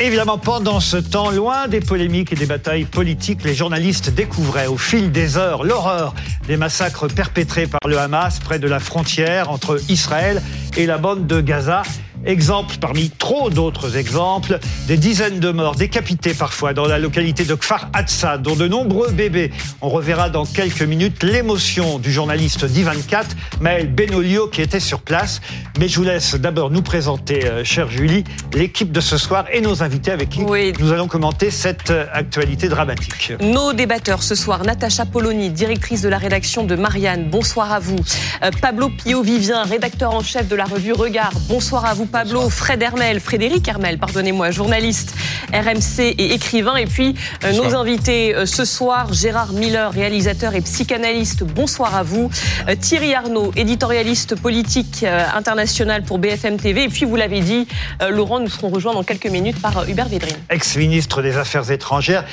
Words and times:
Évidemment, 0.00 0.38
pendant 0.38 0.78
ce 0.78 0.96
temps, 0.96 1.30
loin 1.30 1.66
des 1.66 1.80
polémiques 1.80 2.32
et 2.32 2.36
des 2.36 2.46
batailles 2.46 2.84
politiques, 2.84 3.42
les 3.42 3.54
journalistes 3.54 4.10
découvraient 4.10 4.68
au 4.68 4.76
fil 4.76 5.10
des 5.10 5.36
heures 5.36 5.64
l'horreur 5.64 6.14
des 6.46 6.56
massacres 6.56 7.08
perpétrés 7.08 7.66
par 7.66 7.80
le 7.88 7.98
Hamas 7.98 8.38
près 8.38 8.60
de 8.60 8.68
la 8.68 8.78
frontière 8.78 9.50
entre 9.50 9.80
Israël 9.88 10.40
et 10.76 10.86
la 10.86 10.98
bande 10.98 11.26
de 11.26 11.40
Gaza. 11.40 11.82
Exemple 12.24 12.76
parmi 12.80 13.10
trop 13.10 13.48
d'autres 13.48 13.96
exemples, 13.96 14.58
des 14.86 14.96
dizaines 14.96 15.38
de 15.38 15.50
morts 15.50 15.76
décapités 15.76 16.34
parfois 16.34 16.74
dans 16.74 16.86
la 16.86 16.98
localité 16.98 17.44
de 17.44 17.54
Kfar 17.54 17.88
Hatsa, 17.92 18.38
dont 18.38 18.56
de 18.56 18.66
nombreux 18.66 19.10
bébés. 19.10 19.52
On 19.80 19.88
reverra 19.88 20.28
dans 20.28 20.44
quelques 20.44 20.82
minutes 20.82 21.22
l'émotion 21.22 21.98
du 21.98 22.12
journaliste 22.12 22.64
d'I24, 22.64 23.24
Maël 23.60 23.92
Benolio, 23.92 24.48
qui 24.48 24.62
était 24.62 24.80
sur 24.80 25.00
place. 25.00 25.40
Mais 25.78 25.88
je 25.88 25.96
vous 25.96 26.04
laisse 26.04 26.34
d'abord 26.34 26.70
nous 26.70 26.82
présenter, 26.82 27.46
euh, 27.46 27.62
chère 27.62 27.88
Julie, 27.88 28.24
l'équipe 28.52 28.90
de 28.90 29.00
ce 29.00 29.16
soir 29.16 29.46
et 29.52 29.60
nos 29.60 29.82
invités 29.82 30.10
avec 30.10 30.30
qui 30.30 30.40
nous 30.40 30.92
allons 30.92 31.06
commenter 31.06 31.50
cette 31.50 31.90
euh, 31.90 32.06
actualité 32.12 32.68
dramatique. 32.68 33.32
Nos 33.40 33.72
débatteurs 33.72 34.24
ce 34.24 34.34
soir, 34.34 34.64
Natacha 34.64 35.06
Poloni, 35.06 35.50
directrice 35.50 36.02
de 36.02 36.08
la 36.08 36.18
rédaction 36.18 36.64
de 36.64 36.74
Marianne, 36.74 37.28
bonsoir 37.30 37.72
à 37.72 37.78
vous. 37.78 37.98
Euh, 38.42 38.50
Pablo 38.60 38.90
Pio-Vivien, 38.90 39.62
rédacteur 39.62 40.12
en 40.12 40.22
chef 40.22 40.48
de 40.48 40.56
la 40.56 40.64
revue 40.64 40.92
Regard, 40.92 41.32
bonsoir 41.48 41.84
à 41.84 41.94
vous 41.94 42.07
Pablo, 42.08 42.48
Fred 42.48 42.82
Hermel, 42.82 43.20
Frédéric 43.20 43.68
Hermel, 43.68 43.98
pardonnez-moi, 43.98 44.50
journaliste, 44.50 45.14
RMC 45.52 46.00
et 46.00 46.34
écrivain. 46.34 46.76
Et 46.76 46.86
puis 46.86 47.14
euh, 47.44 47.52
nos 47.52 47.74
invités 47.74 48.34
euh, 48.34 48.46
ce 48.46 48.64
soir, 48.64 49.12
Gérard 49.12 49.52
Miller, 49.52 49.92
réalisateur 49.92 50.54
et 50.54 50.60
psychanalyste, 50.60 51.44
bonsoir 51.44 51.94
à 51.94 52.02
vous. 52.02 52.30
Euh, 52.68 52.74
Thierry 52.74 53.14
Arnaud, 53.14 53.52
éditorialiste 53.56 54.40
politique 54.40 55.04
international 55.34 56.02
pour 56.02 56.18
BFM 56.18 56.58
TV. 56.58 56.84
Et 56.84 56.88
puis 56.88 57.04
vous 57.04 57.16
l'avez 57.16 57.40
dit, 57.40 57.66
Laurent, 58.08 58.40
nous 58.40 58.48
serons 58.48 58.68
rejoints 58.68 58.94
dans 58.94 59.02
quelques 59.02 59.26
minutes 59.26 59.60
par 59.60 59.88
Hubert 59.88 60.08
Védrine. 60.08 60.36
Ex-ministre 60.50 61.22
des 61.22 61.36
Affaires 61.36 61.70
étrangères, 61.70 62.24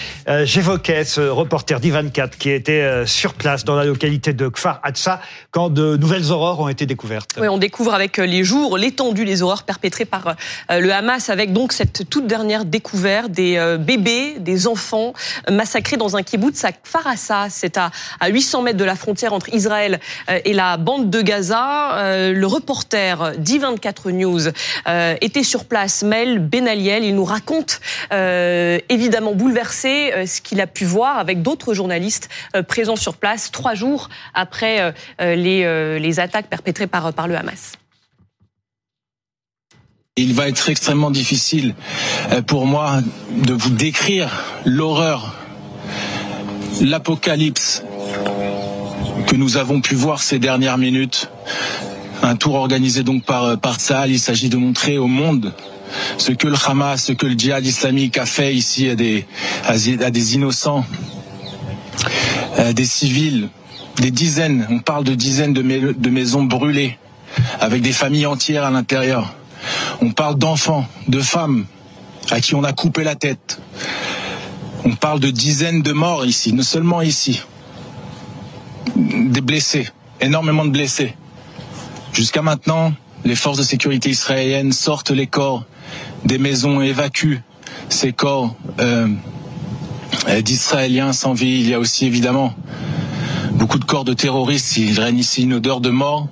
j'évoquais 0.44 1.04
ce 1.04 1.22
reporter 1.22 1.80
d'I24 1.80 2.32
qui 2.38 2.50
était 2.52 3.06
sur 3.06 3.34
place 3.34 3.66
dans 3.66 3.76
la 3.76 3.86
localité 3.86 4.34
de 4.34 4.48
Kfar 4.48 4.80
Hatsa 4.84 5.22
quand 5.52 5.70
de 5.70 5.98
nouvelles 5.98 6.32
horreurs 6.32 6.60
ont 6.60 6.70
été 6.70 6.86
découvertes. 6.86 7.32
Oui, 7.40 7.48
on 7.48 7.58
découvre 7.58 7.94
avec 7.94 8.18
les 8.18 8.44
jours 8.44 8.78
l'étendue 8.78 9.26
des 9.26 9.42
horreurs 9.42 9.65
perpétrés 9.66 10.06
par 10.06 10.36
euh, 10.72 10.80
le 10.80 10.94
Hamas 10.94 11.30
avec 11.30 11.54
donc 11.54 11.74
cette 11.74 12.10
toute 12.10 12.28
dernière 12.28 12.66
découverte 12.66 13.32
des 13.32 13.58
euh, 13.58 13.78
bébés, 13.78 14.36
des 14.40 14.68
enfants 14.68 15.14
massacrés 15.50 15.98
dans 15.98 16.16
un 16.16 16.24
kibbutz 16.24 16.64
à 16.64 16.72
Kfarassa. 16.72 17.48
C'est 17.50 17.78
à 17.78 17.92
800 18.28 18.62
mètres 18.62 18.78
de 18.78 18.84
la 18.84 18.96
frontière 18.96 19.34
entre 19.34 19.54
Israël 19.54 20.00
euh, 20.30 20.40
et 20.46 20.54
la 20.54 20.78
bande 20.78 21.10
de 21.10 21.22
Gaza. 21.22 21.56
Le 22.32 22.46
reporter 22.46 23.34
d'I24 23.40 24.12
News 24.12 24.42
était 25.22 25.44
sur 25.44 25.66
place, 25.66 26.04
Mel 26.04 26.40
Benaliel. 26.40 27.04
Il 27.04 27.16
nous 27.16 27.24
raconte 27.24 27.80
évidemment 28.12 29.34
bouleversé 29.34 30.26
ce 30.26 30.42
qu'il 30.42 30.62
a 30.62 30.68
pu 30.68 30.86
voir 30.86 31.18
avec 31.18 31.42
d'autres 31.42 31.74
journalistes 31.74 32.30
présents 32.68 32.96
sur 32.96 33.16
place 33.16 33.52
trois 33.52 33.74
jours 33.74 34.10
après 34.34 34.94
les, 35.20 36.00
les 36.00 36.20
attaques 36.20 36.48
perpétrées 36.48 36.88
par, 36.88 37.14
par 37.14 37.28
le 37.28 37.36
Hamas. 37.36 37.74
Il 40.18 40.34
va 40.34 40.48
être 40.48 40.70
extrêmement 40.70 41.12
difficile 41.12 41.76
euh, 42.32 42.42
pour 42.42 42.66
moi 42.66 43.02
de 43.30 43.54
vous 43.54 43.72
décrire 43.72 44.32
l'horreur, 44.64 45.36
l'apocalypse 46.80 47.84
que 49.28 49.36
nous 49.36 49.58
avons 49.58 49.82
pu 49.82 49.94
voir 49.94 50.24
ces 50.24 50.40
dernières 50.40 50.78
minutes. 50.78 51.30
Un 52.24 52.38
tour 52.38 52.56
organisé 52.56 53.04
donc 53.04 53.26
par, 53.26 53.44
euh, 53.44 53.56
par 53.58 53.76
Il 54.08 54.18
s'agit 54.18 54.48
de 54.48 54.56
montrer 54.56 54.98
au 54.98 55.08
monde 55.08 55.54
ce 56.18 56.32
que 56.32 56.48
le 56.48 56.56
Hamas, 56.66 57.04
ce 57.04 57.12
que 57.12 57.26
le 57.26 57.38
djihad 57.38 57.66
islamique 57.66 58.18
a 58.18 58.26
fait 58.26 58.56
ici 58.56 58.88
à 58.88 58.96
des, 58.96 59.26
à 59.68 59.76
des 60.12 60.36
innocents, 60.36 60.86
à 62.58 62.72
des 62.72 62.86
civils, 62.86 63.50
des 63.98 64.12
dizaines, 64.12 64.66
on 64.70 64.80
parle 64.80 65.04
de 65.04 65.14
dizaines 65.14 65.52
de 65.52 66.10
maisons 66.10 66.44
brûlées, 66.44 66.98
avec 67.60 67.82
des 67.82 67.92
familles 67.92 68.28
entières 68.28 68.64
à 68.64 68.72
l'intérieur. 68.72 69.34
On 70.02 70.12
parle 70.12 70.38
d'enfants, 70.38 70.86
de 71.08 71.20
femmes 71.20 71.66
à 72.32 72.42
qui 72.42 72.56
on 72.56 72.64
a 72.64 72.74
coupé 72.74 73.04
la 73.04 73.16
tête. 73.16 73.60
On 74.84 74.96
parle 74.96 75.20
de 75.20 75.30
dizaines 75.30 75.82
de 75.82 75.92
morts 75.92 76.26
ici, 76.26 76.54
non 76.54 76.64
seulement 76.64 77.02
ici. 77.02 77.42
Des 78.96 79.42
blessés, 79.42 79.88
énormément 80.22 80.66
de 80.66 80.72
blessés. 80.72 81.16
Jusqu'à 82.14 82.42
maintenant, 82.42 82.94
les 83.24 83.36
forces 83.36 83.58
de 83.58 83.64
sécurité 83.64 84.10
israéliennes 84.10 84.72
sortent 84.72 85.12
les 85.12 85.28
corps 85.28 85.66
des 86.26 86.38
maisons 86.38 86.82
évacuent 86.82 87.42
ces 87.90 88.12
corps 88.12 88.56
euh, 88.80 89.08
d'Israéliens 90.42 91.14
sans 91.14 91.34
vie. 91.34 91.60
Il 91.60 91.70
y 91.70 91.74
a 91.74 91.80
aussi 91.80 92.06
évidemment 92.06 92.54
beaucoup 93.52 93.80
de 93.80 93.86
corps 93.86 94.06
de 94.06 94.14
terroristes. 94.14 94.78
Il 94.78 95.00
règne 95.00 95.20
ici 95.20 95.44
une 95.44 95.54
odeur 95.54 95.82
de 95.82 95.92
mort. 95.92 96.28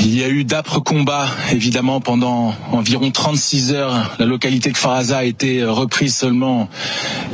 Il 0.00 0.16
y 0.16 0.22
a 0.22 0.28
eu 0.28 0.44
d'âpres 0.44 0.80
combats, 0.80 1.26
évidemment, 1.50 2.00
pendant 2.00 2.54
environ 2.72 3.10
36 3.10 3.72
heures. 3.72 4.14
La 4.18 4.26
localité 4.26 4.70
de 4.70 4.76
Faraza 4.76 5.18
a 5.18 5.24
été 5.24 5.64
reprise 5.64 6.14
seulement 6.14 6.68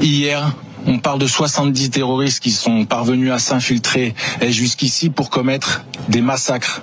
hier. 0.00 0.53
On 0.87 0.98
parle 0.98 1.19
de 1.19 1.26
70 1.26 1.91
terroristes 1.91 2.42
qui 2.42 2.50
sont 2.50 2.84
parvenus 2.84 3.32
à 3.32 3.38
s'infiltrer 3.38 4.15
jusqu'ici 4.48 5.10
pour 5.10 5.31
commettre 5.31 5.84
des 6.09 6.20
massacres 6.20 6.82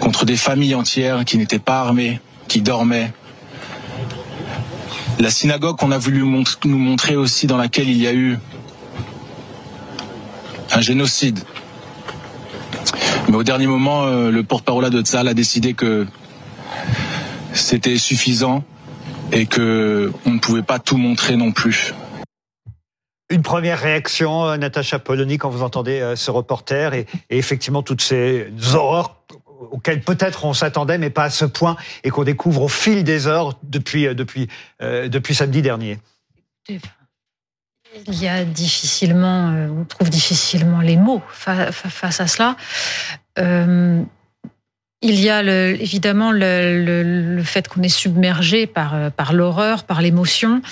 contre 0.00 0.24
des 0.24 0.36
familles 0.36 0.74
entières 0.74 1.24
qui 1.24 1.38
n'étaient 1.38 1.58
pas 1.58 1.80
armées, 1.80 2.20
qui 2.48 2.60
dormaient. 2.60 3.12
La 5.18 5.30
synagogue 5.30 5.76
qu'on 5.76 5.92
a 5.92 5.98
voulu 5.98 6.24
nous 6.64 6.78
montrer 6.78 7.16
aussi 7.16 7.46
dans 7.46 7.56
laquelle 7.56 7.88
il 7.88 7.98
y 7.98 8.06
a 8.06 8.12
eu 8.12 8.38
un 10.72 10.80
génocide 10.80 11.38
mais 13.32 13.38
au 13.38 13.44
dernier 13.44 13.66
moment, 13.66 14.04
euh, 14.04 14.30
le 14.30 14.42
porte-parole 14.42 14.90
de 14.90 15.00
Tzal 15.00 15.26
a 15.26 15.32
décidé 15.32 15.72
que 15.72 16.06
c'était 17.54 17.96
suffisant 17.96 18.62
et 19.32 19.46
que 19.46 20.12
on 20.26 20.32
ne 20.32 20.38
pouvait 20.38 20.62
pas 20.62 20.78
tout 20.78 20.98
montrer 20.98 21.36
non 21.36 21.50
plus. 21.50 21.94
Une 23.30 23.40
première 23.40 23.78
réaction, 23.78 24.44
euh, 24.44 24.58
Natacha 24.58 24.98
Polony, 24.98 25.38
quand 25.38 25.48
vous 25.48 25.62
entendez 25.62 25.98
euh, 26.00 26.14
ce 26.14 26.30
reporter 26.30 26.92
et, 26.92 27.06
effectivement 27.30 27.82
toutes 27.82 28.02
ces 28.02 28.52
horreurs 28.74 29.24
auxquelles 29.70 30.02
peut-être 30.02 30.44
on 30.44 30.52
s'attendait, 30.52 30.98
mais 30.98 31.08
pas 31.08 31.24
à 31.24 31.30
ce 31.30 31.46
point, 31.46 31.76
et 32.04 32.10
qu'on 32.10 32.24
découvre 32.24 32.60
au 32.60 32.68
fil 32.68 33.02
des 33.02 33.28
heures 33.28 33.58
depuis, 33.62 34.14
depuis, 34.14 34.48
depuis 34.80 35.34
samedi 35.34 35.62
dernier. 35.62 36.00
Il 36.68 38.20
y 38.20 38.26
a 38.26 38.44
difficilement, 38.44 39.54
on 39.70 39.84
trouve 39.84 40.10
difficilement 40.10 40.80
les 40.80 40.96
mots 40.96 41.22
face 41.30 42.20
à 42.20 42.26
cela. 42.26 42.56
Euh, 43.38 44.02
il 45.04 45.20
y 45.20 45.30
a 45.30 45.42
évidemment 45.42 46.30
le, 46.32 47.42
fait 47.44 47.66
qu'on 47.66 47.82
est 47.82 47.88
submergé 47.88 48.66
par, 48.66 48.94
euh, 48.94 49.10
par 49.10 49.32
l'horreur, 49.32 49.84
par 49.84 50.00
l'émotion. 50.00 50.62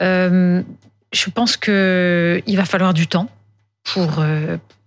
je 0.00 1.30
pense 1.34 1.56
qu'il 1.56 2.56
va 2.56 2.64
falloir 2.64 2.94
du 2.94 3.06
temps 3.06 3.28
pour, 3.84 4.24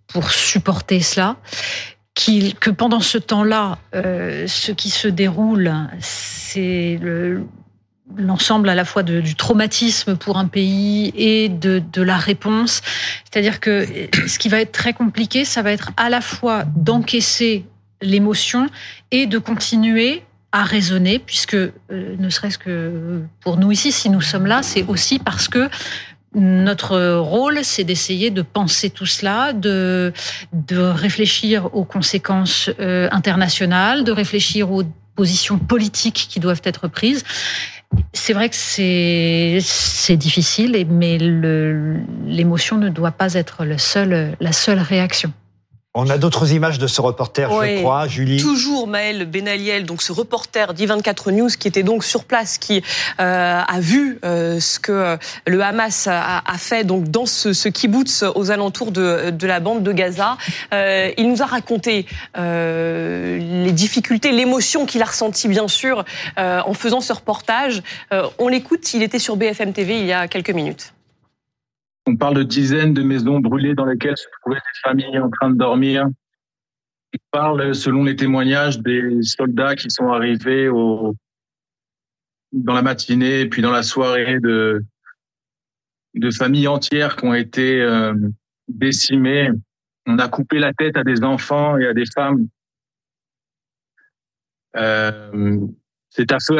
pour 0.07 0.31
supporter 0.31 1.01
cela. 1.01 1.35
que 2.15 2.69
pendant 2.71 2.99
ce 2.99 3.17
temps-là, 3.17 3.77
ce 3.93 4.71
qui 4.71 4.89
se 4.89 5.07
déroule, 5.07 5.71
c'est 6.01 6.99
l'ensemble 8.15 8.69
à 8.69 8.75
la 8.75 8.85
fois 8.85 9.03
du 9.03 9.35
traumatisme 9.35 10.15
pour 10.15 10.37
un 10.37 10.47
pays 10.47 11.11
et 11.15 11.49
de, 11.49 11.81
de 11.91 12.01
la 12.01 12.17
réponse. 12.17 12.81
C'est-à-dire 13.25 13.59
que 13.59 13.85
ce 14.27 14.39
qui 14.39 14.49
va 14.49 14.61
être 14.61 14.71
très 14.71 14.93
compliqué, 14.93 15.45
ça 15.45 15.61
va 15.61 15.71
être 15.71 15.91
à 15.97 16.09
la 16.09 16.21
fois 16.21 16.63
d'encaisser 16.75 17.65
l'émotion 18.01 18.67
et 19.11 19.25
de 19.25 19.37
continuer 19.37 20.23
à 20.51 20.63
raisonner, 20.63 21.19
puisque 21.19 21.55
euh, 21.55 21.71
ne 21.89 22.29
serait-ce 22.29 22.57
que 22.57 23.21
pour 23.41 23.57
nous 23.57 23.71
ici, 23.71 23.91
si 23.91 24.09
nous 24.09 24.21
sommes 24.21 24.45
là, 24.45 24.63
c'est 24.63 24.85
aussi 24.87 25.19
parce 25.19 25.49
que 25.49 25.69
notre 26.33 27.17
rôle, 27.17 27.59
c'est 27.63 27.83
d'essayer 27.83 28.29
de 28.29 28.41
penser 28.41 28.89
tout 28.89 29.05
cela, 29.05 29.53
de, 29.53 30.13
de 30.53 30.77
réfléchir 30.77 31.73
aux 31.75 31.83
conséquences 31.83 32.69
euh, 32.79 33.09
internationales, 33.11 34.03
de 34.03 34.11
réfléchir 34.11 34.71
aux 34.71 34.83
positions 35.15 35.57
politiques 35.57 36.27
qui 36.29 36.39
doivent 36.39 36.61
être 36.63 36.87
prises. 36.87 37.23
C'est 38.13 38.33
vrai 38.33 38.49
que 38.49 38.55
c'est 38.55 40.17
difficile, 40.17 40.85
mais 40.89 41.17
l'émotion 41.17 42.77
ne 42.77 42.89
doit 42.89 43.11
pas 43.11 43.33
être 43.35 43.63
la 43.65 43.77
seule 43.77 44.79
réaction. 44.79 45.31
On 45.99 46.11
a 46.11 46.19
d'autres 46.19 46.53
images 46.53 46.77
de 46.77 46.85
ce 46.85 47.01
reporter, 47.01 47.49
je 47.49 47.79
crois, 47.79 48.07
Julie. 48.07 48.39
Toujours 48.39 48.85
Maël 48.85 49.25
Benaliel, 49.25 49.83
donc 49.83 50.03
ce 50.03 50.11
reporter 50.11 50.75
d'I24 50.75 51.31
News 51.31 51.49
qui 51.57 51.67
était 51.67 51.81
donc 51.81 52.03
sur 52.03 52.23
place, 52.25 52.59
qui 52.59 52.83
euh, 53.19 53.61
a 53.67 53.79
vu 53.79 54.19
euh, 54.23 54.59
ce 54.59 54.79
que 54.79 54.91
euh, 54.91 55.17
le 55.47 55.59
Hamas 55.63 56.07
a, 56.07 56.43
fait 56.59 56.83
donc 56.83 57.05
dans 57.09 57.25
ce, 57.25 57.51
ce 57.51 57.67
kibbutz 57.67 58.23
aux 58.35 58.51
alentours 58.51 58.91
de, 58.91 59.31
de 59.31 59.47
la 59.47 59.59
bande 59.59 59.81
de 59.81 59.91
Gaza. 59.91 60.37
il 60.71 61.29
nous 61.29 61.41
a 61.41 61.47
raconté 61.47 62.05
les 62.35 63.71
difficultés, 63.71 64.31
l'émotion 64.31 64.85
qu'il 64.85 65.01
a 65.01 65.05
ressentie 65.05 65.47
bien 65.47 65.67
sûr 65.67 66.05
en 66.37 66.73
faisant 66.75 67.01
ce 67.01 67.13
reportage. 67.13 67.81
on 68.37 68.47
l'écoute, 68.47 68.93
il 68.93 69.01
était 69.01 69.19
sur 69.19 69.35
BFM 69.35 69.73
TV 69.73 69.99
il 69.99 70.05
y 70.05 70.13
a 70.13 70.27
quelques 70.27 70.51
minutes. 70.51 70.93
On 72.07 72.15
parle 72.15 72.35
de 72.35 72.43
dizaines 72.43 72.93
de 72.93 73.03
maisons 73.03 73.41
brûlées 73.41 73.75
dans 73.75 73.85
lesquelles 73.85 74.15
se 74.15 74.27
trouvaient 74.39 74.55
des 74.55 74.79
familles 74.81 75.19
en 75.19 75.29
train 75.29 75.49
de 75.49 75.57
dormir. 75.57 76.07
On 76.07 77.17
parle, 77.31 77.75
selon 77.75 78.05
les 78.05 78.15
témoignages, 78.15 78.79
des 78.79 79.21
soldats 79.23 79.75
qui 79.75 79.89
sont 79.89 80.07
arrivés 80.07 80.69
dans 82.53 82.73
la 82.73 82.81
matinée 82.81 83.41
et 83.41 83.49
puis 83.49 83.61
dans 83.61 83.71
la 83.71 83.83
soirée 83.83 84.39
de, 84.39 84.81
familles 86.37 86.69
entières 86.69 87.17
qui 87.17 87.25
ont 87.25 87.33
été 87.33 87.81
euh, 87.81 88.13
décimées. 88.69 89.49
On 90.05 90.17
a 90.17 90.29
coupé 90.29 90.59
la 90.59 90.71
tête 90.73 90.95
à 90.95 91.03
des 91.03 91.23
enfants 91.23 91.77
et 91.77 91.87
à 91.87 91.93
des 91.93 92.05
femmes. 92.15 92.47
Euh, 94.77 95.59
c'est 96.09 96.31
à 96.31 96.37
feu 96.39 96.57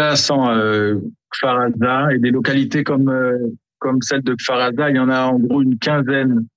et 2.11 2.19
des 2.19 2.31
localités 2.31 2.83
comme 2.83 3.09
euh, 3.09 3.37
comme 3.79 4.01
celle 4.01 4.21
de 4.21 4.35
Kfaraza, 4.35 4.89
il 4.89 4.95
y 4.95 4.99
en 4.99 5.09
a 5.09 5.25
en 5.25 5.39
gros 5.39 5.61
une 5.61 5.77
quinzaine 5.77 6.47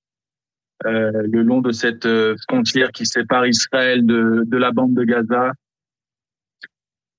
euh, 0.87 1.11
le 1.31 1.43
long 1.43 1.61
de 1.61 1.73
cette 1.73 2.07
euh, 2.07 2.37
frontière 2.49 2.91
qui 2.91 3.05
sépare 3.05 3.47
Israël 3.47 4.05
de, 4.07 4.45
de 4.47 4.57
la 4.57 4.73
bande 4.73 4.95
de 4.95 5.05
Gaza. 5.05 5.53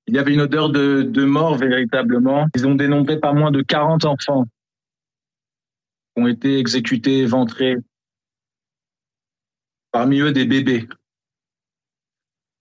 Il 0.08 0.16
y 0.16 0.20
avait 0.20 0.34
une 0.34 0.42
odeur 0.42 0.70
de, 0.70 1.04
de 1.04 1.26
mort 1.26 1.58
véritablement. 1.58 2.48
Ils 2.56 2.66
ont 2.66 2.74
dénombré 2.74 3.20
pas 3.20 3.34
moins 3.34 3.52
de 3.52 3.62
40 3.62 4.06
enfants 4.06 4.46
qui 6.16 6.24
ont 6.24 6.28
été 6.28 6.58
exécutés, 6.58 7.20
éventrés. 7.20 7.78
Parmi 9.92 10.20
eux, 10.22 10.32
des 10.32 10.46
bébés. 10.46 10.90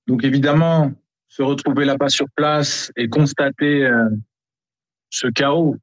Donc 0.06 0.22
évidemment, 0.22 0.92
se 1.28 1.42
retrouver 1.42 1.86
là-bas 1.86 2.08
sur 2.08 2.26
place 2.36 2.92
et 2.96 3.08
constater 3.08 3.86
euh, 3.86 4.10
ce 5.08 5.28
chaos, 5.28 5.76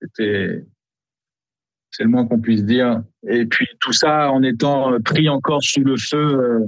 c'était, 0.00 0.64
c'est 1.90 2.04
le 2.04 2.10
moins 2.10 2.26
qu'on 2.26 2.40
puisse 2.40 2.64
dire. 2.64 3.02
Et 3.26 3.46
puis 3.46 3.66
tout 3.80 3.92
ça 3.92 4.30
en 4.30 4.42
étant 4.42 5.00
pris 5.00 5.28
encore 5.28 5.62
sous 5.62 5.82
le 5.82 5.96
feu, 5.96 6.16
euh, 6.16 6.66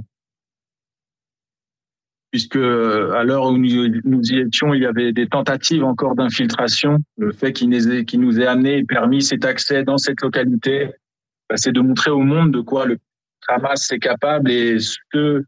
puisque 2.31 2.55
euh, 2.55 3.13
à 3.13 3.23
l'heure 3.23 3.45
où 3.47 3.57
nous, 3.57 4.31
y 4.31 4.39
étions, 4.39 4.73
il 4.73 4.81
y 4.81 4.85
avait 4.85 5.11
des 5.11 5.27
tentatives 5.27 5.83
encore 5.83 6.15
d'infiltration. 6.15 6.97
Le 7.17 7.31
fait 7.31 7.53
qu'il 7.53 7.69
nous 7.69 8.17
nous 8.17 8.39
ait 8.39 8.47
amené 8.47 8.79
et 8.79 8.83
permis 8.83 9.21
cet 9.21 9.45
accès 9.45 9.83
dans 9.83 9.97
cette 9.97 10.21
localité, 10.21 10.89
bah, 11.49 11.55
c'est 11.57 11.73
de 11.73 11.81
montrer 11.81 12.11
au 12.11 12.21
monde 12.21 12.51
de 12.51 12.61
quoi 12.61 12.85
le 12.85 12.97
Hamas 13.47 13.91
est 13.91 13.99
capable 13.99 14.49
et 14.49 14.79
ce 14.79 15.43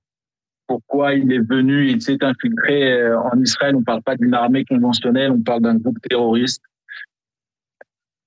pourquoi 0.67 1.13
il 1.13 1.31
est 1.31 1.47
venu, 1.47 1.89
il 1.89 2.01
s'est 2.01 2.23
infiltré 2.23 2.93
euh, 2.93 3.19
en 3.19 3.39
Israël. 3.39 3.75
On 3.75 3.79
ne 3.79 3.83
parle 3.83 4.01
pas 4.01 4.15
d'une 4.15 4.33
armée 4.33 4.65
conventionnelle, 4.65 5.31
on 5.31 5.41
parle 5.41 5.61
d'un 5.61 5.75
groupe 5.75 5.99
terroriste 6.09 6.63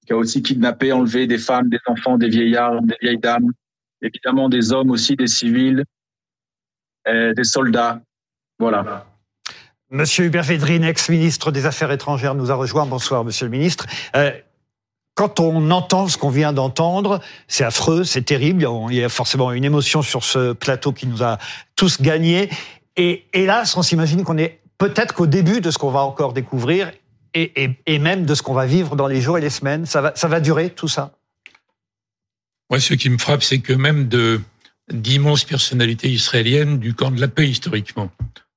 qui 0.06 0.12
a 0.12 0.16
aussi 0.16 0.42
kidnappé, 0.42 0.92
enlevé 0.92 1.26
des 1.26 1.38
femmes, 1.38 1.68
des 1.68 1.80
enfants, 1.86 2.16
des 2.16 2.28
vieillards, 2.28 2.80
des 2.82 2.96
vieilles 3.02 3.18
dames, 3.18 3.50
évidemment 4.00 4.48
des 4.48 4.72
hommes 4.72 4.90
aussi, 4.90 5.16
des 5.16 5.26
civils, 5.26 5.84
euh, 7.08 7.34
des 7.34 7.44
soldats. 7.44 8.00
Voilà. 8.58 9.06
Monsieur 9.90 10.24
Hubert 10.24 10.44
Védrine, 10.44 10.84
ex-ministre 10.84 11.50
des 11.50 11.66
Affaires 11.66 11.92
étrangères, 11.92 12.34
nous 12.34 12.50
a 12.50 12.54
rejoint. 12.54 12.86
Bonsoir, 12.86 13.24
monsieur 13.24 13.46
le 13.46 13.50
ministre. 13.50 13.86
Euh, 14.14 14.32
quand 15.14 15.40
on 15.40 15.70
entend 15.70 16.08
ce 16.08 16.18
qu'on 16.18 16.28
vient 16.28 16.52
d'entendre, 16.52 17.20
c'est 17.48 17.64
affreux, 17.64 18.04
c'est 18.04 18.22
terrible. 18.22 18.66
Il 18.90 18.96
y 18.96 19.04
a 19.04 19.08
forcément 19.08 19.52
une 19.52 19.64
émotion 19.64 20.02
sur 20.02 20.24
ce 20.24 20.52
plateau 20.52 20.92
qui 20.92 21.06
nous 21.06 21.22
a 21.22 21.38
tous 21.74 22.00
gagnés. 22.02 22.50
Et 22.96 23.26
hélas, 23.32 23.76
on 23.76 23.82
s'imagine 23.82 24.24
qu'on 24.24 24.38
est 24.38 24.60
peut-être 24.78 25.14
qu'au 25.14 25.26
début 25.26 25.60
de 25.60 25.70
ce 25.70 25.78
qu'on 25.78 25.90
va 25.90 26.00
encore 26.00 26.32
découvrir 26.32 26.90
et, 27.36 27.98
même 27.98 28.24
de 28.24 28.34
ce 28.34 28.42
qu'on 28.42 28.54
va 28.54 28.66
vivre 28.66 28.96
dans 28.96 29.06
les 29.06 29.20
jours 29.20 29.36
et 29.38 29.40
les 29.40 29.50
semaines 29.50 29.84
Ça 29.86 30.00
va, 30.00 30.12
ça 30.16 30.28
va 30.28 30.40
durer 30.40 30.70
tout 30.70 30.88
ça 30.88 31.12
Moi, 32.70 32.80
ce 32.80 32.94
qui 32.94 33.10
me 33.10 33.18
frappe, 33.18 33.42
c'est 33.42 33.58
que 33.58 33.72
même 33.72 34.08
de 34.08 34.40
d'immenses 34.92 35.44
personnalités 35.44 36.08
israéliennes 36.08 36.78
du 36.78 36.94
camp 36.94 37.10
de 37.10 37.20
la 37.20 37.26
paix 37.26 37.48
historiquement, 37.48 38.10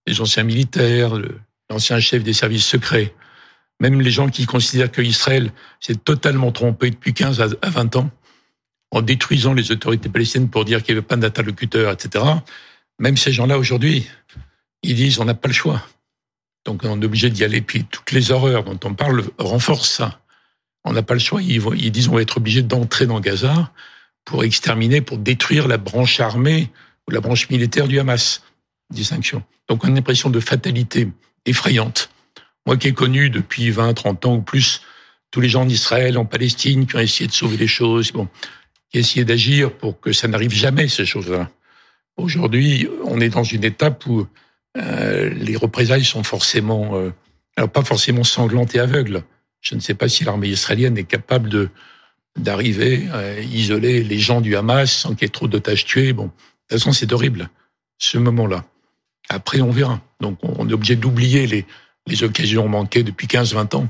les 0.05 0.21
anciens 0.21 0.43
militaires, 0.43 1.11
l'ancien 1.71 1.99
chef 1.99 2.23
des 2.23 2.33
services 2.33 2.65
secrets, 2.65 3.15
même 3.79 3.99
les 3.99 4.11
gens 4.11 4.29
qui 4.29 4.45
considèrent 4.45 4.91
que 4.91 5.01
Israël 5.01 5.51
s'est 5.79 5.95
totalement 5.95 6.51
trompé 6.51 6.91
depuis 6.91 7.13
15 7.13 7.41
à 7.61 7.69
20 7.69 7.95
ans, 7.95 8.11
en 8.91 9.01
détruisant 9.01 9.53
les 9.53 9.71
autorités 9.71 10.09
palestiniennes 10.09 10.49
pour 10.49 10.65
dire 10.65 10.83
qu'il 10.83 10.95
n'y 10.95 10.99
avait 10.99 11.07
pas 11.07 11.15
d'interlocuteur, 11.15 11.91
etc. 11.91 12.25
Même 12.99 13.17
ces 13.17 13.31
gens-là 13.31 13.57
aujourd'hui, 13.57 14.07
ils 14.83 14.95
disent 14.95 15.19
on 15.19 15.25
n'a 15.25 15.35
pas 15.35 15.47
le 15.47 15.53
choix. 15.53 15.81
Donc 16.65 16.83
on 16.83 17.01
est 17.01 17.05
obligé 17.05 17.29
d'y 17.29 17.43
aller. 17.43 17.61
Puis 17.61 17.85
toutes 17.85 18.11
les 18.11 18.31
horreurs 18.31 18.63
dont 18.63 18.79
on 18.83 18.93
parle 18.93 19.23
renforcent 19.37 19.91
ça. 19.91 20.19
On 20.83 20.93
n'a 20.93 21.03
pas 21.03 21.13
le 21.13 21.19
choix. 21.19 21.41
Ils, 21.41 21.61
ils 21.77 21.91
disent 21.91 22.09
on 22.09 22.15
va 22.15 22.21
être 22.21 22.37
obligé 22.37 22.61
d'entrer 22.61 23.05
dans 23.05 23.19
Gaza 23.19 23.71
pour 24.25 24.43
exterminer, 24.43 25.01
pour 25.01 25.17
détruire 25.17 25.67
la 25.67 25.77
branche 25.77 26.19
armée 26.19 26.69
ou 27.07 27.11
la 27.11 27.21
branche 27.21 27.49
militaire 27.49 27.87
du 27.87 27.99
Hamas. 27.99 28.43
Distinction. 28.91 29.43
Donc 29.67 29.83
on 29.83 29.87
a 29.87 29.89
une 29.91 29.97
impression 29.97 30.29
de 30.29 30.39
fatalité 30.39 31.07
effrayante. 31.45 32.09
Moi 32.65 32.77
qui 32.77 32.87
ai 32.87 32.93
connu 32.93 33.29
depuis 33.29 33.69
20, 33.71 33.93
30 33.93 34.25
ans 34.25 34.35
ou 34.35 34.41
plus 34.41 34.81
tous 35.31 35.41
les 35.41 35.49
gens 35.49 35.65
d'Israël, 35.65 36.17
en 36.17 36.25
Palestine, 36.25 36.87
qui 36.87 36.95
ont 36.95 36.99
essayé 36.99 37.27
de 37.27 37.33
sauver 37.33 37.57
les 37.57 37.67
choses, 37.67 38.11
bon, 38.11 38.27
qui 38.89 38.97
ont 38.97 39.01
essayé 39.01 39.25
d'agir 39.25 39.71
pour 39.71 39.99
que 39.99 40.11
ça 40.11 40.27
n'arrive 40.27 40.53
jamais, 40.53 40.87
ces 40.87 41.05
choses-là. 41.05 41.49
Aujourd'hui, 42.17 42.89
on 43.05 43.21
est 43.21 43.29
dans 43.29 43.43
une 43.43 43.63
étape 43.63 44.05
où 44.07 44.27
euh, 44.77 45.29
les 45.29 45.55
représailles 45.55 46.05
sont 46.05 46.23
forcément, 46.23 46.95
euh, 46.95 47.11
alors 47.55 47.69
pas 47.69 47.83
forcément 47.83 48.23
sanglantes 48.23 48.75
et 48.75 48.79
aveugles. 48.79 49.23
Je 49.61 49.75
ne 49.75 49.79
sais 49.79 49.93
pas 49.93 50.07
si 50.07 50.23
l'armée 50.23 50.47
israélienne 50.47 50.97
est 50.97 51.03
capable 51.03 51.49
de 51.49 51.69
d'arriver 52.37 53.09
à 53.11 53.39
isoler 53.41 54.03
les 54.03 54.19
gens 54.19 54.39
du 54.39 54.55
Hamas 54.55 54.89
sans 54.91 55.09
qu'il 55.09 55.23
y 55.23 55.25
ait 55.25 55.29
trop 55.29 55.47
d'otages 55.47 55.83
tués. 55.83 56.13
Bon, 56.13 56.25
de 56.25 56.29
toute 56.29 56.79
façon, 56.79 56.93
c'est 56.93 57.11
horrible, 57.11 57.49
ce 57.97 58.17
moment-là. 58.17 58.63
Après, 59.27 59.59
on 59.59 59.71
verra. 59.71 59.99
Donc, 60.21 60.37
on 60.43 60.69
est 60.69 60.73
obligé 60.73 60.95
d'oublier 60.95 61.47
les, 61.47 61.65
les 62.07 62.23
occasions 62.23 62.69
manquées 62.69 63.03
depuis 63.03 63.27
15-20 63.27 63.75
ans 63.75 63.89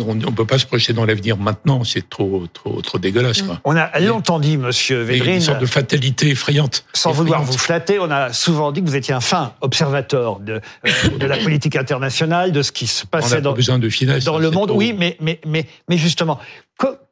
on 0.00 0.14
ne 0.14 0.30
peut 0.30 0.46
pas 0.46 0.58
se 0.58 0.66
projeter 0.66 0.92
dans 0.92 1.04
l'avenir 1.04 1.36
maintenant, 1.36 1.84
c'est 1.84 2.08
trop, 2.08 2.46
trop, 2.52 2.80
trop 2.80 2.98
dégueulasse. 2.98 3.44
On 3.64 3.76
a 3.76 3.98
longtemps 4.00 4.40
dit, 4.40 4.56
Monsieur 4.56 5.02
Védrine, 5.02 5.34
une 5.34 5.40
sorte 5.40 5.60
de 5.60 5.66
fatalité 5.66 6.30
effrayante. 6.30 6.84
Sans 6.94 7.12
vouloir 7.12 7.42
vous 7.42 7.58
flatter, 7.58 7.98
on 7.98 8.10
a 8.10 8.32
souvent 8.32 8.72
dit 8.72 8.80
que 8.80 8.86
vous 8.86 8.96
étiez 8.96 9.14
un 9.14 9.20
fin 9.20 9.54
observateur 9.60 10.40
de, 10.40 10.60
euh, 10.86 11.08
de 11.18 11.26
la 11.26 11.36
politique 11.36 11.76
internationale, 11.76 12.52
de 12.52 12.62
ce 12.62 12.72
qui 12.72 12.86
se 12.86 13.06
passait 13.06 13.42
dans, 13.42 13.52
besoin 13.52 13.78
de 13.78 13.88
finesse, 13.88 14.24
dans 14.24 14.38
le 14.38 14.50
monde. 14.50 14.70
Oui, 14.70 14.94
mais, 14.96 15.16
mais, 15.20 15.40
mais, 15.46 15.66
mais 15.88 15.98
justement, 15.98 16.40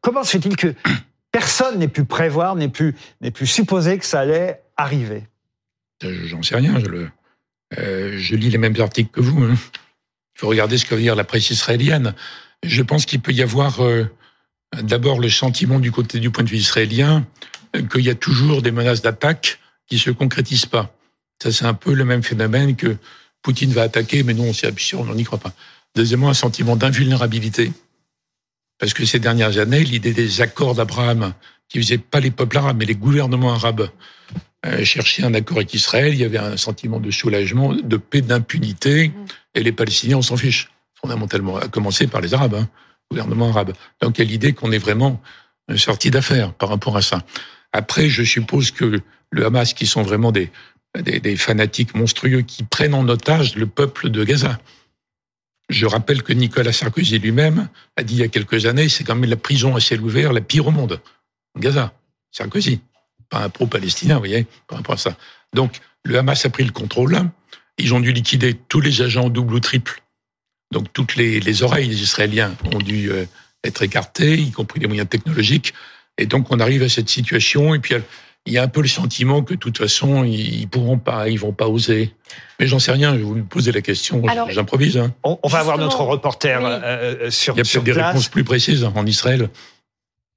comment 0.00 0.24
se 0.24 0.30
fait-il 0.30 0.56
que 0.56 0.74
personne 1.32 1.78
n'ait 1.78 1.88
pu 1.88 2.04
prévoir, 2.04 2.56
n'ait 2.56 2.68
pu, 2.68 2.96
pu 3.34 3.46
supposer 3.46 3.98
que 3.98 4.06
ça 4.06 4.20
allait 4.20 4.62
arriver? 4.76 5.24
J'en 6.02 6.42
sais 6.42 6.56
rien. 6.56 6.80
Je, 6.80 6.86
le, 6.86 7.10
euh, 7.78 8.18
je 8.18 8.34
lis 8.34 8.48
les 8.48 8.58
mêmes 8.58 8.80
articles 8.80 9.10
que 9.10 9.20
vous. 9.20 9.44
Hein. 9.44 9.54
Il 10.34 10.40
faut 10.40 10.48
regarder 10.48 10.78
ce 10.78 10.86
que 10.86 10.94
veut 10.94 11.02
dire 11.02 11.14
la 11.14 11.24
presse 11.24 11.50
israélienne. 11.50 12.14
Je 12.62 12.82
pense 12.82 13.06
qu'il 13.06 13.20
peut 13.20 13.32
y 13.32 13.42
avoir 13.42 13.80
euh, 13.80 14.04
d'abord 14.80 15.20
le 15.20 15.28
sentiment 15.28 15.80
du 15.80 15.92
côté 15.92 16.20
du 16.20 16.30
point 16.30 16.44
de 16.44 16.48
vue 16.48 16.58
israélien 16.58 17.26
euh, 17.76 17.82
qu'il 17.82 18.02
y 18.02 18.10
a 18.10 18.14
toujours 18.14 18.62
des 18.62 18.70
menaces 18.70 19.02
d'attaque 19.02 19.58
qui 19.86 19.98
se 19.98 20.10
concrétisent 20.10 20.66
pas. 20.66 20.94
Ça, 21.42 21.50
c'est 21.50 21.64
un 21.64 21.74
peu 21.74 21.92
le 21.92 22.04
même 22.04 22.22
phénomène 22.22 22.76
que 22.76 22.96
Poutine 23.42 23.72
va 23.72 23.82
attaquer, 23.82 24.22
mais 24.22 24.34
non, 24.34 24.52
c'est 24.52 24.68
absurde, 24.68 25.08
on 25.10 25.14
n'y 25.14 25.24
croit 25.24 25.40
pas. 25.40 25.52
Deuxièmement, 25.94 26.30
un 26.30 26.34
sentiment 26.34 26.76
d'invulnérabilité. 26.76 27.72
Parce 28.78 28.94
que 28.94 29.04
ces 29.04 29.18
dernières 29.18 29.58
années, 29.58 29.82
l'idée 29.84 30.12
des 30.12 30.40
accords 30.40 30.74
d'Abraham, 30.74 31.34
qui 31.68 31.78
faisaient 31.78 31.98
pas 31.98 32.20
les 32.20 32.30
peuples 32.30 32.58
arabes, 32.58 32.76
mais 32.78 32.84
les 32.84 32.94
gouvernements 32.94 33.52
arabes, 33.52 33.88
euh, 34.64 34.84
cherchaient 34.84 35.24
un 35.24 35.34
accord 35.34 35.56
avec 35.56 35.74
Israël, 35.74 36.14
il 36.14 36.20
y 36.20 36.24
avait 36.24 36.38
un 36.38 36.56
sentiment 36.56 37.00
de 37.00 37.10
soulagement, 37.10 37.74
de 37.74 37.96
paix, 37.96 38.20
d'impunité, 38.20 39.12
et 39.54 39.62
les 39.62 39.72
Palestiniens, 39.72 40.18
on 40.18 40.22
s'en 40.22 40.36
fiche 40.36 40.70
fondamentalement, 41.02 41.56
à 41.56 41.68
commencer 41.68 42.06
par 42.06 42.20
les 42.20 42.34
Arabes, 42.34 42.54
hein, 42.54 42.68
gouvernement 43.10 43.50
arabe. 43.50 43.72
Donc 44.00 44.18
il 44.18 44.24
y 44.24 44.26
a 44.26 44.30
l'idée 44.30 44.52
qu'on 44.52 44.72
est 44.72 44.78
vraiment 44.78 45.20
sorti 45.76 46.10
d'affaires 46.10 46.52
par 46.54 46.68
rapport 46.68 46.96
à 46.96 47.02
ça. 47.02 47.24
Après, 47.72 48.08
je 48.08 48.22
suppose 48.22 48.70
que 48.70 49.00
le 49.30 49.46
Hamas, 49.46 49.74
qui 49.74 49.86
sont 49.86 50.02
vraiment 50.02 50.30
des, 50.30 50.50
des, 50.98 51.20
des, 51.20 51.36
fanatiques 51.36 51.94
monstrueux, 51.94 52.42
qui 52.42 52.64
prennent 52.64 52.94
en 52.94 53.08
otage 53.08 53.56
le 53.56 53.66
peuple 53.66 54.10
de 54.10 54.24
Gaza. 54.24 54.58
Je 55.68 55.86
rappelle 55.86 56.22
que 56.22 56.34
Nicolas 56.34 56.72
Sarkozy 56.72 57.18
lui-même 57.18 57.68
a 57.96 58.02
dit 58.02 58.14
il 58.14 58.20
y 58.20 58.22
a 58.22 58.28
quelques 58.28 58.66
années, 58.66 58.88
c'est 58.88 59.04
quand 59.04 59.14
même 59.14 59.30
la 59.30 59.36
prison 59.36 59.74
à 59.74 59.80
ciel 59.80 60.02
ouvert 60.02 60.32
la 60.32 60.42
pire 60.42 60.66
au 60.66 60.70
monde. 60.70 61.00
Gaza, 61.58 61.94
Sarkozy. 62.30 62.80
pas 63.30 63.44
un 63.44 63.48
pro-palestinien, 63.48 64.14
vous 64.14 64.20
voyez, 64.20 64.46
par 64.66 64.78
rapport 64.78 64.94
à 64.94 64.98
ça. 64.98 65.16
Donc, 65.54 65.80
le 66.04 66.18
Hamas 66.18 66.44
a 66.44 66.50
pris 66.50 66.64
le 66.64 66.72
contrôle. 66.72 67.18
Ils 67.78 67.94
ont 67.94 68.00
dû 68.00 68.12
liquider 68.12 68.54
tous 68.54 68.80
les 68.80 69.00
agents 69.00 69.30
double 69.30 69.54
ou 69.54 69.60
triple. 69.60 70.01
Donc, 70.72 70.92
toutes 70.92 71.16
les, 71.16 71.38
les 71.38 71.62
oreilles 71.62 71.88
des 71.88 72.02
Israéliens 72.02 72.54
ont 72.74 72.78
dû 72.78 73.10
euh, 73.10 73.24
être 73.62 73.82
écartées, 73.82 74.38
y 74.38 74.50
compris 74.50 74.80
les 74.80 74.88
moyens 74.88 75.08
technologiques. 75.08 75.74
Et 76.18 76.26
donc, 76.26 76.50
on 76.50 76.58
arrive 76.58 76.82
à 76.82 76.88
cette 76.88 77.08
situation. 77.08 77.74
Et 77.74 77.78
puis, 77.78 77.94
il 78.46 78.52
y 78.52 78.58
a 78.58 78.62
un 78.62 78.68
peu 78.68 78.82
le 78.82 78.88
sentiment 78.88 79.42
que 79.42 79.54
de 79.54 79.58
toute 79.58 79.78
façon, 79.78 80.24
ils 80.24 80.66
pourront 80.66 80.98
pas, 80.98 81.28
ils 81.28 81.38
vont 81.38 81.52
pas 81.52 81.68
oser. 81.68 82.12
Mais 82.58 82.66
j'en 82.66 82.78
sais 82.78 82.92
rien, 82.92 83.12
je 83.12 83.18
vais 83.18 83.24
vous 83.24 83.44
poser 83.44 83.70
la 83.70 83.82
question, 83.82 84.22
j'improvise. 84.48 84.96
Hein. 84.96 85.12
On, 85.22 85.38
va 85.48 85.58
avoir 85.58 85.78
notre 85.78 86.00
reporter 86.00 86.64
euh, 86.64 86.80
euh, 86.82 87.30
sur. 87.30 87.54
Il 87.54 87.58
y 87.58 87.60
a 87.60 87.64
peut-être 87.64 87.84
des 87.84 87.92
réponses 87.92 88.28
plus 88.28 88.44
précises 88.44 88.84
en 88.84 89.06
Israël 89.06 89.48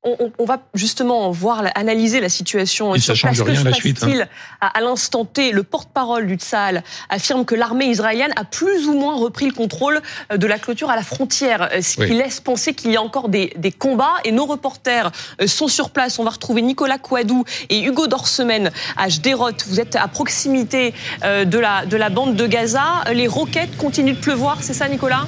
on, 0.05 0.45
va 0.45 0.59
justement 0.73 1.31
voir, 1.31 1.63
analyser 1.75 2.19
la 2.19 2.29
situation 2.29 2.93
Et 2.93 2.99
ça 2.99 3.15
change 3.15 3.41
rien 3.41 3.63
que 3.63 3.67
la 3.67 3.73
suite. 3.73 4.03
Hein. 4.03 4.25
À, 4.61 4.79
l'instant 4.81 5.25
T, 5.25 5.51
le 5.51 5.63
porte-parole 5.63 6.27
du 6.27 6.35
Tsahal 6.35 6.83
affirme 7.09 7.45
que 7.45 7.55
l'armée 7.55 7.85
israélienne 7.85 8.31
a 8.35 8.43
plus 8.43 8.87
ou 8.87 8.93
moins 8.93 9.15
repris 9.15 9.47
le 9.47 9.53
contrôle 9.53 10.01
euh, 10.31 10.37
de 10.37 10.47
la 10.47 10.59
clôture 10.59 10.89
à 10.89 10.95
la 10.95 11.03
frontière, 11.03 11.69
euh, 11.73 11.81
ce 11.81 11.95
qui 11.95 12.13
laisse 12.13 12.39
penser 12.39 12.73
qu'il 12.73 12.91
y 12.91 12.97
a 12.97 13.01
encore 13.01 13.29
des, 13.29 13.51
combats. 13.77 14.15
Et 14.23 14.31
nos 14.31 14.45
reporters 14.45 15.11
euh, 15.41 15.47
sont 15.47 15.67
sur 15.67 15.89
place. 15.89 16.19
On 16.19 16.23
va 16.23 16.29
retrouver 16.29 16.61
Nicolas 16.61 16.97
Kouadou 16.97 17.43
et 17.69 17.81
Hugo 17.81 18.07
Dorsemen 18.07 18.71
à 18.97 19.09
Jderot. 19.09 19.51
Vous 19.67 19.79
êtes 19.79 19.95
à 19.95 20.07
proximité 20.07 20.93
de 21.23 21.59
la, 21.59 21.85
de 21.85 21.97
la 21.97 22.09
bande 22.09 22.35
de 22.35 22.47
Gaza. 22.47 23.03
Les 23.11 23.27
roquettes 23.27 23.75
continuent 23.77 24.15
de 24.15 24.19
pleuvoir, 24.19 24.57
c'est 24.61 24.73
ça 24.73 24.87
Nicolas? 24.87 25.27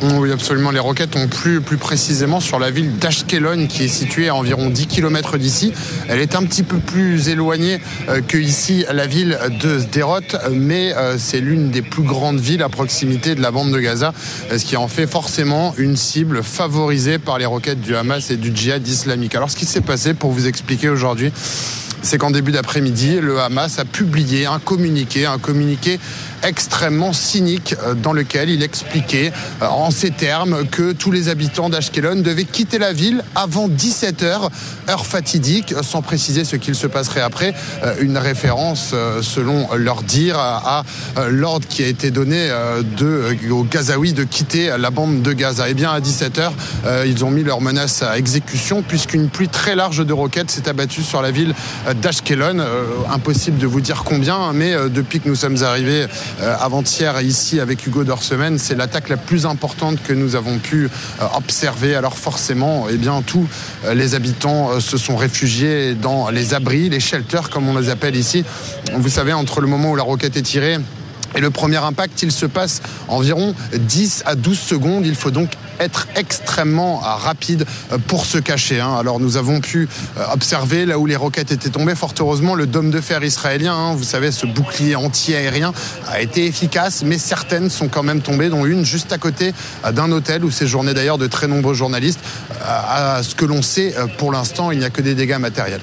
Oui, 0.00 0.30
absolument. 0.30 0.70
Les 0.70 0.78
roquettes 0.78 1.16
ont 1.16 1.26
plu 1.26 1.60
plus 1.60 1.76
précisément 1.76 2.38
sur 2.38 2.58
la 2.58 2.70
ville 2.70 2.98
d'Ashkelon, 2.98 3.66
qui 3.66 3.84
est 3.84 3.88
située 3.88 4.28
à 4.28 4.34
environ 4.34 4.70
10 4.70 4.86
km 4.86 5.38
d'ici. 5.38 5.72
Elle 6.08 6.20
est 6.20 6.36
un 6.36 6.44
petit 6.44 6.62
peu 6.62 6.78
plus 6.78 7.28
éloignée 7.28 7.80
euh, 8.08 8.20
que 8.20 8.38
ici 8.38 8.84
la 8.92 9.06
ville 9.06 9.38
de 9.60 9.80
Sderot, 9.80 10.20
mais 10.52 10.94
euh, 10.94 11.16
c'est 11.18 11.40
l'une 11.40 11.70
des 11.70 11.82
plus 11.82 12.02
grandes 12.02 12.38
villes 12.38 12.62
à 12.62 12.68
proximité 12.68 13.34
de 13.34 13.42
la 13.42 13.50
bande 13.50 13.72
de 13.72 13.80
Gaza, 13.80 14.12
ce 14.50 14.64
qui 14.64 14.76
en 14.76 14.86
fait 14.86 15.08
forcément 15.08 15.74
une 15.78 15.96
cible 15.96 16.42
favorisée 16.44 17.18
par 17.18 17.38
les 17.38 17.46
roquettes 17.46 17.80
du 17.80 17.96
Hamas 17.96 18.30
et 18.30 18.36
du 18.36 18.54
djihad 18.54 18.86
islamique. 18.86 19.34
Alors, 19.34 19.50
ce 19.50 19.56
qui 19.56 19.66
s'est 19.66 19.80
passé, 19.80 20.14
pour 20.14 20.30
vous 20.30 20.46
expliquer 20.46 20.88
aujourd'hui, 20.88 21.32
c'est 22.02 22.18
qu'en 22.18 22.30
début 22.30 22.52
d'après-midi, 22.52 23.18
le 23.20 23.40
Hamas 23.40 23.78
a 23.78 23.84
publié 23.84 24.46
un 24.46 24.58
communiqué, 24.58 25.26
un 25.26 25.38
communiqué 25.38 25.98
extrêmement 26.42 27.12
cynique 27.12 27.74
euh, 27.82 27.94
dans 27.94 28.12
lequel 28.12 28.48
il 28.50 28.62
expliquait 28.62 29.32
euh, 29.62 29.66
en 29.66 29.90
ces 29.90 30.10
termes 30.10 30.66
que 30.70 30.92
tous 30.92 31.10
les 31.10 31.28
habitants 31.28 31.68
d'Ashkelon 31.68 32.16
devaient 32.16 32.44
quitter 32.44 32.78
la 32.78 32.92
ville 32.92 33.24
avant 33.34 33.68
17h, 33.68 34.48
heure 34.88 35.06
fatidique, 35.06 35.74
sans 35.82 36.02
préciser 36.02 36.44
ce 36.44 36.56
qu'il 36.56 36.74
se 36.74 36.86
passerait 36.86 37.20
après. 37.20 37.54
Euh, 37.84 37.94
une 38.00 38.18
référence, 38.18 38.94
selon 39.22 39.68
leur 39.74 40.02
dire, 40.02 40.38
à 40.38 40.84
l'ordre 41.30 41.66
qui 41.66 41.82
a 41.82 41.86
été 41.86 42.10
donné 42.10 42.50
aux 43.50 43.64
Gazaouis 43.64 44.12
de 44.12 44.24
quitter 44.24 44.72
la 44.78 44.90
bande 44.90 45.22
de 45.22 45.32
Gaza. 45.32 45.68
Et 45.68 45.72
eh 45.72 45.74
bien 45.74 45.90
à 45.90 46.00
17h, 46.00 46.50
ils 47.06 47.24
ont 47.24 47.30
mis 47.30 47.42
leur 47.42 47.60
menace 47.60 48.02
à 48.02 48.18
exécution 48.18 48.82
puisqu'une 48.82 49.28
pluie 49.28 49.48
très 49.48 49.74
large 49.74 50.04
de 50.04 50.12
roquettes 50.12 50.50
s'est 50.50 50.68
abattue 50.68 51.02
sur 51.02 51.22
la 51.22 51.30
ville 51.30 51.54
d'Ashkelon. 51.94 52.64
Impossible 53.10 53.58
de 53.58 53.66
vous 53.66 53.80
dire 53.80 54.02
combien, 54.04 54.52
mais 54.52 54.74
depuis 54.88 55.20
que 55.20 55.28
nous 55.28 55.34
sommes 55.34 55.62
arrivés 55.62 56.06
euh, 56.40 56.54
avant-hier 56.60 57.20
ici 57.20 57.60
avec 57.60 57.86
Hugo 57.86 58.04
Dorsemen. 58.04 58.58
C'est 58.58 58.74
l'attaque 58.74 59.08
la 59.08 59.16
plus 59.16 59.46
importante 59.46 60.02
que 60.02 60.12
nous 60.12 60.36
avons 60.36 60.58
pu 60.58 60.86
euh, 60.86 61.24
observer. 61.34 61.94
Alors 61.94 62.16
forcément, 62.16 62.86
eh 62.90 62.96
bien, 62.96 63.22
tous 63.22 63.46
euh, 63.84 63.94
les 63.94 64.14
habitants 64.14 64.80
se 64.80 64.96
sont 64.96 65.16
réfugiés 65.16 65.94
dans 65.94 66.30
les 66.30 66.54
abris, 66.54 66.88
les 66.88 67.00
shelters 67.00 67.50
comme 67.50 67.68
on 67.68 67.78
les 67.78 67.90
appelle 67.90 68.16
ici. 68.16 68.44
Vous 68.94 69.08
savez, 69.08 69.32
entre 69.32 69.60
le 69.60 69.66
moment 69.66 69.92
où 69.92 69.96
la 69.96 70.02
roquette 70.02 70.36
est 70.36 70.42
tirée 70.42 70.78
et 71.34 71.40
le 71.40 71.50
premier 71.50 71.76
impact, 71.76 72.22
il 72.22 72.32
se 72.32 72.46
passe 72.46 72.80
environ 73.08 73.54
10 73.74 74.22
à 74.26 74.34
12 74.34 74.58
secondes. 74.58 75.06
Il 75.06 75.14
faut 75.14 75.30
donc 75.30 75.50
être 75.80 76.06
extrêmement 76.16 77.02
euh, 77.02 77.14
rapide 77.14 77.66
euh, 77.92 77.98
pour 77.98 78.26
se 78.26 78.38
cacher. 78.38 78.80
Hein. 78.80 78.96
Alors 78.98 79.20
nous 79.20 79.36
avons 79.36 79.60
pu 79.60 79.88
euh, 80.18 80.24
observer 80.32 80.86
là 80.86 80.98
où 80.98 81.06
les 81.06 81.16
roquettes 81.16 81.52
étaient 81.52 81.70
tombées. 81.70 81.94
Fort 81.94 82.14
heureusement, 82.18 82.54
le 82.54 82.66
dôme 82.66 82.90
de 82.90 83.00
fer 83.00 83.22
israélien, 83.22 83.74
hein, 83.74 83.94
vous 83.94 84.04
savez, 84.04 84.32
ce 84.32 84.46
bouclier 84.46 84.96
anti-aérien 84.96 85.72
a 86.08 86.20
été 86.20 86.46
efficace, 86.46 87.02
mais 87.04 87.18
certaines 87.18 87.70
sont 87.70 87.88
quand 87.88 88.02
même 88.02 88.20
tombées, 88.20 88.48
dont 88.48 88.66
une 88.66 88.84
juste 88.84 89.12
à 89.12 89.18
côté 89.18 89.52
d'un 89.92 90.10
hôtel 90.12 90.44
où 90.44 90.50
séjournaient 90.50 90.94
d'ailleurs 90.94 91.18
de 91.18 91.26
très 91.26 91.46
nombreux 91.46 91.74
journalistes. 91.74 92.20
À 92.64 93.22
ce 93.22 93.34
que 93.34 93.44
l'on 93.44 93.62
sait, 93.62 93.94
pour 94.18 94.32
l'instant, 94.32 94.70
il 94.70 94.78
n'y 94.78 94.84
a 94.84 94.90
que 94.90 95.02
des 95.02 95.14
dégâts 95.14 95.38
matériels. 95.38 95.80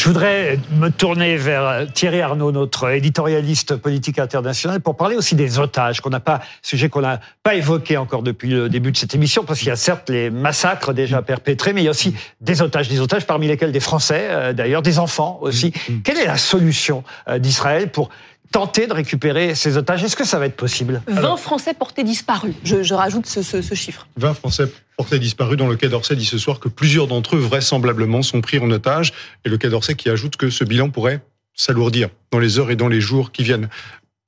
Je 0.00 0.06
voudrais 0.06 0.58
me 0.78 0.88
tourner 0.88 1.36
vers 1.36 1.84
Thierry 1.92 2.22
Arnaud, 2.22 2.52
notre 2.52 2.88
éditorialiste 2.88 3.76
politique 3.76 4.18
international, 4.18 4.80
pour 4.80 4.96
parler 4.96 5.14
aussi 5.14 5.34
des 5.34 5.58
otages, 5.58 6.00
qu'on 6.00 6.08
n'a 6.08 6.20
pas, 6.20 6.40
sujet 6.62 6.88
qu'on 6.88 7.02
n'a 7.02 7.20
pas 7.42 7.54
évoqué 7.54 7.98
encore 7.98 8.22
depuis 8.22 8.48
le 8.48 8.70
début 8.70 8.92
de 8.92 8.96
cette 8.96 9.14
émission, 9.14 9.44
parce 9.44 9.58
qu'il 9.58 9.68
y 9.68 9.72
a 9.72 9.76
certes 9.76 10.08
les 10.08 10.30
massacres 10.30 10.94
déjà 10.94 11.20
perpétrés, 11.20 11.74
mais 11.74 11.82
il 11.82 11.84
y 11.84 11.88
a 11.88 11.90
aussi 11.90 12.14
des 12.40 12.62
otages, 12.62 12.88
des 12.88 12.98
otages 12.98 13.26
parmi 13.26 13.46
lesquels 13.46 13.72
des 13.72 13.80
Français, 13.80 14.28
euh, 14.30 14.52
d'ailleurs, 14.54 14.80
des 14.80 14.98
enfants 14.98 15.38
aussi. 15.42 15.66
Mm, 15.66 15.92
mm. 15.92 16.02
Quelle 16.02 16.16
est 16.16 16.26
la 16.26 16.38
solution 16.38 17.04
euh, 17.28 17.38
d'Israël 17.38 17.90
pour 17.90 18.08
tenter 18.52 18.86
de 18.86 18.92
récupérer 18.92 19.54
ces 19.54 19.76
otages. 19.76 20.02
Est-ce 20.02 20.16
que 20.16 20.24
ça 20.24 20.38
va 20.38 20.46
être 20.46 20.56
possible 20.56 21.02
20 21.06 21.36
Français 21.36 21.74
portés 21.74 22.02
disparus. 22.02 22.54
Je, 22.64 22.94
rajoute 22.94 23.26
ce, 23.26 23.74
chiffre. 23.74 24.08
20 24.16 24.34
Français 24.34 24.72
portés 24.96 25.18
disparus 25.18 25.56
dans 25.56 25.68
le 25.68 25.76
Quai 25.76 25.88
d'Orsay 25.88 26.16
dit 26.16 26.24
ce 26.24 26.38
soir 26.38 26.58
que 26.58 26.68
plusieurs 26.68 27.06
d'entre 27.06 27.36
eux 27.36 27.40
vraisemblablement 27.40 28.22
sont 28.22 28.40
pris 28.40 28.58
en 28.58 28.70
otage. 28.70 29.12
Et 29.44 29.48
le 29.48 29.56
Quai 29.56 29.68
d'Orsay 29.68 29.94
qui 29.94 30.10
ajoute 30.10 30.36
que 30.36 30.50
ce 30.50 30.64
bilan 30.64 30.90
pourrait 30.90 31.22
s'alourdir 31.54 32.08
dans 32.30 32.38
les 32.38 32.58
heures 32.58 32.70
et 32.70 32.76
dans 32.76 32.88
les 32.88 33.00
jours 33.00 33.32
qui 33.32 33.44
viennent. 33.44 33.68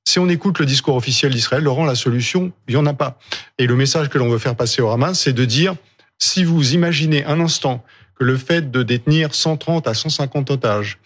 Si 0.05 0.19
on 0.19 0.29
écoute 0.29 0.59
le 0.59 0.65
discours 0.65 0.95
officiel 0.95 1.33
d'Israël, 1.33 1.63
Laurent, 1.63 1.85
la 1.85 1.95
solution, 1.95 2.51
il 2.67 2.75
n'y 2.75 2.81
en 2.81 2.85
a 2.85 2.93
pas. 2.93 3.17
Et 3.57 3.67
le 3.67 3.75
message 3.75 4.09
que 4.09 4.17
l'on 4.17 4.29
veut 4.29 4.37
faire 4.37 4.55
passer 4.55 4.81
au 4.81 4.89
Hamas, 4.89 5.19
c'est 5.19 5.33
de 5.33 5.45
dire, 5.45 5.75
si 6.19 6.43
vous 6.43 6.73
imaginez 6.73 7.25
un 7.25 7.39
instant 7.39 7.83
que 8.15 8.23
le 8.23 8.37
fait 8.37 8.69
de 8.69 8.83
détenir 8.83 9.33
130 9.33 9.87
à 9.87 9.93
150 9.93 10.51
otages 10.51 10.99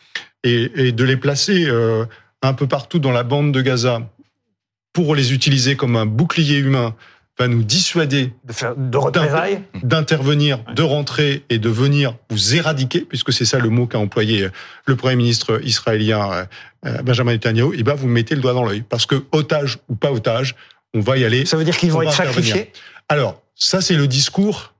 et, 0.43 0.91
de 0.91 1.03
les 1.03 1.17
placer 1.17 1.65
euh, 1.67 2.05
un 2.41 2.53
peu 2.53 2.67
partout 2.67 2.99
dans 2.99 3.11
la 3.11 3.23
bande 3.23 3.51
de 3.51 3.61
Gaza 3.61 4.01
pour 4.93 5.15
les 5.15 5.33
utiliser 5.33 5.75
comme 5.75 5.95
un 5.95 6.05
bouclier 6.05 6.57
humain 6.57 6.95
va 7.37 7.47
nous 7.47 7.63
dissuader 7.63 8.33
de 8.43 8.53
d'intervenir, 9.83 10.63
de 10.73 10.81
rentrer 10.81 11.43
et 11.49 11.59
de 11.59 11.69
venir 11.69 12.15
vous 12.29 12.55
éradiquer, 12.55 13.01
puisque 13.01 13.31
c'est 13.31 13.45
ça 13.45 13.59
le 13.59 13.69
mot 13.69 13.85
qu'a 13.85 13.99
employé 13.99 14.45
euh, 14.45 14.49
le 14.85 14.95
Premier 14.95 15.15
ministre 15.15 15.61
israélien 15.63 16.31
euh, 16.31 16.45
euh, 16.85 17.01
Benjamin 17.03 17.33
Netanyahu, 17.33 17.77
et 17.77 17.83
ben 17.83 17.93
vous 17.93 18.07
mettez 18.07 18.33
le 18.33 18.41
doigt 18.41 18.53
dans 18.53 18.65
l'œil. 18.65 18.83
Parce 18.89 19.05
que 19.05 19.23
otage 19.31 19.77
ou 19.87 19.95
pas 19.95 20.11
otage, 20.11 20.55
on 20.93 20.99
va 20.99 21.17
y 21.17 21.25
aller. 21.25 21.45
Ça 21.45 21.57
veut 21.57 21.63
dire 21.63 21.77
qu'ils 21.77 21.91
vont 21.91 22.01
être 22.01 22.13
sacrifiés? 22.13 22.71
Alors, 23.09 23.41
ça 23.55 23.81
c'est 23.81 23.95
le 23.95 24.07
discours, 24.07 24.73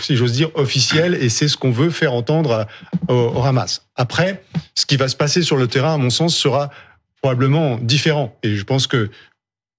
si 0.00 0.16
j'ose 0.16 0.32
dire, 0.32 0.50
officiel, 0.54 1.14
et 1.14 1.28
c'est 1.28 1.48
ce 1.48 1.56
qu'on 1.56 1.70
veut 1.70 1.90
faire 1.90 2.12
entendre 2.12 2.66
au, 3.08 3.14
au 3.14 3.42
Hamas. 3.42 3.82
Après, 3.96 4.42
ce 4.74 4.86
qui 4.86 4.96
va 4.96 5.08
se 5.08 5.16
passer 5.16 5.42
sur 5.42 5.56
le 5.56 5.66
terrain, 5.66 5.94
à 5.94 5.98
mon 5.98 6.10
sens, 6.10 6.36
sera 6.36 6.70
probablement 7.20 7.78
différent. 7.78 8.36
Et 8.42 8.54
je 8.54 8.64
pense 8.64 8.86
que 8.86 9.10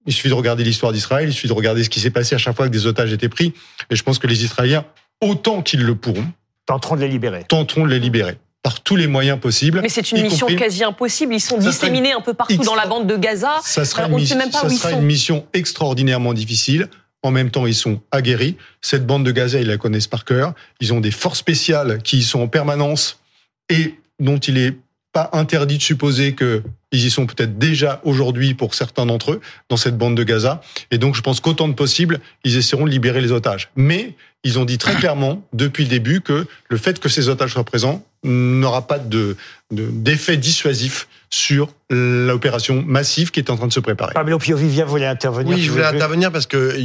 il 0.06 0.12
suffit 0.12 0.28
de 0.28 0.34
regarder 0.34 0.64
l'histoire 0.64 0.92
d'Israël, 0.92 1.28
il 1.28 1.32
suffit 1.32 1.48
de 1.48 1.52
regarder 1.52 1.84
ce 1.84 1.90
qui 1.90 2.00
s'est 2.00 2.10
passé 2.10 2.34
à 2.34 2.38
chaque 2.38 2.56
fois 2.56 2.66
que 2.66 2.72
des 2.72 2.86
otages 2.86 3.12
étaient 3.12 3.28
pris. 3.28 3.52
Et 3.90 3.96
je 3.96 4.02
pense 4.02 4.18
que 4.18 4.26
les 4.26 4.44
Israéliens, 4.44 4.84
autant 5.20 5.62
qu'ils 5.62 5.82
le 5.82 5.94
pourront, 5.94 6.26
tenteront 6.66 6.96
de 6.96 7.02
les 7.02 7.08
libérer. 7.08 7.44
Tenteront 7.48 7.84
de 7.84 7.90
les 7.90 7.98
libérer 7.98 8.38
par 8.62 8.80
tous 8.80 8.96
les 8.96 9.06
moyens 9.06 9.38
possibles. 9.40 9.80
Mais 9.80 9.88
c'est 9.88 10.12
une 10.12 10.22
mission 10.22 10.46
quasi 10.48 10.84
impossible. 10.84 11.34
Ils 11.34 11.40
sont 11.40 11.58
disséminés 11.58 12.12
un 12.12 12.20
peu 12.20 12.34
partout 12.34 12.62
dans 12.62 12.74
la 12.74 12.86
bande 12.86 13.06
de 13.06 13.16
Gaza. 13.16 13.58
Ça 13.62 13.84
sera, 13.84 14.06
une, 14.06 14.14
mission, 14.14 14.36
même 14.36 14.50
pas 14.50 14.60
ça 14.60 14.68
sera 14.68 14.92
une 14.92 15.02
mission 15.02 15.46
extraordinairement 15.54 16.34
difficile. 16.34 16.88
En 17.22 17.30
même 17.30 17.50
temps, 17.50 17.66
ils 17.66 17.74
sont 17.74 18.00
aguerris. 18.10 18.56
Cette 18.80 19.06
bande 19.06 19.24
de 19.24 19.30
Gaza, 19.30 19.60
ils 19.60 19.66
la 19.66 19.76
connaissent 19.76 20.06
par 20.06 20.24
cœur. 20.24 20.54
Ils 20.80 20.92
ont 20.92 21.00
des 21.00 21.10
forces 21.10 21.38
spéciales 21.38 22.02
qui 22.02 22.18
y 22.18 22.22
sont 22.22 22.40
en 22.40 22.48
permanence 22.48 23.20
et 23.68 23.94
dont 24.18 24.38
il 24.38 24.58
est 24.58 24.76
pas 25.12 25.30
interdit 25.32 25.76
de 25.78 25.82
supposer 25.82 26.34
que 26.34 26.62
ils 26.92 27.04
y 27.04 27.10
sont 27.10 27.26
peut-être 27.26 27.58
déjà 27.58 28.00
aujourd'hui 28.04 28.54
pour 28.54 28.74
certains 28.74 29.06
d'entre 29.06 29.32
eux 29.32 29.40
dans 29.68 29.76
cette 29.76 29.96
bande 29.96 30.16
de 30.16 30.24
Gaza. 30.24 30.60
Et 30.90 30.98
donc, 30.98 31.14
je 31.14 31.20
pense 31.20 31.40
qu'autant 31.40 31.68
de 31.68 31.74
possible, 31.74 32.20
ils 32.44 32.56
essaieront 32.56 32.84
de 32.84 32.90
libérer 32.90 33.20
les 33.20 33.32
otages. 33.32 33.70
Mais 33.76 34.14
ils 34.42 34.58
ont 34.58 34.64
dit 34.64 34.78
très 34.78 34.94
clairement 34.94 35.46
depuis 35.52 35.84
le 35.84 35.90
début 35.90 36.20
que 36.20 36.46
le 36.68 36.76
fait 36.76 36.98
que 36.98 37.08
ces 37.08 37.28
otages 37.28 37.52
soient 37.52 37.64
présents 37.64 38.04
n'aura 38.24 38.86
pas 38.86 38.98
de 38.98 39.36
d'effet 39.70 40.36
dissuasif 40.36 41.08
sur 41.30 41.72
l'opération 41.90 42.82
massive 42.86 43.30
qui 43.30 43.40
est 43.40 43.50
en 43.50 43.56
train 43.56 43.66
de 43.66 43.72
se 43.72 43.80
préparer. 43.80 44.14
Pablo 44.14 44.38
Pio 44.38 44.56
Vivia 44.56 44.84
voulait 44.84 45.06
intervenir. 45.06 45.56
Oui, 45.56 45.62
je 45.62 45.70
voulais 45.70 45.84
intervenir 45.84 46.30
parce 46.30 46.46
que 46.46 46.76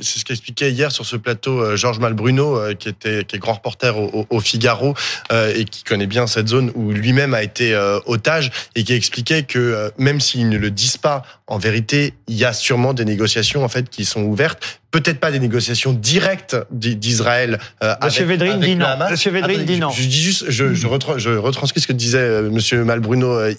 c'est 0.00 0.18
ce 0.20 0.24
qu'expliquait 0.24 0.70
hier 0.70 0.92
sur 0.92 1.04
ce 1.04 1.16
plateau 1.16 1.60
euh, 1.60 1.76
Georges 1.76 1.98
Malbruno, 1.98 2.56
euh, 2.56 2.74
qui 2.74 2.88
était 2.88 3.24
qui 3.24 3.36
est 3.36 3.38
grand 3.38 3.54
reporter 3.54 3.96
au, 3.98 4.40
Figaro 4.40 4.94
euh, 5.32 5.52
et 5.54 5.64
qui 5.64 5.84
connaît 5.84 6.06
bien 6.06 6.26
cette 6.26 6.48
zone 6.48 6.70
où 6.74 6.92
lui-même 6.92 7.34
a 7.34 7.42
été 7.42 7.76
otage 8.06 8.50
et 8.74 8.84
qui 8.84 8.92
expliquait 8.92 9.42
que 9.42 9.90
même 9.98 10.20
s'ils 10.20 10.48
ne 10.48 10.58
le 10.58 10.70
disent 10.70 10.96
pas, 10.96 11.22
en 11.46 11.58
vérité, 11.58 12.14
il 12.26 12.36
y 12.36 12.44
a 12.44 12.52
sûrement 12.52 12.94
des 12.94 13.04
négociations 13.04 13.64
en 13.64 13.68
fait 13.68 13.88
qui 13.88 14.04
sont 14.04 14.22
ouvertes 14.22 14.78
peut-être 14.90 15.20
pas 15.20 15.30
des 15.30 15.38
négociations 15.38 15.92
directes 15.92 16.56
d'Israël 16.70 17.58
euh, 17.82 17.94
Monsieur 18.02 18.24
avec, 18.24 18.40
Védrine 18.40 18.60
dit 18.60 18.76
non. 18.76 18.86
Monsieur 19.10 19.30
Védrine 19.30 19.64
dit 19.64 19.78
non. 19.78 19.90
Je, 19.90 20.02
dis 20.02 20.22
juste, 20.22 20.46
je, 20.48 20.74
je, 20.74 20.86
retranscris 20.86 21.80
ce 21.80 21.86
que 21.86 21.92
disait 21.92 22.42
Monsieur 22.42 22.84
Malbruno 22.84 23.28
euh, 23.28 23.54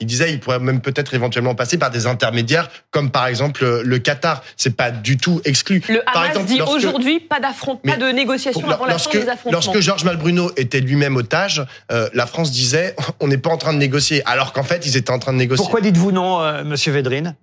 Il 0.00 0.06
disait, 0.06 0.32
il 0.32 0.40
pourrait 0.40 0.58
même 0.58 0.80
peut-être 0.80 1.14
éventuellement 1.14 1.54
passer 1.54 1.78
par 1.78 1.90
des 1.90 2.06
intermédiaires, 2.06 2.70
comme 2.90 3.10
par 3.10 3.26
exemple 3.26 3.64
euh, 3.64 3.82
le 3.84 3.98
Qatar. 3.98 4.42
C'est 4.56 4.76
pas 4.76 4.90
du 4.90 5.16
tout 5.16 5.40
exclu. 5.44 5.82
Le 5.88 6.02
par 6.04 6.22
Hamas 6.22 6.44
dit 6.44 6.60
aujourd'hui 6.60 7.20
pas 7.20 7.40
d'affrontement, 7.40 7.92
pas 7.92 7.98
de 7.98 8.08
négociation 8.10 8.68
avant 8.68 8.86
la 8.86 8.98
fin 8.98 9.10
des 9.10 9.28
affrontements. 9.28 9.52
Lorsque 9.52 9.80
Georges 9.80 10.04
Malbruno 10.04 10.50
était 10.56 10.80
lui-même 10.80 11.16
otage, 11.16 11.64
euh, 11.90 12.08
la 12.14 12.26
France 12.26 12.50
disait, 12.50 12.96
on 13.20 13.28
n'est 13.28 13.38
pas 13.38 13.50
en 13.50 13.58
train 13.58 13.72
de 13.72 13.78
négocier, 13.78 14.22
alors 14.26 14.52
qu'en 14.52 14.64
fait, 14.64 14.86
ils 14.86 14.96
étaient 14.96 15.10
en 15.10 15.18
train 15.18 15.32
de 15.32 15.38
négocier. 15.38 15.62
Pourquoi 15.62 15.80
dites-vous 15.80 16.12
non, 16.12 16.64
Monsieur 16.64 16.92
Védrine? 16.92 17.36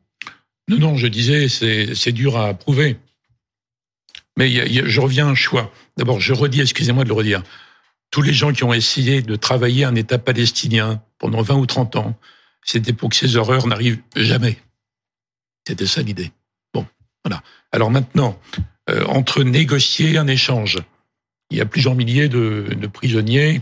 Non, 0.68 0.78
non, 0.78 0.96
je 0.96 1.08
disais, 1.08 1.48
c'est 1.50 2.12
dur 2.12 2.38
à 2.38 2.54
prouver. 2.54 2.98
Mais 4.38 4.50
je 4.50 5.02
reviens 5.02 5.28
à 5.28 5.32
un 5.32 5.36
choix. 5.36 5.72
D'abord, 5.98 6.22
je 6.22 6.34
redis, 6.34 6.62
excusez-moi 6.62 7.04
de 7.04 7.10
le 7.10 7.16
redire, 7.16 7.44
tous 8.12 8.22
les 8.22 8.34
gens 8.34 8.52
qui 8.52 8.64
ont 8.64 8.74
essayé 8.74 9.22
de 9.22 9.36
travailler 9.36 9.86
un 9.86 9.96
État 9.96 10.18
palestinien 10.18 11.02
pendant 11.18 11.42
20 11.42 11.56
ou 11.56 11.66
30 11.66 11.96
ans, 11.98 12.20
c'était 12.64 12.94
pour 12.94 13.10
que 13.10 13.16
ces 13.16 13.36
horreurs 13.36 13.68
n'arrivent 13.68 14.02
jamais. 14.16 14.58
C'était 15.68 15.86
ça 15.86 16.02
l'idée. 16.02 16.32
Bon, 16.74 16.86
voilà. 17.24 17.44
Alors 17.72 17.92
maintenant, 17.92 18.40
euh, 18.90 19.06
entre 19.06 19.44
négocier 19.44 20.18
un 20.18 20.28
échange, 20.28 20.78
il 21.52 21.58
y 21.58 21.62
a 21.62 21.66
plusieurs 21.66 21.96
milliers 21.96 22.30
de 22.30 22.88
prisonniers 22.92 23.62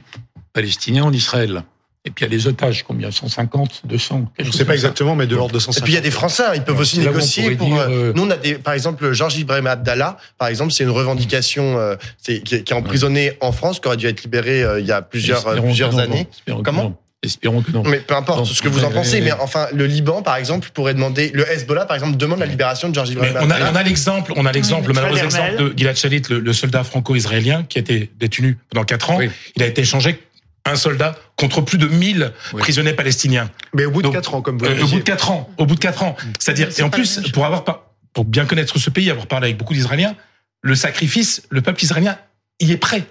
palestiniens 0.54 1.04
en 1.04 1.14
Israël. 1.14 1.64
Et 2.08 2.10
puis 2.10 2.24
il 2.24 2.30
y 2.30 2.34
a 2.34 2.38
les 2.38 2.48
otages, 2.48 2.84
combien? 2.84 3.12
150, 3.12 3.82
200 3.84 4.32
Je 4.40 4.48
ne 4.48 4.52
sais 4.52 4.64
pas 4.64 4.74
exactement, 4.74 5.14
mais 5.14 5.28
de 5.28 5.36
l'ordre 5.36 5.54
de 5.54 5.60
150. 5.60 5.78
Et 5.78 5.84
puis 5.84 5.92
il 5.92 5.96
y 5.96 6.00
a 6.00 6.02
des 6.02 6.10
Français, 6.10 6.44
ils 6.56 6.64
peuvent 6.64 6.80
aussi 6.80 7.00
négocier. 7.00 7.52
Pour, 7.58 7.78
euh, 7.78 7.88
euh, 7.90 8.14
Nous, 8.16 8.24
on 8.24 8.30
a 8.30 8.38
des, 8.38 8.54
par 8.56 8.74
exemple, 8.74 9.12
Georges 9.12 9.38
Ibrahim 9.38 9.68
Abdallah, 9.68 10.16
par 10.38 10.48
exemple, 10.48 10.72
c'est 10.72 10.86
une 10.86 10.90
revendication 10.90 11.78
euh, 11.78 11.98
qui, 12.24 12.42
qui, 12.44 12.56
est 12.56 12.72
emprisonné 12.72 13.34
en 13.42 13.52
France, 13.52 13.82
qui 13.82 13.88
aurait 13.90 13.98
dû 13.98 14.08
être 14.08 14.24
libéré 14.24 14.64
il 14.80 14.86
y 14.86 14.94
a 14.94 15.02
plusieurs, 15.02 15.62
plusieurs 15.62 16.00
années. 16.00 16.30
Comment? 16.64 16.98
Espérons 17.24 17.62
que 17.62 17.72
non. 17.72 17.84
Mais 17.84 17.98
peu 17.98 18.16
importe 18.16 18.46
ce 18.46 18.62
que 18.62 18.70
vous 18.70 18.86
en 18.86 18.92
pensez, 18.92 19.20
mais 19.20 19.34
enfin, 19.34 19.68
le 19.74 19.86
Liban, 19.86 20.22
par 20.22 20.38
exemple, 20.38 20.70
pourrait 20.74 20.94
demander, 20.94 21.32
le 21.34 21.52
Hezbollah, 21.52 21.86
par 21.86 21.96
exemple, 21.96 22.16
demande 22.16 22.40
la 22.40 22.46
libération 22.46 22.88
de 22.88 22.96
Georges 22.96 23.10
Ibrahim 23.10 23.34
on 23.42 23.50
a, 23.50 23.72
on 23.72 23.76
a 23.76 23.84
l'exemple, 23.84 24.32
on 24.38 24.46
a 24.46 24.52
l'exemple, 24.54 24.88
le 24.88 24.94
malheureux 24.94 25.18
exemple 25.18 25.58
de 25.58 25.74
Gilad 25.76 25.98
Shalit, 25.98 26.22
le, 26.30 26.54
soldat 26.54 26.84
franco-israélien 26.86 27.66
qui 27.68 27.80
a 27.80 27.82
été 27.82 28.10
détenu 28.18 28.58
pendant 28.70 28.86
quatre 28.86 29.10
ans. 29.10 29.20
Il 29.56 29.64
a 29.64 29.66
été 29.66 29.82
échangé 29.82 30.20
un 30.72 30.76
soldat 30.76 31.16
contre 31.36 31.62
plus 31.62 31.78
de 31.78 31.88
1000 31.88 32.34
prisonniers 32.58 32.94
palestiniens. 32.94 33.50
Mais 33.74 33.86
au 33.86 33.92
bout 33.92 34.02
de 34.02 34.10
4 34.10 34.36
ans, 34.36 34.42
comme 34.42 34.58
vous 34.58 34.66
euh, 34.66 34.84
Au 34.84 34.88
bout 34.88 35.00
de 35.00 35.04
4 35.04 35.32
ans, 35.32 35.50
au 35.58 35.66
bout 35.66 35.76
de 35.76 35.80
4 35.80 36.04
ans. 36.04 36.16
C'est-à-dire, 36.40 36.70
et 36.78 36.82
en 36.82 36.90
plus, 36.90 37.22
pour 37.32 37.46
avoir, 37.46 37.64
pour 38.14 38.26
bien 38.26 38.46
connaître 38.46 38.78
ce 38.78 38.90
pays, 38.90 39.10
avoir 39.10 39.28
parlé 39.28 39.48
avec 39.48 39.58
beaucoup 39.58 39.74
d'Israéliens, 39.74 40.16
le 40.62 40.76
sacrifice, 40.76 41.44
le 41.50 41.62
peuple 41.62 41.84
israélien 41.84 42.18
y 42.60 42.72
est 42.72 42.78
prêt. 42.78 43.04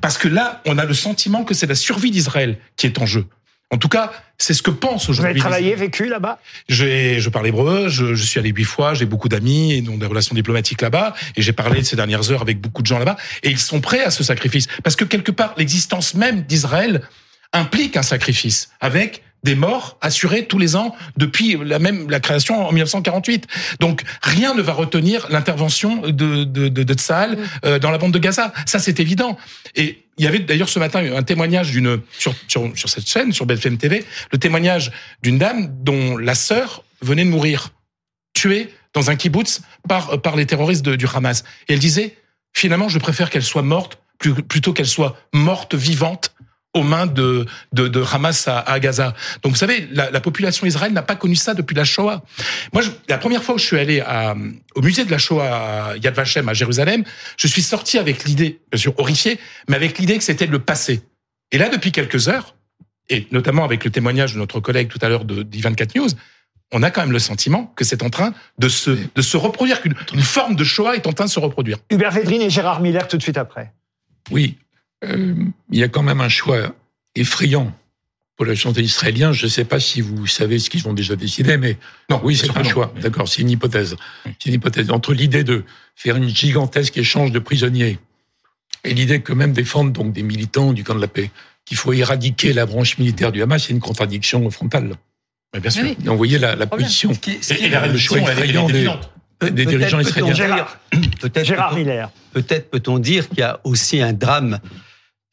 Parce 0.00 0.18
que 0.18 0.28
là, 0.28 0.62
on 0.66 0.78
a 0.78 0.84
le 0.84 0.94
sentiment 0.94 1.44
que 1.44 1.54
c'est 1.54 1.66
la 1.66 1.74
survie 1.74 2.10
d'Israël 2.10 2.58
qui 2.76 2.86
est 2.86 2.98
en 2.98 3.06
jeu. 3.06 3.26
En 3.70 3.78
tout 3.78 3.88
cas, 3.88 4.12
c'est 4.38 4.54
ce 4.54 4.62
que 4.62 4.70
pense 4.70 5.08
aujourd'hui. 5.08 5.22
Vous 5.22 5.30
avez 5.30 5.40
travaillé, 5.40 5.74
vécu 5.74 6.06
là-bas? 6.06 6.38
Je 6.68 7.28
parle 7.28 7.46
hébreu, 7.46 7.88
je, 7.88 8.14
je 8.14 8.22
suis 8.22 8.38
allé 8.38 8.50
huit 8.50 8.64
fois, 8.64 8.94
j'ai 8.94 9.06
beaucoup 9.06 9.28
d'amis 9.28 9.72
et 9.72 9.80
donc 9.80 9.98
des 9.98 10.06
relations 10.06 10.34
diplomatiques 10.34 10.80
là-bas, 10.80 11.14
et 11.36 11.42
j'ai 11.42 11.52
parlé 11.52 11.80
de 11.80 11.86
ces 11.86 11.96
dernières 11.96 12.30
heures 12.30 12.42
avec 12.42 12.60
beaucoup 12.60 12.82
de 12.82 12.86
gens 12.86 12.98
là-bas, 12.98 13.16
et 13.42 13.50
ils 13.50 13.58
sont 13.58 13.80
prêts 13.80 14.04
à 14.04 14.10
ce 14.10 14.22
sacrifice. 14.22 14.66
Parce 14.84 14.96
que 14.96 15.04
quelque 15.04 15.32
part, 15.32 15.54
l'existence 15.56 16.14
même 16.14 16.42
d'Israël 16.42 17.02
implique 17.52 17.96
un 17.96 18.02
sacrifice, 18.02 18.70
avec 18.80 19.22
des 19.44 19.54
morts 19.54 19.98
assurés 20.00 20.46
tous 20.46 20.58
les 20.58 20.74
ans 20.74 20.96
depuis 21.16 21.56
la 21.62 21.78
même 21.78 22.10
la 22.10 22.18
création 22.18 22.66
en 22.66 22.72
1948. 22.72 23.46
Donc 23.78 24.02
rien 24.22 24.54
ne 24.54 24.62
va 24.62 24.72
retenir 24.72 25.28
l'intervention 25.30 25.98
de 26.00 26.44
de, 26.44 26.68
de, 26.68 26.82
de 26.82 26.94
Tsahal 26.94 27.38
euh, 27.64 27.78
dans 27.78 27.90
la 27.90 27.98
bande 27.98 28.12
de 28.12 28.18
Gaza. 28.18 28.52
Ça 28.66 28.78
c'est 28.78 28.98
évident. 28.98 29.38
Et 29.76 30.04
il 30.16 30.24
y 30.24 30.28
avait 30.28 30.38
d'ailleurs 30.38 30.68
ce 30.68 30.78
matin 30.78 31.04
un 31.14 31.22
témoignage 31.22 31.70
d'une 31.72 32.00
sur, 32.18 32.34
sur, 32.48 32.70
sur 32.76 32.88
cette 32.88 33.08
chaîne 33.08 33.32
sur 33.32 33.46
BFM 33.46 33.76
TV, 33.78 34.04
le 34.32 34.38
témoignage 34.38 34.92
d'une 35.22 35.38
dame 35.38 35.68
dont 35.82 36.16
la 36.16 36.34
sœur 36.34 36.84
venait 37.02 37.24
de 37.24 37.30
mourir, 37.30 37.70
tuée 38.32 38.72
dans 38.94 39.10
un 39.10 39.16
kibbutz 39.16 39.60
par 39.88 40.22
par 40.22 40.36
les 40.36 40.46
terroristes 40.46 40.84
de, 40.84 40.96
du 40.96 41.06
Hamas. 41.12 41.44
Et 41.68 41.74
elle 41.74 41.78
disait 41.80 42.16
finalement 42.54 42.88
je 42.88 42.98
préfère 42.98 43.28
qu'elle 43.28 43.42
soit 43.42 43.62
morte 43.62 43.98
plutôt 44.48 44.72
qu'elle 44.72 44.86
soit 44.86 45.16
morte 45.34 45.74
vivante 45.74 46.34
aux 46.74 46.82
mains 46.82 47.06
de, 47.06 47.46
de, 47.72 47.88
de 47.88 48.02
Hamas 48.12 48.48
à, 48.48 48.58
à, 48.58 48.80
Gaza. 48.80 49.14
Donc 49.42 49.52
vous 49.52 49.58
savez, 49.58 49.88
la, 49.92 50.10
la 50.10 50.20
population 50.20 50.66
israélienne 50.66 50.94
n'a 50.94 51.02
pas 51.02 51.16
connu 51.16 51.36
ça 51.36 51.54
depuis 51.54 51.74
la 51.74 51.84
Shoah. 51.84 52.22
Moi, 52.72 52.82
je, 52.82 52.90
la 53.08 53.18
première 53.18 53.42
fois 53.42 53.54
où 53.54 53.58
je 53.58 53.64
suis 53.64 53.78
allé 53.78 54.00
à, 54.00 54.34
au 54.74 54.82
musée 54.82 55.04
de 55.04 55.10
la 55.10 55.18
Shoah 55.18 55.44
à 55.92 55.96
Yad 55.96 56.14
Vashem 56.14 56.48
à 56.48 56.54
Jérusalem, 56.54 57.04
je 57.36 57.46
suis 57.46 57.62
sorti 57.62 57.96
avec 57.96 58.24
l'idée, 58.24 58.60
bien 58.70 58.80
sûr 58.80 58.98
horrifié, 58.98 59.38
mais 59.68 59.76
avec 59.76 59.98
l'idée 59.98 60.18
que 60.18 60.24
c'était 60.24 60.46
le 60.46 60.58
passé. 60.58 61.02
Et 61.52 61.58
là, 61.58 61.68
depuis 61.68 61.92
quelques 61.92 62.28
heures, 62.28 62.56
et 63.08 63.26
notamment 63.30 63.64
avec 63.64 63.84
le 63.84 63.90
témoignage 63.90 64.34
de 64.34 64.38
notre 64.38 64.60
collègue 64.60 64.88
tout 64.88 64.98
à 65.02 65.08
l'heure 65.08 65.24
de 65.24 65.42
d'I24 65.42 65.96
News, 65.96 66.08
on 66.72 66.82
a 66.82 66.90
quand 66.90 67.02
même 67.02 67.12
le 67.12 67.18
sentiment 67.18 67.66
que 67.76 67.84
c'est 67.84 68.02
en 68.02 68.10
train 68.10 68.34
de 68.58 68.68
se, 68.68 68.90
de 69.14 69.22
se 69.22 69.36
reproduire, 69.36 69.80
qu'une 69.80 69.94
une 70.12 70.22
forme 70.22 70.56
de 70.56 70.64
Shoah 70.64 70.96
est 70.96 71.06
en 71.06 71.12
train 71.12 71.26
de 71.26 71.30
se 71.30 71.38
reproduire. 71.38 71.78
Hubert 71.90 72.10
Védrine 72.10 72.42
et 72.42 72.50
Gérard 72.50 72.80
Miller 72.80 73.06
tout 73.06 73.16
de 73.16 73.22
suite 73.22 73.38
après. 73.38 73.72
Oui, 74.30 74.56
euh, 75.04 75.34
il 75.70 75.78
y 75.78 75.82
a 75.82 75.88
quand 75.88 76.02
même 76.02 76.20
un 76.20 76.28
choix 76.28 76.74
effrayant 77.14 77.72
pour 78.36 78.46
la 78.46 78.54
chanté 78.54 78.82
israélien. 78.82 79.32
Je 79.32 79.46
ne 79.46 79.50
sais 79.50 79.64
pas 79.64 79.80
si 79.80 80.00
vous 80.00 80.26
savez 80.26 80.58
ce 80.58 80.70
qu'ils 80.70 80.88
ont 80.88 80.92
déjà 80.92 81.16
décidé, 81.16 81.56
mais 81.56 81.78
non, 82.10 82.20
oui, 82.24 82.36
c'est 82.36 82.56
un 82.56 82.64
choix. 82.64 82.92
D'accord, 83.00 83.28
c'est 83.28 83.42
une 83.42 83.50
hypothèse. 83.50 83.96
C'est 84.24 84.46
une 84.46 84.54
hypothèse 84.54 84.90
entre 84.90 85.12
l'idée 85.12 85.44
de 85.44 85.64
faire 85.94 86.16
une 86.16 86.28
gigantesque 86.28 86.96
échange 86.96 87.30
de 87.30 87.38
prisonniers 87.38 87.98
et 88.84 88.92
l'idée 88.92 89.20
que 89.20 89.32
même 89.32 89.52
défendre 89.52 89.92
donc 89.92 90.12
des 90.12 90.22
militants 90.22 90.72
du 90.72 90.84
camp 90.84 90.94
de 90.94 91.00
la 91.00 91.08
paix, 91.08 91.30
qu'il 91.64 91.76
faut 91.76 91.92
éradiquer 91.92 92.52
la 92.52 92.66
branche 92.66 92.98
militaire 92.98 93.32
du 93.32 93.42
Hamas, 93.42 93.64
c'est 93.64 93.72
une 93.72 93.80
contradiction 93.80 94.48
frontale. 94.50 94.96
Mais 95.54 95.60
bien 95.60 95.70
sûr. 95.70 95.84
Donc, 95.84 95.96
vous 96.04 96.16
voyez 96.16 96.38
la, 96.38 96.54
la 96.56 96.66
position 96.66 97.12
et, 97.12 97.68
la 97.68 97.86
le 97.86 97.96
choix 97.96 98.18
effrayant 98.18 98.66
des, 98.66 98.90
des 99.50 99.64
dirigeants 99.64 100.00
israéliens. 100.00 100.66
Peut-être 101.20 102.12
peut-être 102.32 102.70
peut-on 102.70 102.98
dire 102.98 103.28
qu'il 103.28 103.38
y 103.38 103.42
a 103.42 103.60
aussi 103.64 104.02
un 104.02 104.12
drame 104.12 104.58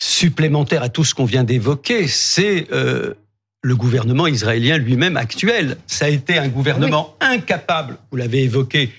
supplémentaire 0.02 0.82
à 0.82 0.90
tout 0.90 1.04
ce 1.04 1.14
qu'on 1.14 1.26
vient 1.26 1.44
d'évoquer, 1.44 2.08
c'est 2.08 2.68
euh, 2.72 3.14
le 3.62 3.76
gouvernement 3.76 4.26
israélien 4.26 4.80
lui-même 4.80 5.16
actuel. 5.16 5.78
Ça 5.86 6.06
a 6.06 6.10
été 6.10 6.40
un 6.40 6.48
gouvernement 6.48 7.16
incapable, 7.20 8.00
vous 8.10 8.18
l'avez 8.18 8.44
évoqué, 8.44 8.92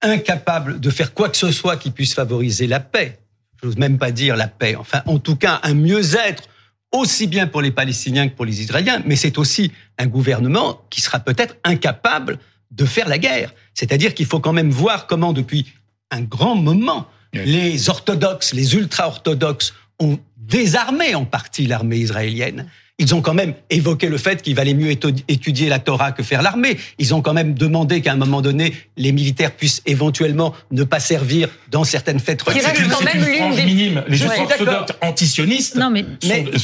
incapable 0.00 0.78
de 0.78 0.90
faire 0.90 1.12
quoi 1.12 1.28
que 1.28 1.36
ce 1.36 1.50
soit 1.50 1.76
qui 1.76 1.90
puisse 1.90 2.14
favoriser 2.14 2.68
la 2.68 2.78
paix. 2.78 3.18
Je 3.60 3.66
n'ose 3.66 3.78
même 3.78 3.98
pas 3.98 4.12
dire 4.12 4.36
la 4.36 4.46
paix. 4.46 4.76
Enfin, 4.76 5.02
en 5.06 5.18
tout 5.18 5.34
cas, 5.34 5.58
un 5.64 5.74
mieux-être 5.74 6.44
aussi 6.92 7.26
bien 7.26 7.48
pour 7.48 7.60
les 7.60 7.72
Palestiniens 7.72 8.28
que 8.28 8.36
pour 8.36 8.44
les 8.44 8.60
Israéliens, 8.60 9.02
mais 9.06 9.16
c'est 9.16 9.38
aussi 9.38 9.72
un 9.98 10.06
gouvernement 10.06 10.82
qui 10.88 11.00
sera 11.00 11.18
peut-être 11.18 11.56
incapable 11.64 12.38
de 12.70 12.84
faire 12.84 13.08
la 13.08 13.18
guerre. 13.18 13.52
C'est-à-dire 13.74 14.14
qu'il 14.14 14.26
faut 14.26 14.38
quand 14.38 14.52
même 14.52 14.70
voir 14.70 15.08
comment 15.08 15.32
depuis 15.32 15.66
un 16.12 16.22
grand 16.22 16.54
moment, 16.54 17.08
les 17.32 17.90
orthodoxes, 17.90 18.54
les 18.54 18.76
ultra-orthodoxes 18.76 19.74
ont 19.98 20.18
désarmé 20.48 21.14
en 21.14 21.24
partie 21.24 21.66
l'armée 21.66 21.98
israélienne. 21.98 22.66
Ils 23.00 23.14
ont 23.14 23.20
quand 23.20 23.34
même 23.34 23.54
évoqué 23.70 24.08
le 24.08 24.18
fait 24.18 24.42
qu'il 24.42 24.56
valait 24.56 24.74
mieux 24.74 24.90
étudier 24.90 25.68
la 25.68 25.78
Torah 25.78 26.10
que 26.10 26.24
faire 26.24 26.42
l'armée. 26.42 26.76
Ils 26.98 27.14
ont 27.14 27.22
quand 27.22 27.32
même 27.32 27.54
demandé 27.54 28.00
qu'à 28.00 28.12
un 28.12 28.16
moment 28.16 28.42
donné, 28.42 28.74
les 28.96 29.12
militaires 29.12 29.52
puissent 29.52 29.82
éventuellement 29.86 30.52
ne 30.72 30.82
pas 30.82 30.98
servir 30.98 31.48
dans 31.70 31.84
certaines 31.84 32.18
fêtes 32.18 32.42
religieuses. 32.42 32.66
C'est 32.74 32.88
quand 32.88 33.04
même 33.04 33.24
l'une 33.24 33.54
des 33.54 33.64
minime. 33.64 34.04
Les 34.08 34.24
orthodoxes 34.24 34.96
antisionistes 35.00 35.78
mais... 35.92 36.04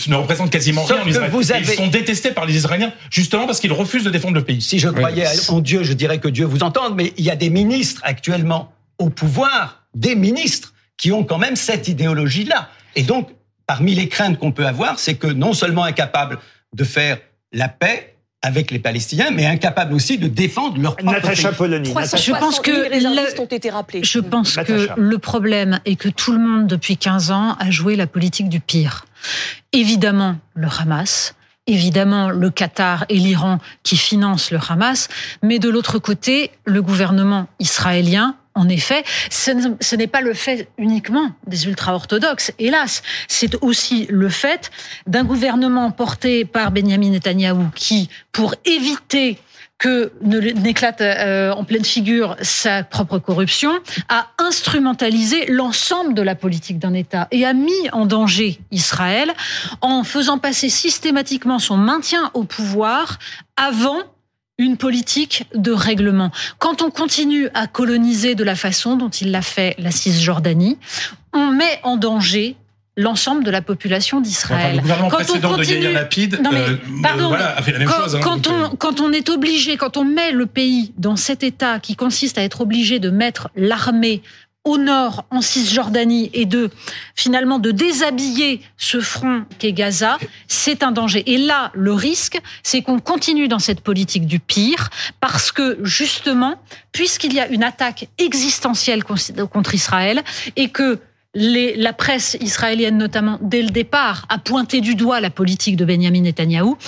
ne 0.09 0.15
représentent 0.17 0.51
quasiment 0.51 0.83
rien 0.83 1.03
en 1.03 1.07
Israël. 1.07 1.31
Vous 1.31 1.53
avez... 1.53 1.73
Ils 1.73 1.77
sont 1.77 1.87
détestés 1.87 2.33
par 2.33 2.47
les 2.47 2.57
Israéliens 2.57 2.93
justement 3.11 3.47
parce 3.47 3.61
qu'ils 3.61 3.73
refusent 3.73 4.03
de 4.03 4.11
défendre 4.11 4.35
le 4.35 4.43
pays. 4.43 4.61
Si 4.61 4.81
je 4.81 4.89
croyais 4.89 5.27
en 5.49 5.61
Dieu, 5.61 5.85
je 5.85 5.93
dirais 5.93 6.19
que 6.19 6.29
Dieu 6.29 6.47
vous 6.47 6.65
entende, 6.65 6.97
mais 6.97 7.13
il 7.17 7.25
y 7.25 7.31
a 7.31 7.37
des 7.37 7.51
ministres 7.51 8.01
actuellement 8.03 8.73
au 8.99 9.09
pouvoir, 9.09 9.85
des 9.95 10.17
ministres 10.17 10.75
qui 10.97 11.13
ont 11.13 11.23
quand 11.23 11.39
même 11.39 11.55
cette 11.55 11.87
idéologie-là. 11.87 12.71
Et 12.97 13.05
donc, 13.05 13.29
parmi 13.67 13.95
les 13.95 14.09
craintes 14.09 14.39
qu'on 14.39 14.53
peut 14.53 14.67
avoir, 14.67 14.99
c'est 14.99 15.15
que 15.15 15.27
non 15.27 15.53
seulement 15.53 15.85
incapable 15.85 16.39
de 16.75 16.85
faire 16.85 17.19
la 17.53 17.69
paix 17.69 18.15
avec 18.45 18.71
les 18.71 18.79
Palestiniens, 18.79 19.31
mais 19.31 19.47
incapable 19.47 19.95
aussi 19.95 20.19
de 20.19 20.29
défendre 20.29 20.79
leur 20.79 20.97
propre 20.97 21.13
Natacha 21.13 21.53
Polony. 21.53 21.89
Je 21.89 22.33
pense 22.33 22.61
que 22.61 22.91
les 22.91 23.07
ont 23.41 23.47
été 23.47 23.71
rappelés. 23.71 24.05
Je 24.05 24.19
pense 24.19 24.57
que 24.57 24.89
le 24.99 25.19
problème 25.19 25.81
est 25.87 25.97
que 25.97 26.11
tout 26.11 26.33
le 26.33 26.39
monde 26.39 26.67
depuis 26.67 26.99
15 26.99 27.31
ans 27.31 27.57
a 27.59 27.71
joué 27.71 27.97
la 27.97 28.07
politique 28.07 28.51
du 28.51 28.61
pire. 28.61 29.07
Évidemment, 29.73 30.37
le 30.55 30.69
Hamas, 30.79 31.35
évidemment 31.67 32.29
le 32.29 32.51
Qatar 32.51 33.07
et 33.09 33.17
l'Iran 33.17 33.61
qui 33.83 33.97
financent 33.97 34.51
le 34.51 34.59
Hamas, 34.69 35.09
mais 35.43 35.59
de 35.59 35.71
l'autre 35.71 35.99
côté, 35.99 36.51
le 36.67 36.83
gouvernement 36.83 37.49
israélien 37.61 38.37
en 38.55 38.69
effet, 38.69 39.05
ce 39.31 39.97
n'est 39.97 40.07
pas 40.07 40.21
le 40.21 40.33
fait 40.33 40.69
uniquement 40.79 41.33
des 41.47 41.67
ultra-orthodoxes, 41.67 42.53
hélas. 42.59 43.03
C'est 43.27 43.57
aussi 43.63 44.07
le 44.11 44.29
fait 44.29 44.71
d'un 45.07 45.25
gouvernement 45.25 45.91
porté 45.91 46.45
par 46.45 46.71
Benjamin 46.71 47.11
Netanyahou 47.11 47.71
qui, 47.75 48.09
pour 48.33 48.55
éviter 48.65 49.39
que 49.79 50.13
n'éclate 50.23 51.01
euh, 51.01 51.53
en 51.53 51.65
pleine 51.65 51.85
figure 51.85 52.37
sa 52.41 52.85
propre 52.85 53.19
corruption, 53.19 53.73
a 54.09 54.29
instrumentalisé 54.39 55.47
l'ensemble 55.47 56.15
de 56.15 56.23
la 56.23 56.35
politique 56.37 56.79
d'un 56.79 56.95
État 56.95 57.27
et 57.33 57.45
a 57.45 57.53
mis 57.53 57.91
en 57.93 58.07
danger 58.07 58.61
Israël 58.71 59.33
en 59.81 60.05
faisant 60.05 60.39
passer 60.39 60.69
systématiquement 60.69 61.59
son 61.59 61.77
maintien 61.77 62.31
au 62.35 62.45
pouvoir 62.45 63.19
avant 63.57 63.99
une 64.59 64.77
politique 64.77 65.47
de 65.55 65.73
règlement. 65.73 66.31
Quand 66.59 66.83
on 66.83 66.91
continue 66.91 67.49
à 67.55 67.67
coloniser 67.67 68.35
de 68.35 68.45
la 68.45 68.55
façon 68.55 68.97
dont 68.97 69.09
il 69.09 69.31
l'a 69.31 69.43
fait 69.43 69.75
la 69.79 69.91
Cisjordanie, 69.91 70.79
on 71.33 71.51
met 71.51 71.81
en 71.83 71.97
danger 71.97 72.57
l'ensemble 72.97 73.43
de 73.43 73.51
la 73.51 73.61
population 73.61 74.21
d'Israël. 74.21 74.81
Enfin, 74.85 75.09
quand 75.11 75.49
on 75.49 75.57
continue... 75.57 75.87
de 75.87 75.89
Lapide, 75.89 76.41
non 76.41 76.51
mais, 76.53 76.61
euh, 76.61 76.77
pardon, 77.03 77.29
voilà, 77.29 77.57
a 77.57 77.63
fait 77.63 77.73
la 77.73 77.81
même 77.81 77.89
quand, 77.89 78.03
chose. 78.03 78.15
Hein, 78.15 78.21
quand, 78.23 78.49
donc, 78.49 78.73
on, 78.73 78.77
quand 78.77 79.01
on 79.01 79.13
est 79.13 79.29
obligé, 79.31 79.77
quand 79.77 79.97
on 79.97 80.05
met 80.05 80.31
le 80.31 80.47
pays 80.47 80.93
dans 80.97 81.17
cet 81.17 81.43
état 81.43 81.81
qui 81.81 81.97
consiste 81.97 82.39
à 82.39 82.43
être 82.43 82.61
obligé 82.61 83.01
de 83.01 83.11
mettre 83.11 83.49
l'armée 83.57 84.23
au 84.65 84.79
nord, 84.79 85.27
en 85.31 85.43
Cisjordanie, 85.43 86.31
et 86.33 86.47
de 86.47 86.71
finalement 87.15 87.59
de 87.59 87.71
déshabiller 87.71 88.63
ce 88.79 89.01
front 89.01 89.45
qu'est 89.59 89.73
Gaza, 89.73 90.19
c'est 90.49 90.83
un 90.83 90.91
danger. 90.91 91.23
Et 91.33 91.37
là, 91.37 91.71
le 91.75 91.93
risque, 91.93 92.41
c'est 92.63 92.81
qu'on 92.81 92.99
continue 92.99 93.47
dans 93.47 93.59
cette 93.59 93.83
politique 93.83 94.27
du 94.27 94.41
pire, 94.41 94.89
parce 95.21 95.53
que 95.53 95.79
justement, 95.83 96.55
puisqu'il 96.93 97.35
y 97.35 97.41
a 97.41 97.49
une 97.49 97.63
attaque 97.63 98.09
existentielle 98.17 99.05
contre 99.05 99.75
Israël, 99.75 100.23
et 100.57 100.71
que 100.71 100.99
les, 101.35 101.77
la 101.77 101.93
presse 101.93 102.37
israélienne 102.41 102.97
notamment, 102.97 103.39
dès 103.43 103.63
le 103.63 103.71
départ, 103.71 104.25
a 104.29 104.39
pointé 104.39 104.81
du 104.81 104.95
doigt 104.95 105.21
la 105.21 105.31
politique 105.31 105.77
de 105.77 105.85
Benjamin 105.85 106.23
Netanyahou, 106.23 106.79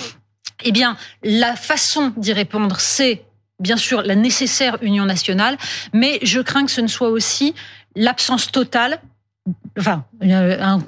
eh 0.63 0.71
bien, 0.71 0.97
la 1.23 1.55
façon 1.55 2.13
d'y 2.17 2.33
répondre, 2.33 2.79
c'est 2.79 3.23
bien 3.59 3.77
sûr 3.77 4.01
la 4.03 4.15
nécessaire 4.15 4.77
union 4.81 5.05
nationale, 5.05 5.57
mais 5.93 6.19
je 6.21 6.39
crains 6.39 6.65
que 6.65 6.71
ce 6.71 6.81
ne 6.81 6.87
soit 6.87 7.09
aussi 7.09 7.55
l'absence 7.95 8.51
totale, 8.51 9.01
enfin 9.77 10.05
un, 10.21 10.79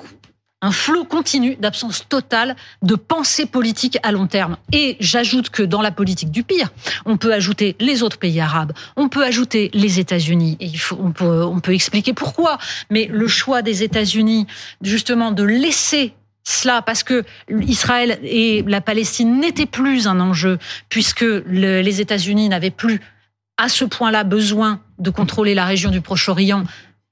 un 0.61 0.71
flot 0.71 1.05
continu 1.05 1.55
d'absence 1.55 2.07
totale 2.07 2.55
de 2.81 2.95
pensée 2.95 3.45
politique 3.45 3.97
à 4.03 4.11
long 4.11 4.27
terme. 4.27 4.57
Et 4.73 4.97
j'ajoute 4.99 5.49
que 5.49 5.63
dans 5.63 5.81
la 5.81 5.91
politique 5.91 6.31
du 6.31 6.43
pire, 6.43 6.69
on 7.05 7.17
peut 7.17 7.33
ajouter 7.33 7.75
les 7.79 8.03
autres 8.03 8.19
pays 8.19 8.39
arabes, 8.39 8.73
on 8.97 9.09
peut 9.09 9.23
ajouter 9.23 9.69
les 9.73 9.99
États-Unis. 9.99 10.57
Et 10.59 10.65
il 10.65 10.79
faut, 10.79 10.97
on 11.01 11.11
peut, 11.11 11.43
on 11.43 11.59
peut 11.59 11.73
expliquer 11.73 12.13
pourquoi. 12.13 12.57
Mais 12.89 13.07
le 13.11 13.27
choix 13.27 13.61
des 13.61 13.83
États-Unis, 13.83 14.47
justement, 14.81 15.31
de 15.31 15.43
laisser 15.43 16.13
cela 16.49 16.81
parce 16.81 17.03
que 17.03 17.23
Israël 17.61 18.19
et 18.23 18.63
la 18.65 18.81
Palestine 18.81 19.39
n'étaient 19.39 19.67
plus 19.67 20.07
un 20.07 20.19
enjeu 20.19 20.57
puisque 20.89 21.21
le, 21.21 21.81
les 21.81 22.01
États-Unis 22.01 22.49
n'avaient 22.49 22.71
plus 22.71 23.01
à 23.57 23.69
ce 23.69 23.85
point-là 23.85 24.23
besoin 24.23 24.81
de 24.97 25.11
contrôler 25.11 25.53
la 25.53 25.65
région 25.65 25.91
du 25.91 26.01
Proche-Orient 26.01 26.63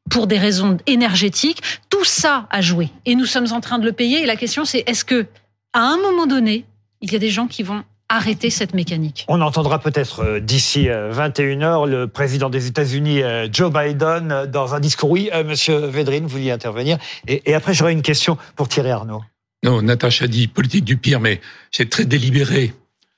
pour 0.10 0.26
des 0.26 0.40
raisons 0.40 0.78
énergétiques. 0.88 1.62
Tout 1.90 2.04
ça 2.04 2.48
a 2.50 2.62
joué 2.62 2.90
et 3.06 3.14
nous 3.14 3.26
sommes 3.26 3.52
en 3.52 3.62
train 3.62 3.78
de 3.78 3.86
le 3.86 3.92
payer. 3.92 4.24
Et 4.24 4.26
la 4.26 4.38
question 4.38 4.66
c'est 4.66 4.84
est-ce 4.88 5.06
que 5.06 5.28
à 5.74 5.82
un 5.82 5.98
moment 5.98 6.26
donné, 6.26 6.66
il 7.02 7.12
y 7.12 7.16
a 7.16 7.20
des 7.20 7.30
gens 7.30 7.46
qui 7.46 7.62
vont 7.62 7.84
arrêter 8.10 8.50
cette 8.50 8.74
mécanique. 8.74 9.26
On 9.28 9.42
entendra 9.42 9.80
peut-être 9.80 10.40
d'ici 10.40 10.88
21h 10.88 11.88
le 11.88 12.08
président 12.08 12.50
des 12.50 12.68
États-Unis, 12.68 13.22
Joe 13.52 13.72
Biden, 13.72 14.46
dans 14.52 14.76
un 14.76 14.80
discours. 14.80 15.12
Oui, 15.12 15.30
monsieur 15.46 15.78
Védrine, 15.88 16.24
vous 16.24 16.30
vouliez 16.30 16.52
intervenir. 16.52 16.98
Et, 17.28 17.50
et 17.50 17.54
après, 17.54 17.74
j'aurai 17.74 17.92
une 17.92 18.02
question 18.02 18.38
pour 18.56 18.70
Thierry 18.70 18.92
Arnaud. 18.92 19.24
Non, 19.64 19.82
Natacha 19.82 20.28
dit 20.28 20.48
politique 20.48 20.86
du 20.86 20.98
pire, 20.98 21.20
mais 21.20 21.42
c'est 21.72 21.90
très 21.90 22.06
délibéré. 22.06 22.74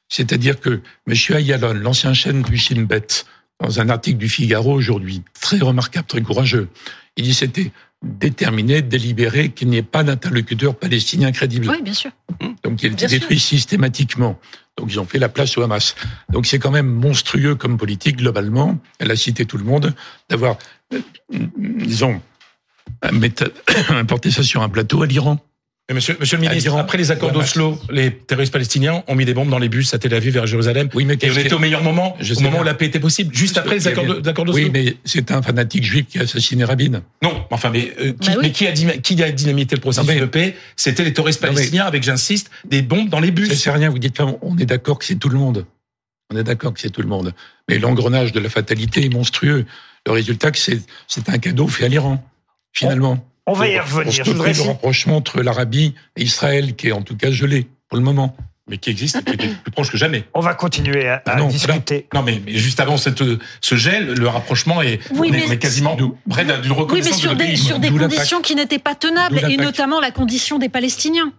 C'est-à-dire 0.08 0.60
que 0.60 0.82
M. 1.08 1.16
Ayalon, 1.38 1.74
l'ancien 1.74 2.14
chef 2.14 2.42
du 2.42 2.58
Shin 2.58 2.84
Bet, 2.84 3.26
dans 3.62 3.80
un 3.80 3.90
article 3.90 4.18
du 4.18 4.30
Figaro 4.30 4.74
aujourd'hui, 4.74 5.22
très 5.40 5.60
remarquable, 5.60 6.08
très 6.08 6.22
courageux, 6.22 6.70
il 7.16 7.26
dit 7.26 7.34
c'était 7.34 7.72
déterminé, 8.02 8.82
délibéré, 8.82 9.50
qu'il 9.50 9.68
n'y 9.68 9.78
ait 9.78 9.84
pas 9.84 10.04
d'interlocuteur 10.04 10.76
palestinien 10.76 11.32
crédible. 11.32 11.70
Oui, 11.70 11.82
bien 11.82 11.94
sûr. 11.94 12.12
Donc 12.64 12.82
il 12.82 12.94
était 12.94 13.08
détruit 13.08 13.40
systématiquement. 13.40 14.40
Donc 14.80 14.92
ils 14.92 15.00
ont 15.00 15.06
fait 15.06 15.20
la 15.20 15.30
place 15.30 15.58
au 15.58 15.62
Hamas. 15.62 15.96
Donc 16.30 16.46
c'est 16.46 16.58
quand 16.58 16.72
même 16.72 16.88
monstrueux 16.88 17.56
comme 17.56 17.78
politique 17.78 18.18
globalement. 18.18 18.80
Elle 19.00 19.12
a 19.12 19.16
cité 19.16 19.46
tout 19.46 19.58
le 19.58 19.66
monde 19.66 19.94
d'avoir, 20.30 20.58
euh, 20.94 21.00
disons, 21.58 22.22
importé 23.90 24.32
ça 24.32 24.42
sur 24.42 24.62
un 24.62 24.70
plateau 24.70 25.02
à 25.02 25.06
l'Iran. 25.06 25.38
Monsieur, 25.92 26.16
monsieur 26.20 26.38
le 26.38 26.48
ministre, 26.48 26.78
après 26.78 27.00
les 27.00 27.10
accords 27.10 27.32
d'Oslo, 27.32 27.80
les 27.90 28.12
terroristes 28.12 28.54
palestiniens 28.54 29.04
ont 29.08 29.16
mis 29.16 29.26
des 29.26 29.34
bombes 29.34 29.50
dans 29.50 29.58
les 29.58 29.70
bus 29.70 29.92
à 29.94 29.98
Tel 29.98 30.14
Aviv 30.14 30.34
vers 30.34 30.46
Jérusalem. 30.46 30.88
Oui, 30.94 31.06
mais 31.06 31.16
et 31.20 31.32
on 31.32 31.34
était 31.36 31.54
au 31.54 31.60
meilleur 31.60 31.84
moment, 31.84 32.16
au 32.20 32.42
moment 32.42 32.60
où 32.60 32.64
la 32.64 32.76
paix 32.76 32.86
était 32.86 33.00
possible, 33.00 33.34
juste 33.34 33.58
après 33.58 33.76
les 33.76 33.88
accords 33.88 34.06
d'Oslo. 34.06 34.54
Oui, 34.54 34.70
mais 34.72 34.98
c'est 35.04 35.32
un 35.32 35.42
fanatique 35.42 35.84
juif 35.84 36.06
qui 36.08 36.20
a 36.20 36.24
assassiné 36.24 36.64
Rabin. 36.64 37.02
Non, 37.24 37.44
enfin, 37.50 37.72
mais, 37.72 37.92
euh, 38.00 38.14
qui, 38.14 38.30
bah 38.30 38.36
oui. 38.38 38.44
mais 38.44 38.52
qui, 38.52 38.68
a, 38.68 38.72
qui 38.72 39.24
a 39.24 39.32
dynamité 39.32 39.76
le 39.76 39.82
processus 39.82 40.08
mais, 40.08 40.20
de 40.20 40.26
paix? 40.26 40.56
C'était 40.76 41.04
les 41.04 41.12
terroristes 41.12 41.42
palestiniens 41.42 41.86
avec, 41.86 42.04
j'insiste, 42.04 42.52
des 42.66 42.84
bombes 42.84 43.10
dans 43.10 43.20
les 43.20 43.32
bus. 43.32 43.52
C'est 43.54 43.72
rien, 43.72 43.90
vous 43.90 44.00
dites, 44.00 44.20
on 44.42 44.58
est 44.58 44.66
d'accord 44.66 45.00
que 45.00 45.06
c'est 45.06 45.16
tout 45.16 45.30
le 45.30 45.40
monde. 45.40 45.66
On 46.32 46.38
est 46.38 46.44
d'accord 46.44 46.74
que 46.74 46.80
c'est 46.80 46.92
tout 46.92 47.02
le 47.02 47.08
monde. 47.08 47.34
Mais 47.68 47.80
l'engrenage 47.80 48.32
de 48.32 48.40
la 48.40 48.50
fatalité 48.50 49.04
est 49.04 49.14
monstrueux. 49.14 49.66
Le 50.06 50.12
résultat, 50.12 50.52
c'est 50.54 51.30
un 51.30 51.38
cadeau 51.40 51.68
fait 51.68 51.86
à 51.86 51.88
l'Iran, 51.88 52.24
finalement. 52.74 53.26
On 53.50 53.54
va 53.54 53.68
y 53.68 53.80
revenir. 53.80 54.12
Je 54.12 54.24
voudrais 54.24 54.54
le 54.54 54.62
rapprochement 54.62 55.18
entre 55.18 55.42
l'Arabie 55.42 55.96
et 56.16 56.24
Israël, 56.24 56.76
qui 56.76 56.90
est 56.90 56.92
en 56.92 57.02
tout 57.02 57.18
cas 57.18 57.32
gelé 57.32 57.68
pour 57.88 57.98
le 57.98 58.04
moment. 58.04 58.36
Mais 58.70 58.78
qui 58.78 58.92
existe 58.92 59.18
et 59.28 59.36
qui 59.36 59.48
est 59.48 59.56
plus 59.64 59.72
proche 59.72 59.90
que 59.90 59.98
jamais. 59.98 60.26
On 60.36 60.42
va 60.42 60.54
continuer 60.54 61.08
à, 61.08 61.24
à 61.26 61.38
non, 61.38 61.48
discuter. 61.48 62.06
Là, 62.14 62.20
non, 62.20 62.24
mais, 62.24 62.40
mais, 62.46 62.54
juste 62.54 62.80
avant 62.80 62.98
cette, 62.98 63.24
ce 63.62 63.76
gel, 63.76 64.14
le 64.14 64.28
rapprochement 64.28 64.84
est, 64.84 65.00
oui, 65.16 65.30
on 65.32 65.34
est, 65.34 65.48
mais, 65.48 65.58
quasiment 65.58 65.96
de, 65.96 66.06
près 66.30 66.46
d'une 66.46 66.72
reconnaissance 66.72 66.94
oui, 66.94 67.02
mais 67.02 67.18
sur 67.18 67.32
de 67.36 67.44
des, 67.44 67.56
sur 67.56 67.80
des 67.80 67.90
conditions 67.90 68.42
qui 68.42 68.54
n'étaient 68.54 68.78
pas 68.78 68.94
tenables, 68.94 69.40
et 69.50 69.58
notamment 69.58 70.00
la 70.00 70.12
condition 70.12 70.60
des 70.60 70.70
Palestiniens. 70.70 71.34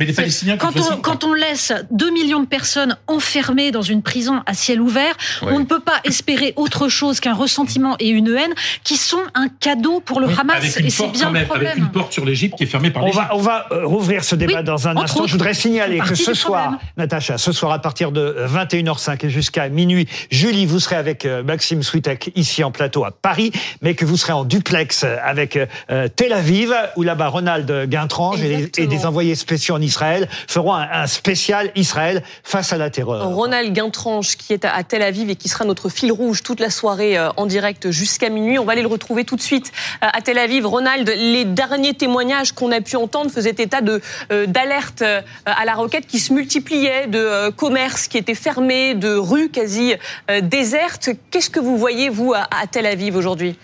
Mais 0.00 0.06
les 0.06 0.12
Palestiniens, 0.12 0.56
quand 0.56 0.76
on, 0.76 0.96
quand 0.96 1.22
on 1.22 1.34
laisse 1.34 1.72
2 1.92 2.10
millions 2.10 2.40
de 2.40 2.46
personnes 2.46 2.96
enfermées 3.06 3.70
dans 3.70 3.82
une 3.82 4.02
prison 4.02 4.42
à 4.44 4.54
ciel 4.54 4.80
ouvert, 4.80 5.14
ouais. 5.42 5.52
on 5.52 5.60
ne 5.60 5.64
peut 5.64 5.78
pas 5.78 6.00
espérer 6.02 6.52
autre 6.56 6.88
chose 6.88 7.20
qu'un 7.20 7.34
ressentiment 7.34 7.94
et 8.00 8.08
une 8.08 8.26
haine 8.26 8.52
qui 8.82 8.96
sont 8.96 9.22
un 9.36 9.46
cadeau 9.48 10.00
pour 10.00 10.18
le 10.18 10.26
oui, 10.26 10.34
Hamas. 10.36 10.64
Et 10.78 10.90
c'est 10.90 11.06
bien 11.12 11.30
même, 11.30 11.42
le 11.42 11.48
problème. 11.48 11.70
Avec 11.70 11.84
une 11.84 11.90
porte 11.92 12.12
sur 12.12 12.24
l'Égypte 12.24 12.56
qui 12.58 12.64
est 12.64 12.66
fermée 12.66 12.90
par 12.90 13.04
on 13.04 13.06
l'Égypte. 13.06 13.24
va, 13.28 13.36
on 13.36 13.40
va 13.40 13.66
euh, 13.70 13.86
rouvrir 13.86 14.24
ce 14.24 14.34
débat 14.34 14.58
oui, 14.58 14.64
dans 14.64 14.88
un 14.88 14.96
instant. 14.96 15.20
Autres, 15.20 15.28
Je 15.28 15.32
voudrais 15.34 15.54
signaler 15.54 16.00
que 16.00 16.16
ce 16.16 16.34
soir, 16.34 16.78
Natacha, 16.96 17.38
ce 17.38 17.52
soir 17.52 17.70
à 17.70 17.78
partir 17.78 18.10
de 18.10 18.34
21h05 18.52 19.26
et 19.26 19.30
jusqu'à 19.30 19.68
minuit, 19.68 20.08
Julie, 20.32 20.66
vous 20.66 20.80
serez 20.80 20.96
avec 20.96 21.24
euh, 21.24 21.44
Maxime 21.44 21.84
Switek 21.84 22.32
ici 22.34 22.64
en 22.64 22.72
plateau 22.72 23.04
à 23.04 23.12
Paris, 23.12 23.52
mais 23.80 23.94
que 23.94 24.04
vous 24.04 24.16
serez 24.16 24.32
en 24.32 24.42
duplex 24.42 25.04
avec 25.04 25.56
euh, 25.56 26.08
Tel 26.16 26.32
Aviv, 26.32 26.74
où 26.96 27.04
là-bas 27.04 27.28
Ronald 27.28 27.88
Guintrange 27.88 28.42
et, 28.42 28.72
et 28.76 28.88
des 28.88 29.06
envoyés 29.06 29.36
spéciaux 29.36 29.67
en 29.72 29.80
Israël 29.80 30.28
feront 30.46 30.74
un, 30.74 30.88
un, 30.90 31.06
spécial 31.06 31.70
Israël 31.74 32.22
face 32.42 32.72
à 32.72 32.78
la 32.78 32.90
terreur. 32.90 33.28
Ronald 33.28 33.72
Guintranche 33.72 34.36
qui 34.36 34.52
est 34.52 34.64
à 34.64 34.82
Tel 34.84 35.02
Aviv 35.02 35.30
et 35.30 35.36
qui 35.36 35.48
sera 35.48 35.64
notre 35.64 35.88
fil 35.88 36.12
rouge 36.12 36.42
toute 36.42 36.60
la 36.60 36.70
soirée 36.70 37.18
en 37.36 37.46
direct 37.46 37.90
jusqu'à 37.90 38.28
minuit. 38.28 38.58
On 38.58 38.64
va 38.64 38.72
aller 38.72 38.82
le 38.82 38.88
retrouver 38.88 39.24
tout 39.24 39.36
de 39.36 39.42
suite 39.42 39.72
à 40.00 40.20
Tel 40.20 40.38
Aviv. 40.38 40.66
Ronald, 40.66 41.08
les 41.16 41.44
derniers 41.44 41.94
témoignages 41.94 42.52
qu'on 42.52 42.72
a 42.72 42.80
pu 42.80 42.96
entendre 42.96 43.30
faisaient 43.30 43.50
état 43.50 43.80
de 43.80 44.00
euh, 44.30 44.46
d'alerte 44.46 45.02
à 45.46 45.64
la 45.64 45.74
roquette 45.74 46.06
qui 46.06 46.18
se 46.18 46.32
multipliaient, 46.32 47.06
de 47.06 47.18
euh, 47.18 47.50
commerces 47.50 48.08
qui 48.08 48.18
étaient 48.18 48.34
fermés, 48.34 48.94
de 48.94 49.14
rues 49.14 49.50
quasi 49.50 49.94
euh, 50.30 50.40
désertes. 50.40 51.10
Qu'est-ce 51.30 51.50
que 51.50 51.60
vous 51.60 51.76
voyez 51.76 52.08
vous 52.08 52.32
à, 52.34 52.46
à 52.50 52.66
Tel 52.66 52.86
Aviv 52.86 53.16
aujourd'hui? 53.16 53.58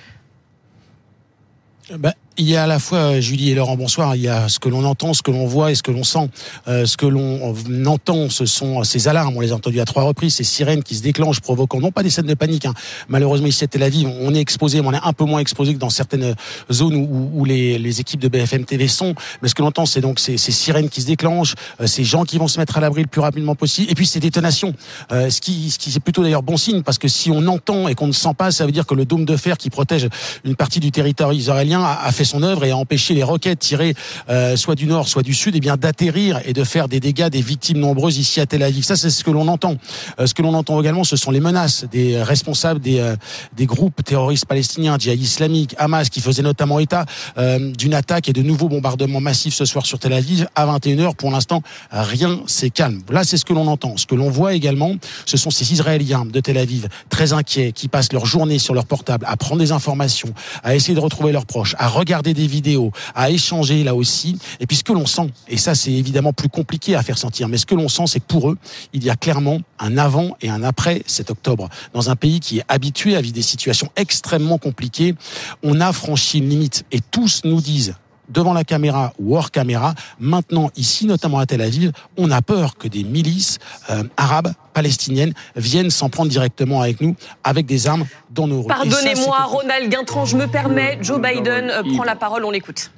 Ben, 1.91 2.15
il 2.37 2.49
y 2.49 2.57
a 2.57 2.65
à 2.65 2.67
la 2.67 2.79
fois, 2.79 3.21
Julie 3.21 3.51
et 3.51 3.55
Laurent, 3.55 3.77
bonsoir, 3.77 4.17
il 4.17 4.23
y 4.23 4.29
a 4.29 4.49
ce 4.49 4.59
que 4.59 4.69
l'on 4.69 4.85
entend, 4.85 5.15
ce 5.15 5.23
que 5.23 5.31
l'on 5.31 5.47
voit 5.47 5.71
et 5.71 5.75
ce 5.75 5.83
que 5.83 5.93
l'on 5.93 6.03
sent. 6.03 6.29
Euh, 6.67 6.85
ce 6.85 6.97
que 6.97 7.07
l'on 7.07 7.55
entend, 7.87 8.29
ce 8.29 8.45
sont 8.45 8.83
ces 8.83 9.07
alarmes, 9.07 9.37
on 9.37 9.41
les 9.41 9.53
a 9.53 9.55
entendues 9.55 9.81
à 9.81 9.85
trois 9.85 10.03
reprises, 10.03 10.35
ces 10.35 10.45
sirènes 10.45 10.83
qui 10.83 10.97
se 10.97 11.03
déclenchent, 11.03 11.41
provoquant 11.41 11.81
non 11.81 11.93
pas 11.93 12.03
des 12.03 12.11
scènes 12.11 12.27
de 12.27 12.35
panique. 12.35 12.67
Hein. 12.67 12.75
Malheureusement, 13.09 13.47
ici 13.47 13.63
à 13.63 13.69
Tel 13.69 13.83
Aviv, 13.83 14.09
on 14.21 14.35
est 14.35 14.41
exposé, 14.41 14.81
mais 14.81 14.89
on 14.89 14.93
est 14.93 15.01
un 15.03 15.13
peu 15.13 15.25
moins 15.25 15.41
exposé 15.41 15.75
que 15.75 15.79
dans 15.79 15.91
certaines 15.91 16.35
zones 16.73 16.97
où, 16.97 17.31
où 17.35 17.45
les, 17.45 17.79
les, 17.79 18.01
équipes 18.01 18.21
de 18.21 18.29
BFM 18.29 18.65
TV 18.65 18.89
sont. 18.89 19.15
Mais 19.41 19.49
ce 19.49 19.55
que 19.55 19.63
l'on 19.63 19.69
entend, 19.69 19.87
c'est 19.87 20.01
donc 20.01 20.19
ces, 20.19 20.37
ces, 20.37 20.53
sirènes 20.53 20.89
qui 20.89 21.03
se 21.03 21.07
déclenchent, 21.07 21.55
euh, 21.81 21.87
ces 21.87 22.03
gens 22.03 22.25
qui 22.25 22.39
vont 22.39 22.49
se 22.49 22.59
mettre 22.59 22.77
à 22.77 22.81
l'abri 22.81 23.03
le 23.03 23.09
plus 23.09 23.21
rapidement 23.21 23.55
possible, 23.55 23.91
et 23.91 23.95
puis 23.95 24.07
ces 24.07 24.21
détonations. 24.21 24.75
Euh, 25.13 25.31
ce 25.31 25.41
qui, 25.41 25.71
ce 25.71 25.79
qui 25.79 25.93
c'est 25.93 26.01
plutôt 26.01 26.23
d'ailleurs 26.23 26.43
bon 26.43 26.57
signe, 26.57 26.83
parce 26.83 26.99
que 26.99 27.07
si 27.07 27.31
on 27.31 27.47
entend 27.47 27.87
et 27.87 27.95
qu'on 27.95 28.09
ne 28.09 28.13
sent 28.13 28.35
pas, 28.37 28.51
ça 28.51 28.67
veut 28.67 28.73
dire 28.73 28.87
que 28.87 28.95
le 28.95 29.05
dôme 29.05 29.25
de 29.25 29.37
fer 29.37 29.57
qui 29.57 29.71
protège 29.71 30.09
une 30.45 30.57
partie 30.57 30.81
du 30.81 30.91
territoire 30.91 31.33
israélien 31.33 31.83
a, 31.83 32.01
a 32.05 32.11
fait 32.11 32.24
fait 32.25 32.31
son 32.31 32.43
œuvre 32.43 32.65
et 32.65 32.71
a 32.71 32.77
empêché 32.77 33.15
les 33.15 33.23
roquettes 33.23 33.59
tirées 33.59 33.95
euh, 34.29 34.57
soit 34.57 34.75
du 34.75 34.87
nord, 34.87 35.09
soit 35.09 35.23
du 35.23 35.35
sud, 35.35 35.55
et 35.55 35.59
eh 35.59 35.61
bien 35.61 35.77
d'atterrir 35.77 36.41
et 36.45 36.53
de 36.53 36.65
faire 36.65 36.89
des 36.89 37.01
dégâts, 37.01 37.29
des 37.29 37.41
victimes 37.41 37.79
nombreuses 37.79 38.19
ici 38.19 38.41
à 38.41 38.47
Tel 38.47 38.63
Aviv. 38.63 38.85
Ça, 38.85 38.97
c'est 38.97 39.11
ce 39.11 39.23
que 39.25 39.31
l'on 39.31 39.49
entend. 39.49 39.77
Euh, 40.19 40.27
ce 40.27 40.35
que 40.35 40.43
l'on 40.43 40.55
entend 40.55 40.81
également, 40.81 41.05
ce 41.05 41.17
sont 41.17 41.31
les 41.31 41.41
menaces 41.41 41.85
des 41.91 42.23
responsables 42.23 42.81
des, 42.81 42.99
euh, 42.99 43.17
des 43.57 43.67
groupes 43.67 44.03
terroristes 44.05 44.47
palestiniens, 44.47 44.97
djihad 44.99 45.21
islamique, 45.21 45.75
Hamas, 45.79 46.09
qui 46.09 46.21
faisaient 46.21 46.43
notamment 46.43 46.79
état 46.79 47.05
d'une 47.37 47.95
attaque 47.95 48.29
et 48.29 48.33
de 48.33 48.43
nouveaux 48.43 48.69
bombardements 48.69 49.21
massifs 49.21 49.55
ce 49.55 49.65
soir 49.65 49.87
sur 49.87 49.99
Tel 49.99 50.13
Aviv 50.13 50.47
à 50.55 50.67
21h. 50.67 51.15
Pour 51.15 51.31
l'instant, 51.31 51.63
rien 51.91 52.41
c'est 52.47 52.71
calme. 52.71 53.03
Là, 53.11 53.25
c'est 53.25 53.37
ce 53.37 53.45
que 53.45 53.53
l'on 53.53 53.67
entend. 53.67 53.97
Ce 53.97 54.07
que 54.07 54.15
l'on 54.15 54.31
voit 54.31 54.55
également, 54.55 54.95
ce 55.27 55.37
sont 55.37 55.51
ces 55.51 55.73
Israéliens 55.73 56.25
de 56.25 56.41
Tel 56.41 56.59
Aviv 56.59 56.89
très 57.11 57.33
inquiets 57.33 57.73
qui 57.73 57.89
passent 57.89 58.13
leur 58.13 58.27
journée 58.27 58.59
sur 58.59 58.75
leur 58.75 58.87
portable 58.87 59.27
à 59.29 59.37
prendre 59.37 59.61
des 59.61 59.73
informations, 59.73 60.33
à 60.63 60.75
essayer 60.75 60.95
de 60.95 61.01
retrouver 61.01 61.33
leurs 61.33 61.47
proches, 61.47 61.75
à 61.79 61.89
regarder 61.89 62.14
des 62.23 62.47
vidéos, 62.47 62.93
à 63.15 63.31
échanger 63.31 63.85
là 63.85 63.95
aussi. 63.95 64.39
Et 64.61 64.67
puis 64.67 64.77
ce 64.77 64.85
que 64.85 64.93
l'on 64.93 65.07
sent, 65.07 65.31
et 65.49 65.57
ça 65.57 65.75
c'est 65.75 65.93
évidemment 65.93 66.33
plus 66.33 66.49
compliqué 66.49 66.95
à 66.95 67.03
faire 67.03 67.19
sentir, 67.19 67.49
mais 67.49 67.59
ce 67.59 67.67
que 67.67 67.75
l'on 67.75 67.89
sent, 67.89 68.05
c'est 68.07 68.21
que 68.21 68.27
pour 68.27 68.51
eux, 68.51 68.59
il 68.93 69.05
y 69.05 69.11
a 69.11 69.17
clairement 69.17 69.61
un 69.79 69.99
avant 69.99 70.37
et 70.41 70.51
un 70.51 70.63
après 70.63 71.03
cet 71.07 71.31
octobre. 71.31 71.69
Dans 71.93 72.11
un 72.11 72.17
pays 72.17 72.41
qui 72.41 72.59
est 72.59 72.65
habitué 72.69 73.17
à 73.17 73.21
vivre 73.21 73.35
des 73.35 73.43
situations 73.43 73.91
extrêmement 73.97 74.59
compliquées, 74.59 75.15
on 75.63 75.81
a 75.81 75.93
franchi 75.93 76.39
une 76.39 76.49
limite. 76.49 76.85
Et 76.93 77.01
tous 77.01 77.43
nous 77.45 77.61
disent, 77.61 77.95
devant 78.29 78.53
la 78.53 78.65
caméra 78.65 79.13
ou 79.19 79.37
hors 79.37 79.51
caméra. 79.51 79.95
Maintenant, 80.19 80.71
ici, 80.77 81.07
notamment 81.07 81.39
à 81.39 81.47
Tel 81.47 81.61
Aviv, 81.61 81.93
on 82.17 82.31
a 82.31 82.43
peur 82.43 82.77
que 82.77 82.89
des 82.89 83.05
milices 83.05 83.59
euh, 83.91 84.03
arabes, 84.17 84.53
palestiniennes, 84.73 85.35
viennent 85.57 85.91
s'en 85.91 86.09
prendre 86.09 86.31
directement 86.31 86.81
avec 86.81 87.01
nous, 87.01 87.17
avec 87.43 87.67
des 87.67 87.87
armes 87.87 88.07
dans 88.31 88.47
nos 88.47 88.63
rues. 88.63 88.69
Pardonnez-moi, 88.69 89.39
Ronald 89.45 89.91
Guintran, 89.91 90.25
je 90.25 90.37
me 90.37 90.47
permets. 90.47 90.99
Joe 91.01 91.21
Biden 91.21 91.71
euh, 91.71 91.83
prend 91.95 92.05
la 92.05 92.17
parole, 92.17 92.45
on 92.45 92.51
l'écoute. 92.51 92.91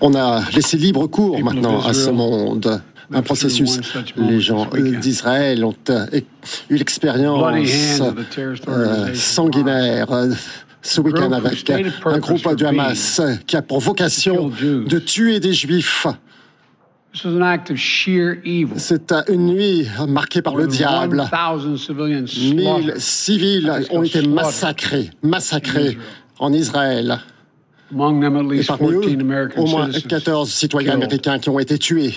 On 0.00 0.14
a 0.14 0.50
laissé 0.50 0.76
libre 0.76 1.06
cours 1.06 1.38
maintenant 1.40 1.84
à 1.84 1.92
ce 1.92 2.10
monde 2.10 2.82
un 3.12 3.22
processus. 3.22 3.80
Les 4.16 4.40
gens 4.40 4.66
d'Israël 5.00 5.64
ont 5.64 5.74
euh, 5.90 6.06
eu 6.70 6.76
l'expérience 6.76 8.02
sanguinaire 9.14 10.06
ce 10.84 11.00
week-end 11.00 11.32
avec 11.32 11.70
un 12.04 12.18
groupe 12.18 12.54
du 12.54 12.64
Hamas 12.66 13.20
qui 13.46 13.56
a 13.56 13.62
pour 13.62 13.80
vocation 13.80 14.50
de 14.60 14.98
tuer 14.98 15.40
des 15.40 15.52
juifs. 15.52 16.06
C'est 18.76 19.14
une 19.28 19.46
nuit 19.46 19.88
marquée 20.08 20.42
par 20.42 20.56
le 20.56 20.66
diable. 20.66 21.24
Mille 22.54 22.94
civils 22.98 23.72
ont 23.90 24.02
été 24.02 24.26
massacrés, 24.26 25.10
massacrés 25.22 25.96
en 26.38 26.52
Israël. 26.52 27.20
Et 27.92 28.64
parmi 28.66 28.88
eux, 28.90 29.48
au 29.56 29.66
moins 29.66 29.88
14 29.90 30.50
citoyens 30.50 30.94
américains 30.94 31.38
qui 31.38 31.48
ont 31.50 31.58
été 31.60 31.78
tués. 31.78 32.14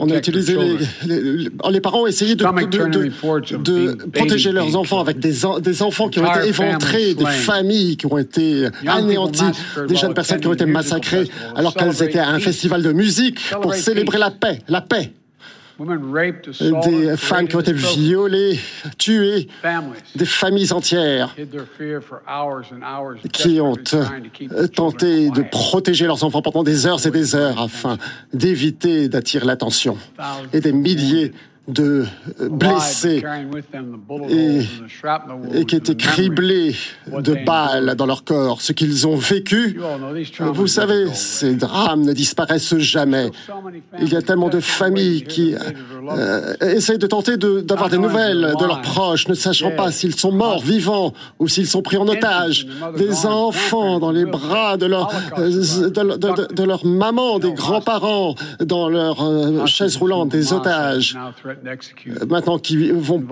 On 0.00 0.10
a 0.10 0.16
utilisé 0.16 0.56
les, 1.06 1.48
les, 1.70 1.80
parents 1.80 2.02
ont 2.02 2.06
essayé 2.06 2.34
de, 2.34 2.44
de, 2.44 4.08
protéger 4.12 4.52
leurs 4.52 4.74
enfants 4.76 5.00
avec 5.00 5.18
des, 5.18 5.34
des 5.60 5.82
enfants 5.82 6.08
qui 6.08 6.18
ont 6.18 6.34
été 6.34 6.48
éventrés, 6.48 7.14
des 7.14 7.24
familles 7.26 7.96
qui 7.96 8.06
ont 8.06 8.18
été 8.18 8.66
anéanties, 8.86 9.44
des 9.86 9.94
jeunes 9.94 10.14
personnes 10.14 10.40
qui 10.40 10.48
ont 10.48 10.54
été 10.54 10.66
massacrées 10.66 11.28
alors 11.54 11.74
qu'elles 11.74 12.02
étaient 12.02 12.18
à 12.18 12.30
un 12.30 12.40
festival 12.40 12.82
de 12.82 12.92
musique 12.92 13.40
pour 13.62 13.74
célébrer 13.74 14.18
la 14.18 14.30
paix, 14.30 14.60
la 14.68 14.80
paix 14.80 15.12
des 16.82 17.16
femmes 17.16 17.46
qui 17.46 17.56
ont 17.56 17.60
été 17.60 17.72
violées, 17.72 18.58
tuées, 18.98 19.48
des 20.14 20.24
familles 20.26 20.72
entières 20.72 21.34
qui 23.32 23.60
ont 23.60 23.76
euh, 23.94 24.66
tenté 24.66 25.30
de 25.30 25.42
protéger 25.42 26.06
leurs 26.06 26.24
enfants 26.24 26.42
pendant 26.42 26.64
des 26.64 26.86
heures 26.86 27.06
et 27.06 27.10
des 27.10 27.36
heures 27.36 27.60
afin 27.60 27.96
d'éviter 28.32 29.08
d'attirer 29.08 29.46
l'attention. 29.46 29.96
Et 30.52 30.60
des 30.60 30.72
milliers 30.72 31.32
de 31.68 32.06
blessés 32.50 33.22
et, 34.30 35.64
qui 35.66 35.76
étaient 35.76 35.94
criblés 35.94 36.74
de 37.06 37.44
balles 37.44 37.94
dans 37.94 38.06
leur 38.06 38.24
corps. 38.24 38.62
Ce 38.62 38.72
qu'ils 38.72 39.06
ont 39.06 39.16
vécu, 39.16 39.78
vous 40.40 40.66
savez, 40.66 41.12
ces 41.12 41.54
drames 41.54 42.02
ne 42.02 42.12
disparaissent 42.12 42.78
jamais. 42.78 43.30
Il 44.00 44.08
y 44.08 44.16
a 44.16 44.22
tellement 44.22 44.48
de 44.48 44.60
familles 44.60 45.24
qui 45.24 45.54
euh, 45.54 46.54
essayent 46.60 46.98
de 46.98 47.06
tenter 47.06 47.36
d'avoir 47.36 47.90
des 47.90 47.98
nouvelles 47.98 48.54
de 48.58 48.64
leurs 48.64 48.82
proches, 48.82 49.28
ne 49.28 49.34
sachant 49.34 49.70
pas 49.72 49.92
s'ils 49.92 50.14
sont 50.16 50.32
morts, 50.32 50.62
vivants 50.62 51.12
ou 51.38 51.48
s'ils 51.48 51.66
sont 51.66 51.82
pris 51.82 51.96
en 51.96 52.08
otage. 52.08 52.66
Des 52.96 53.26
enfants 53.26 53.98
dans 53.98 54.10
les 54.10 54.24
bras 54.24 54.76
de 54.76 54.86
leur, 54.86 55.10
euh, 55.38 55.50
de, 55.90 56.62
leur 56.62 56.86
maman, 56.86 57.38
des 57.38 57.52
grands-parents 57.52 58.34
dans 58.60 58.88
leurs 58.88 59.22
euh, 59.22 59.66
chaises 59.66 59.96
roulantes, 59.96 60.30
des 60.30 60.52
otages. 60.52 61.16
Euh, 61.66 62.26
maintenant 62.26 62.58
qui 62.58 62.90
vont 62.90 63.22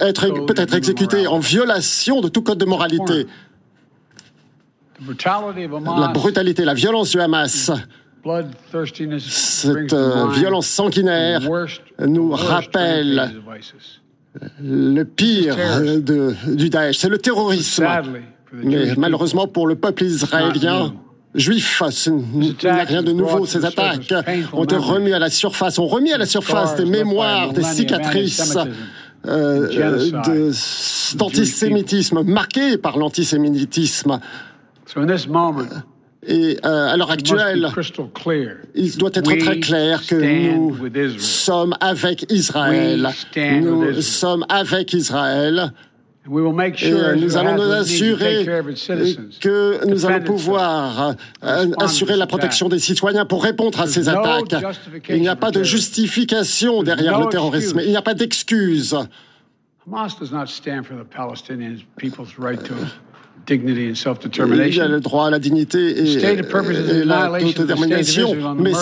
être 0.00 0.46
peut-être 0.46 0.74
exécutés 0.74 1.26
en 1.26 1.38
violation 1.38 2.20
de 2.20 2.28
tout 2.28 2.42
code 2.42 2.58
de 2.58 2.64
moralité. 2.64 3.26
La 5.00 6.08
brutalité, 6.08 6.64
la 6.64 6.74
violence 6.74 7.10
du 7.10 7.20
Hamas, 7.20 7.70
cette 9.18 9.92
euh, 9.92 10.28
violence 10.30 10.66
sanguinaire 10.66 11.40
nous 12.00 12.30
rappelle 12.32 13.32
le 14.60 15.02
pire 15.04 15.56
de, 16.00 16.34
du 16.54 16.68
Daesh, 16.68 16.98
c'est 16.98 17.08
le 17.08 17.18
terrorisme. 17.18 17.86
Mais 18.52 18.94
malheureusement 18.96 19.46
pour 19.46 19.66
le 19.66 19.76
peuple 19.76 20.04
israélien, 20.04 20.94
juifs. 21.34 21.82
Ce 21.90 22.10
n'est 22.10 22.82
rien 22.84 23.02
de 23.02 23.12
nouveau. 23.12 23.46
Ces 23.46 23.64
attaques 23.64 24.12
ont 24.52 24.64
été 24.64 24.76
remis 24.76 25.12
à 25.12 25.18
la 25.18 25.30
surface, 25.30 25.78
ont 25.78 25.86
remis 25.86 26.12
à 26.12 26.18
la 26.18 26.26
surface 26.26 26.76
des 26.76 26.84
mémoires, 26.84 27.52
des 27.52 27.62
cicatrices. 27.62 28.56
Euh, 29.26 30.10
d'antisémitisme, 31.16 32.22
marquées 32.22 32.78
par 32.78 32.98
l'antisémitisme. 32.98 34.20
Et 36.26 36.58
euh, 36.64 36.88
à 36.88 36.96
l'heure 36.96 37.10
actuelle, 37.10 37.68
il 38.74 38.96
doit 38.96 39.10
être 39.14 39.36
très 39.38 39.60
clair 39.60 40.06
que 40.06 40.52
nous 40.52 41.18
sommes 41.18 41.74
avec 41.80 42.30
Israël. 42.30 43.08
Nous 43.36 44.00
sommes 44.02 44.44
avec 44.48 44.92
Israël. 44.92 45.72
Et 46.82 46.92
euh, 46.92 47.14
nous 47.16 47.36
allons 47.36 47.56
nous 47.56 47.72
assurer 47.72 48.46
que 49.40 49.86
nous 49.86 50.06
allons 50.06 50.24
pouvoir 50.24 51.14
euh, 51.42 51.66
assurer 51.80 52.16
la 52.16 52.26
protection 52.26 52.68
des 52.68 52.78
citoyens 52.78 53.24
pour 53.24 53.42
répondre 53.42 53.80
à 53.80 53.86
ces 53.86 54.08
attaques. 54.08 54.54
Il 55.08 55.20
n'y 55.20 55.28
a 55.28 55.36
pas 55.36 55.50
de 55.50 55.62
justification 55.62 56.82
derrière 56.82 57.18
le 57.18 57.26
terrorisme. 57.26 57.80
Il 57.82 57.90
n'y 57.90 57.96
a 57.96 58.02
pas 58.02 58.14
d'excuse. 58.14 58.96
Il 63.50 64.74
y 64.74 64.80
a 64.80 64.88
le 64.88 65.00
droit 65.00 65.26
à 65.28 65.30
la 65.30 65.38
dignité 65.38 65.78
et, 65.78 66.36
l'autodétermination. 67.04 68.54
Mais, 68.58 68.72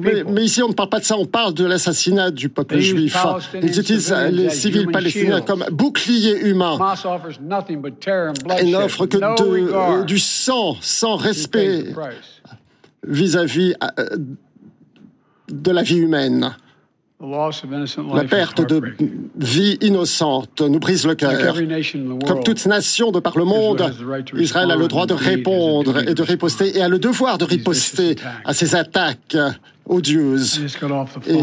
mais, 0.00 0.24
mais, 0.28 0.44
ici, 0.44 0.62
on 0.62 0.68
ne 0.68 0.74
parle 0.74 0.88
pas 0.88 1.00
de 1.00 1.04
ça, 1.04 1.16
on 1.16 1.26
parle 1.26 1.54
de 1.54 1.64
l'assassinat 1.64 2.30
du 2.30 2.48
peuple 2.48 2.78
juif. 2.78 3.16
Ils 3.62 3.78
utilisent 3.78 4.14
les 4.30 4.50
civils 4.50 4.88
palestiniens 4.88 5.40
comme 5.40 5.64
bouclier 5.70 6.38
humain 6.46 6.78
et 8.58 8.64
n'offrent 8.64 9.06
que 9.06 10.04
du 10.04 10.18
sang, 10.18 10.76
sans 10.80 11.16
respect 11.16 11.86
vis-à-vis 13.06 13.74
euh, 13.98 14.16
de 15.50 15.70
la 15.70 15.82
vie 15.82 15.96
humaine. 15.96 16.54
La 17.22 18.24
perte 18.24 18.66
de 18.68 18.82
vie 19.36 19.78
innocente 19.80 20.60
nous 20.60 20.80
brise 20.80 21.06
le 21.06 21.14
cœur. 21.14 21.54
Comme 22.26 22.42
toute 22.42 22.66
nation 22.66 23.12
de 23.12 23.20
par 23.20 23.38
le 23.38 23.44
monde, 23.44 23.94
Israël 24.36 24.70
a 24.72 24.76
le 24.76 24.88
droit 24.88 25.06
de 25.06 25.14
répondre 25.14 26.08
et 26.08 26.14
de 26.14 26.22
riposter 26.22 26.76
et 26.76 26.82
a 26.82 26.88
le 26.88 26.98
devoir 26.98 27.38
de 27.38 27.44
riposter 27.44 28.16
à 28.44 28.52
ces 28.54 28.74
attaques 28.74 29.36
odieuses. 29.86 30.64
Et 31.28 31.40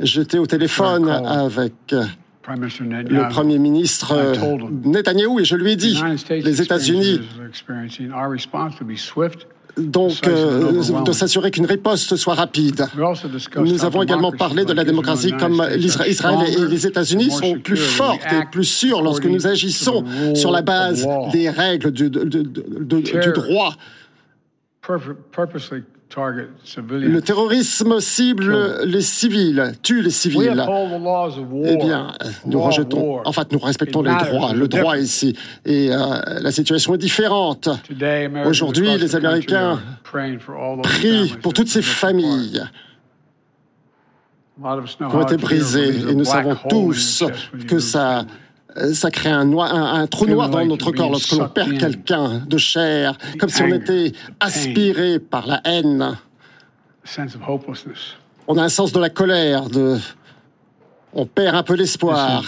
j'étais 0.00 0.38
au 0.38 0.46
téléphone 0.46 1.08
avec 1.08 1.74
le 1.92 3.28
Premier 3.28 3.58
ministre 3.60 4.34
Netanyahou 4.84 5.38
et 5.38 5.44
je 5.44 5.54
lui 5.54 5.72
ai 5.72 5.76
dit, 5.76 6.00
les 6.30 6.62
États-Unis 6.62 7.20
donc 9.76 10.26
euh, 10.26 11.02
de 11.04 11.12
s'assurer 11.12 11.50
qu'une 11.50 11.66
riposte 11.66 12.16
soit 12.16 12.34
rapide. 12.34 12.86
Nous 13.56 13.84
avons 13.84 14.02
également 14.02 14.32
parlé 14.32 14.64
de 14.64 14.72
la 14.72 14.84
démocratie 14.84 15.32
comme 15.32 15.64
Israël 15.76 16.38
et 16.48 16.66
les 16.66 16.86
États-Unis 16.86 17.30
sont 17.30 17.58
plus 17.58 17.76
fortes 17.76 18.20
et 18.32 18.44
plus 18.50 18.64
sûres 18.64 19.02
lorsque 19.02 19.26
nous 19.26 19.46
agissons 19.46 20.04
sur 20.34 20.50
la 20.50 20.62
base 20.62 21.06
des 21.32 21.48
règles 21.50 21.90
du, 21.90 22.10
du 22.10 23.32
droit 23.34 23.74
Le 26.16 27.20
terrorisme 27.20 28.00
cible 28.00 28.82
les 28.84 29.00
civils, 29.00 29.72
tue 29.82 30.02
les 30.02 30.10
civils. 30.10 30.66
Eh 31.64 31.76
bien, 31.76 32.12
nous 32.46 32.60
rejetons, 32.60 33.26
en 33.26 33.32
fait, 33.32 33.50
nous 33.52 33.58
respectons 33.58 34.02
les 34.02 34.14
droits, 34.14 34.52
le 34.52 34.68
droit 34.68 34.98
ici. 34.98 35.36
Et 35.64 35.90
euh, 35.90 35.96
la 36.40 36.52
situation 36.52 36.94
est 36.94 36.98
différente. 36.98 37.68
Aujourd'hui, 38.44 38.96
les 38.98 39.16
Américains 39.16 39.80
prient 40.82 41.34
pour 41.40 41.52
toutes 41.52 41.68
ces 41.68 41.82
familles 41.82 42.62
qui 44.58 45.02
ont 45.02 45.22
été 45.22 45.36
brisées. 45.36 46.10
Et 46.10 46.14
nous 46.14 46.24
savons 46.24 46.56
tous 46.68 47.24
que 47.68 47.78
ça 47.78 48.26
ça 48.92 49.10
crée 49.10 49.30
un, 49.30 49.50
un, 49.52 50.06
trou 50.06 50.26
noir 50.26 50.48
dans 50.48 50.64
notre 50.64 50.92
corps 50.92 51.10
lorsque 51.10 51.32
l'on 51.32 51.48
perd 51.48 51.78
quelqu'un 51.78 52.42
de 52.46 52.58
chair, 52.58 53.16
comme 53.38 53.48
si 53.48 53.62
on 53.62 53.68
était 53.68 54.12
aspiré 54.40 55.18
par 55.18 55.46
la 55.46 55.60
haine. 55.64 56.16
On 58.48 58.56
a 58.56 58.62
un 58.62 58.68
sens 58.68 58.92
de 58.92 59.00
la 59.00 59.10
colère, 59.10 59.68
de... 59.68 59.98
on 61.12 61.26
perd 61.26 61.54
un 61.56 61.62
peu 61.62 61.74
l'espoir. 61.74 62.44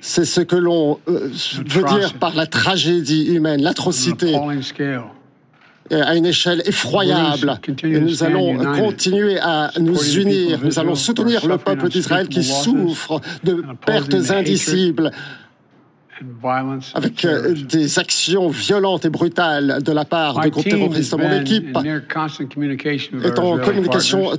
C'est 0.00 0.24
ce 0.24 0.40
que 0.40 0.56
l'on 0.56 0.98
euh, 1.08 1.30
veut 1.66 1.84
dire 1.84 2.14
par 2.14 2.34
la 2.34 2.46
tragédie 2.46 3.26
humaine, 3.34 3.62
l'atrocité 3.62 4.36
à 5.90 6.16
une 6.16 6.26
échelle 6.26 6.62
effroyable. 6.66 7.60
Et 7.82 8.00
nous 8.00 8.22
allons 8.22 8.56
continuer 8.78 9.38
à 9.38 9.72
nous 9.78 10.00
unir. 10.18 10.60
Nous 10.62 10.78
allons 10.78 10.94
soutenir 10.94 11.46
le 11.46 11.58
peuple 11.58 11.88
d'Israël 11.88 12.28
qui 12.28 12.44
souffre 12.44 13.20
de 13.44 13.64
pertes 13.84 14.30
indicibles 14.30 15.10
avec 16.94 17.24
euh, 17.24 17.54
des 17.54 17.98
actions 17.98 18.48
violentes 18.48 19.04
et 19.06 19.10
brutales 19.10 19.82
de 19.82 19.92
la 19.92 20.04
part 20.04 20.40
de 20.40 20.48
groupes 20.48 20.68
terroristes. 20.68 21.16
Mon 21.16 21.40
équipe 21.40 21.76
est 23.24 23.38
en 23.38 23.58
communication 23.58 24.32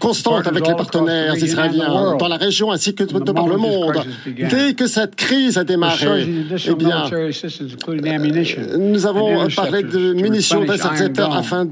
constante 0.00 0.46
avec 0.46 0.66
les 0.66 0.74
partenaires 0.74 1.36
israéliens 1.36 2.16
dans 2.18 2.28
la 2.28 2.36
région 2.36 2.70
ainsi 2.70 2.94
que 2.94 3.04
par 3.04 3.48
le 3.48 3.56
monde. 3.56 4.04
Dès 4.26 4.74
que 4.74 4.86
cette 4.86 5.16
crise 5.16 5.58
a 5.58 5.64
démarré, 5.64 6.28
eh 6.66 6.74
bien, 6.74 7.04
euh, 7.12 7.32
nous 8.78 9.06
avons 9.06 9.48
parlé 9.48 9.82
de 9.82 10.12
munitions 10.12 10.64
d'intercepteurs 10.64 11.34
afin 11.34 11.64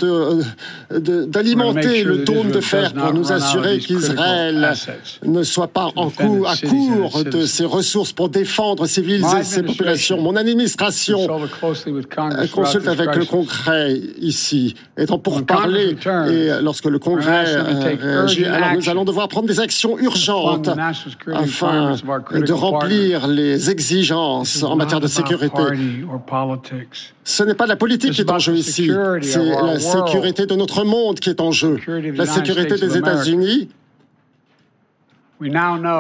d'alimenter 0.90 2.04
le 2.04 2.18
dôme 2.18 2.50
de 2.50 2.60
fer 2.60 2.92
pour 2.92 3.12
nous 3.12 3.32
assurer 3.32 3.78
qu'Israël 3.78 4.72
ne 5.24 5.42
soit 5.42 5.68
pas 5.68 5.88
en 5.96 6.10
coup, 6.10 6.44
à 6.46 6.56
court 6.56 7.24
de 7.24 7.46
ses 7.46 7.64
ressources 7.64 8.12
pour 8.12 8.28
défendre 8.28 8.86
civils 8.86 9.24
et 9.38 9.44
ses 9.44 9.62
populations. 9.62 10.20
Mon 10.20 10.36
administration 10.36 11.26
consulte 12.52 12.88
avec 12.88 13.14
le 13.16 13.24
Congrès 13.24 14.00
ici, 14.20 14.74
étant 14.96 15.18
pour 15.18 15.44
parler, 15.44 15.96
et 16.30 16.50
lorsque 16.62 16.86
le 16.86 16.98
Congrès 16.98 17.56
alors 17.86 18.74
nous 18.74 18.88
allons 18.88 19.04
devoir 19.04 19.28
prendre 19.28 19.48
des 19.48 19.60
actions 19.60 19.98
urgentes 19.98 20.70
afin 21.32 21.96
de 22.32 22.52
remplir 22.52 23.26
les 23.26 23.70
exigences 23.70 24.62
en 24.62 24.76
matière 24.76 25.00
de 25.00 25.06
sécurité. 25.06 25.62
Ce 27.24 27.42
n'est 27.42 27.54
pas 27.54 27.66
la 27.66 27.76
politique 27.76 28.12
qui 28.12 28.20
est 28.20 28.30
en 28.30 28.38
jeu 28.38 28.54
ici, 28.54 28.90
c'est 29.22 29.44
la 29.44 29.80
sécurité 29.80 30.46
de 30.46 30.54
notre 30.54 30.84
monde 30.84 31.20
qui 31.20 31.30
est 31.30 31.40
en 31.40 31.52
jeu. 31.52 31.78
La 32.14 32.26
sécurité 32.26 32.76
des 32.76 32.96
États-Unis 32.96 33.68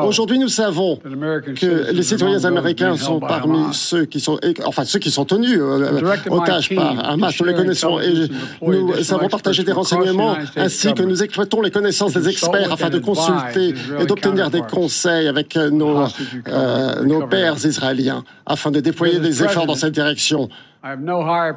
Aujourd'hui, 0.04 0.38
nous 0.38 0.48
savons 0.48 0.96
que 0.96 1.92
les 1.92 2.02
citoyens 2.02 2.44
américains 2.44 2.96
sont 2.96 3.20
parmi 3.20 3.72
ceux 3.72 4.06
qui 4.06 4.18
sont, 4.18 4.38
enfin 4.64 4.84
ceux 4.84 4.98
qui 4.98 5.10
sont 5.10 5.24
tenus 5.24 5.58
euh, 5.60 6.00
otages 6.30 6.74
par 6.74 7.10
Hamas. 7.10 7.38
Nous 7.38 7.46
les 7.46 7.54
connaissons 7.54 8.00
et 8.00 8.28
nous 8.62 9.12
avons 9.12 9.28
partagé 9.28 9.62
des 9.62 9.72
renseignements 9.72 10.36
ainsi 10.56 10.94
que 10.94 11.02
nous 11.02 11.22
exploitons 11.22 11.60
les 11.60 11.70
connaissances 11.70 12.14
des 12.14 12.28
experts 12.28 12.72
afin 12.72 12.88
de 12.88 12.98
consulter 12.98 13.74
et 14.00 14.06
d'obtenir 14.06 14.50
des 14.50 14.62
conseils 14.62 15.28
avec 15.28 15.54
nos, 15.56 16.04
euh, 16.48 17.04
nos 17.04 17.26
pères 17.26 17.64
israéliens 17.64 18.24
afin 18.46 18.70
de 18.70 18.80
déployer 18.80 19.18
des 19.18 19.42
efforts 19.42 19.66
dans 19.66 19.74
cette 19.74 19.94
direction. 19.94 20.48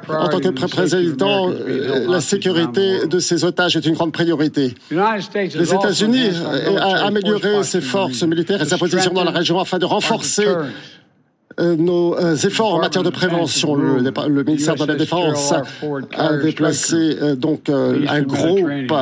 En 0.08 0.28
tant 0.28 0.40
que 0.40 0.66
président, 0.66 1.50
euh, 1.50 2.06
la 2.08 2.20
sécurité 2.20 3.06
de 3.06 3.18
ces 3.18 3.44
otages 3.44 3.76
est 3.76 3.86
une 3.86 3.94
grande 3.94 4.12
priorité. 4.12 4.74
Les 4.90 5.74
États-Unis 5.74 6.30
ont 6.68 6.76
amélioré 6.76 7.62
ses 7.62 7.80
forces 7.80 8.22
militaires 8.22 8.60
et 8.62 8.66
sa 8.66 8.78
position 8.78 9.12
dans 9.12 9.24
la 9.24 9.30
région 9.30 9.58
afin 9.58 9.78
de 9.78 9.84
renforcer 9.84 10.46
euh, 10.46 10.64
nos 11.58 12.16
euh, 12.16 12.36
efforts 12.36 12.74
en 12.74 12.80
matière 12.80 13.02
de 13.02 13.10
prévention. 13.10 13.74
Le, 13.74 14.44
ministère 14.44 14.76
de 14.76 14.84
la 14.84 14.94
Défense 14.94 15.52
a 16.16 16.36
déplacé 16.36 17.16
euh, 17.20 17.34
donc 17.36 17.68
un 17.68 18.22
groupe 18.22 18.92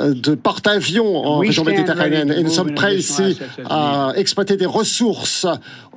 de 0.00 0.34
porte-avions 0.34 1.16
en 1.16 1.38
région 1.38 1.64
méditerranéenne 1.64 2.32
et 2.32 2.42
nous 2.42 2.50
sommes 2.50 2.74
prêts 2.74 2.96
ici 2.96 3.38
à 3.68 4.12
exploiter 4.16 4.56
des 4.56 4.66
ressources 4.66 5.46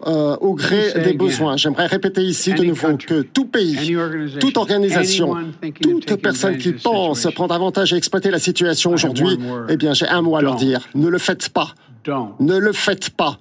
au 0.06 0.54
gré 0.54 0.94
des 1.04 1.14
besoins. 1.14 1.58
J'aimerais 1.58 1.88
répéter 1.88 2.22
ici 2.22 2.54
de 2.54 2.64
nouveau 2.64 2.98
que 2.98 3.22
tout 3.22 3.46
pays, 3.46 3.96
toute 4.40 4.58
organisation, 4.58 5.36
toute 5.82 6.16
personne 6.16 6.58
qui 6.58 6.74
pense 6.74 7.28
prendre 7.36 7.54
avantage 7.54 7.94
et 7.94 7.98
exploiter 7.98 8.32
la 8.32 8.40
situation 8.40 8.92
aujourd'hui, 8.92 9.38
eh 9.70 9.78
bien 9.78 9.94
j'ai 9.94 10.08
un 10.08 10.22
mot 10.22 10.36
à 10.36 10.42
leur 10.42 10.56
dire. 10.56 10.82
Ne 10.96 11.08
le 11.08 11.18
faites 11.18 11.50
pas. 11.50 11.76
Ne 12.40 12.58
le 12.58 12.74
faites 12.74 13.10
pas. 13.10 13.40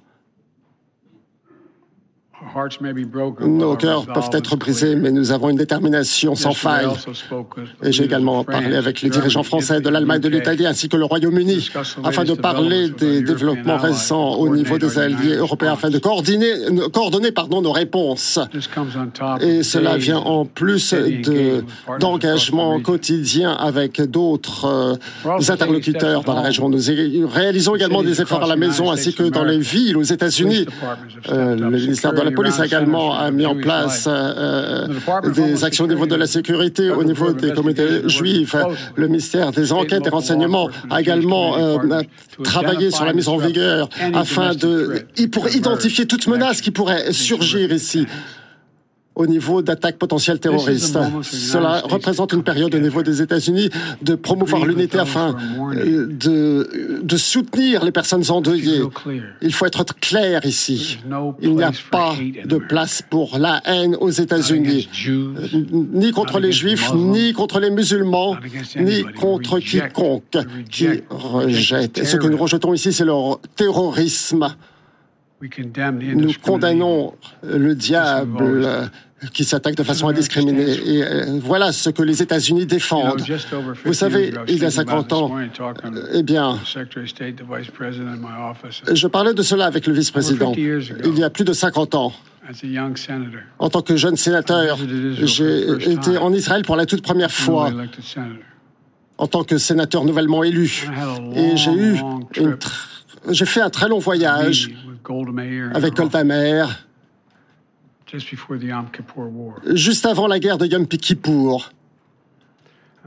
Nos 3.41 3.75
cœurs 3.75 4.05
peuvent 4.05 4.29
être 4.33 4.55
brisés, 4.55 4.95
mais 4.95 5.11
nous 5.11 5.31
avons 5.31 5.49
une 5.49 5.57
détermination 5.57 6.35
sans 6.35 6.53
faille. 6.53 6.87
Et 7.83 7.91
j'ai 7.91 8.03
également 8.03 8.43
parlé 8.43 8.75
avec 8.75 9.01
les 9.01 9.09
dirigeants 9.09 9.43
français 9.43 9.81
de 9.81 9.89
l'Allemagne, 9.89 10.21
de 10.21 10.29
l'Italie 10.29 10.65
ainsi 10.65 10.89
que 10.89 10.97
le 10.97 11.05
Royaume-Uni 11.05 11.69
afin 12.03 12.23
de 12.23 12.33
parler 12.33 12.89
des 12.89 13.21
développements 13.21 13.77
récents 13.77 14.35
au 14.35 14.53
niveau 14.55 14.77
des 14.77 14.99
alliés 14.99 15.35
européens 15.35 15.73
afin 15.73 15.89
de 15.89 15.99
coordonner, 15.99 16.53
coordonner 16.91 17.31
pardon, 17.31 17.61
nos 17.61 17.71
réponses. 17.71 18.39
Et 19.41 19.63
cela 19.63 19.97
vient 19.97 20.19
en 20.19 20.45
plus 20.45 20.93
d'engagement 21.99 22.79
quotidien 22.79 23.51
avec 23.53 24.01
d'autres 24.01 24.65
euh, 24.65 25.39
interlocuteurs 25.49 26.23
dans 26.23 26.33
la 26.33 26.41
région. 26.41 26.69
Nous 26.69 27.27
réalisons 27.27 27.75
également 27.75 28.03
des 28.03 28.21
efforts 28.21 28.43
à 28.43 28.47
la 28.47 28.55
maison 28.55 28.91
ainsi 28.91 29.13
que 29.13 29.23
dans 29.23 29.43
les 29.43 29.59
villes 29.59 29.97
aux 29.97 30.03
États-Unis. 30.03 30.65
Euh, 31.29 31.55
le 31.55 31.69
ministère 31.69 32.13
de 32.13 32.21
la 32.21 32.31
police 32.31 32.42
a 32.45 32.65
également 32.65 33.31
mis 33.31 33.45
en 33.45 33.55
place 33.55 34.07
euh, 34.07 34.87
des 35.33 35.63
actions 35.63 35.85
au 35.85 35.87
niveau 35.87 36.05
de 36.05 36.15
la 36.15 36.27
sécurité, 36.27 36.89
au 36.89 37.03
niveau 37.03 37.31
des 37.33 37.51
communautés 37.51 38.07
juives. 38.07 38.57
Le 38.95 39.07
ministère 39.07 39.51
des 39.51 39.73
Enquêtes 39.73 40.07
et 40.07 40.09
Renseignements 40.09 40.69
a 40.89 41.01
également 41.01 41.57
euh, 41.57 41.77
travaillé 42.43 42.91
sur 42.91 43.05
la 43.05 43.13
mise 43.13 43.27
en 43.27 43.37
vigueur 43.37 43.89
afin 44.13 44.53
de 44.53 45.05
pour 45.31 45.47
identifier 45.49 46.05
toute 46.05 46.27
menace 46.27 46.61
qui 46.61 46.71
pourrait 46.71 47.13
surgir 47.13 47.71
ici 47.71 48.05
au 49.15 49.27
niveau 49.27 49.61
d'attaques 49.61 49.97
potentielles 49.97 50.39
terroristes. 50.39 50.97
Cela 51.21 51.81
représente 51.81 52.33
une 52.33 52.43
période 52.43 52.73
au 52.73 52.79
niveau 52.79 53.03
des 53.03 53.21
États-Unis 53.21 53.69
de 54.01 54.15
promouvoir 54.15 54.65
l'unité 54.65 54.97
afin 54.99 55.35
euh, 55.75 56.07
de, 56.07 56.99
de 57.03 57.17
soutenir 57.17 57.83
les 57.83 57.91
personnes 57.91 58.23
endeuillées. 58.29 58.81
Il 59.41 59.53
faut 59.53 59.65
être 59.65 59.85
clair 59.99 60.45
ici. 60.45 60.99
Il 61.41 61.55
n'y 61.55 61.63
a 61.63 61.71
pas 61.91 62.15
de 62.45 62.57
place 62.57 63.03
pour 63.07 63.37
la 63.37 63.61
haine 63.65 63.95
aux 63.99 64.09
États-Unis, 64.09 64.89
euh, 65.07 65.33
ni 65.93 66.11
contre 66.11 66.39
les 66.39 66.51
Juifs, 66.51 66.91
ni 66.93 67.33
contre 67.33 67.59
les 67.59 67.69
musulmans, 67.69 68.35
ni 68.75 69.03
contre 69.03 69.59
quiconque 69.59 70.37
qui 70.71 70.87
rejette. 71.09 71.99
Et 71.99 72.05
ce 72.05 72.17
que 72.17 72.27
nous 72.27 72.37
rejetons 72.37 72.73
ici, 72.73 72.91
c'est 72.91 73.05
leur 73.05 73.39
terrorisme. 73.55 74.55
Nous 76.15 76.33
condamnons 76.41 77.13
le 77.43 77.75
diable 77.75 78.89
qui 79.33 79.43
s'attaque 79.43 79.75
de 79.75 79.83
façon 79.83 80.07
indiscriminée. 80.07 80.71
Et 80.85 81.03
euh, 81.03 81.39
voilà 81.41 81.71
ce 81.71 81.89
que 81.89 82.03
les 82.03 82.21
États-Unis 82.21 82.65
défendent. 82.65 83.23
Vous 83.85 83.93
savez, 83.93 84.33
il 84.47 84.57
y 84.57 84.65
a 84.65 84.71
50 84.71 85.13
ans, 85.13 85.31
eh 86.13 86.23
bien, 86.23 86.59
je 88.93 89.07
parlais 89.07 89.33
de 89.33 89.41
cela 89.41 89.65
avec 89.65 89.87
le 89.87 89.93
vice-président. 89.93 90.53
Il 90.55 91.17
y 91.17 91.23
a 91.23 91.29
plus 91.29 91.45
de 91.45 91.53
50 91.53 91.95
ans. 91.95 92.13
En 93.59 93.69
tant 93.69 93.81
que 93.81 93.95
jeune 93.95 94.17
sénateur, 94.17 94.77
j'ai 95.23 95.91
été 95.91 96.17
en 96.17 96.33
Israël 96.33 96.63
pour 96.63 96.75
la 96.75 96.85
toute 96.85 97.01
première 97.01 97.31
fois 97.31 97.71
en 99.17 99.27
tant 99.27 99.43
que 99.43 99.57
sénateur 99.57 100.03
nouvellement 100.03 100.43
élu. 100.43 100.89
Et 101.35 101.55
j'ai 101.55 101.71
eu 101.71 102.01
j'ai 103.29 103.45
fait 103.45 103.61
un 103.61 103.69
très 103.69 103.87
long 103.87 103.99
voyage 103.99 104.71
avec 105.73 105.93
Golda 105.95 106.23
Meir, 106.23 106.87
juste 109.73 110.05
avant 110.05 110.27
la 110.27 110.39
guerre 110.39 110.57
de 110.57 110.65
Yom 110.65 110.87
Kippour. 110.87 111.71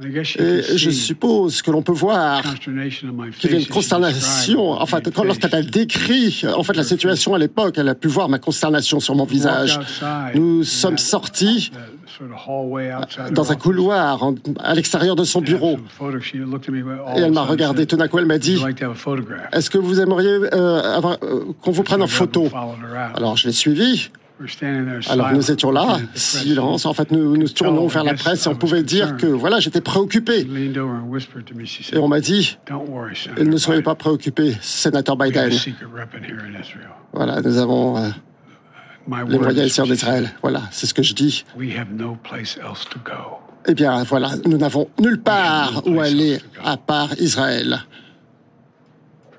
Et 0.03 0.77
je 0.77 0.91
suppose 0.91 1.63
que 1.63 1.71
l'on 1.71 1.83
peut 1.83 1.93
voir 1.93 2.43
qu'il 2.59 3.51
y 3.51 3.55
a 3.55 3.59
une 3.59 3.67
consternation. 3.67 4.73
Enfin, 4.73 5.01
lorsqu'elle 5.25 5.71
décrit 5.71 6.43
en 6.55 6.63
fait 6.63 6.77
la 6.77 6.85
situation 6.85 7.35
à 7.35 7.39
l'époque, 7.39 7.77
elle 7.79 7.89
a 7.89 7.95
pu 7.95 8.09
voir 8.09 8.29
ma 8.29 8.39
consternation 8.39 9.01
sur 9.01 9.15
mon 9.15 9.25
visage. 9.25 9.81
Nous 10.35 10.65
sommes 10.65 10.99
sortis 10.99 11.71
dans 13.31 13.53
un 13.53 13.57
couloir 13.57 14.33
à 14.61 14.75
l'extérieur 14.75 15.17
de 15.17 15.25
son 15.25 15.41
bureau. 15.41 15.79
Et 17.17 17.21
elle 17.21 17.33
m'a 17.33 17.43
regardé. 17.43 17.87
Tout 17.87 17.97
d'un 17.97 18.09
coup, 18.09 18.19
elle 18.19 18.27
m'a 18.27 18.39
dit 18.39 18.63
Est-ce 19.53 19.71
que 19.71 19.79
vous 19.79 20.01
aimeriez 20.01 20.29
euh, 20.29 20.49
euh, 20.53 21.45
qu'on 21.63 21.71
vous 21.71 21.83
prenne 21.83 22.03
en 22.03 22.07
photo? 22.07 22.49
Alors, 23.15 23.37
je 23.37 23.47
l'ai 23.47 23.53
suivi. 23.53 24.11
Alors 25.09 25.33
nous 25.33 25.51
étions 25.51 25.71
là, 25.71 25.99
silence. 26.15 26.85
En 26.85 26.93
fait, 26.93 27.11
nous 27.11 27.37
nous 27.37 27.49
tournions 27.49 27.87
vers 27.87 28.05
la 28.05 28.15
presse 28.15 28.45
et 28.45 28.49
on 28.49 28.55
pouvait 28.55 28.83
dire 28.83 29.17
que 29.17 29.27
voilà, 29.27 29.61
j'étais 29.61 29.81
préoccupé. 29.81 30.47
Et 31.93 31.99
on 31.99 32.09
m'a 32.09 32.21
dit, 32.21 32.59
ne 33.39 33.57
soyez 33.57 33.83
pas 33.83 33.95
préoccupé, 33.95 34.55
sénateur 34.61 35.17
Biden. 35.17 35.51
Voilà, 37.13 37.41
nous 37.41 37.57
avons 37.57 37.97
euh, 37.97 38.09
les 39.27 39.39
moyens 39.39 39.67
ici 39.69 39.81
en 39.81 39.87
Israël. 39.87 40.31
Voilà, 40.43 40.63
c'est 40.71 40.87
ce 40.87 40.93
que 40.93 41.03
je 41.03 41.15
dis. 41.15 41.45
Eh 43.69 43.75
bien, 43.75 44.03
voilà, 44.05 44.31
nous 44.45 44.59
n'avons 44.59 44.89
nulle 45.01 45.21
part 45.21 45.83
où 45.87 45.99
aller 46.01 46.39
à 46.63 46.77
part 46.77 47.15
Israël. 47.19 47.79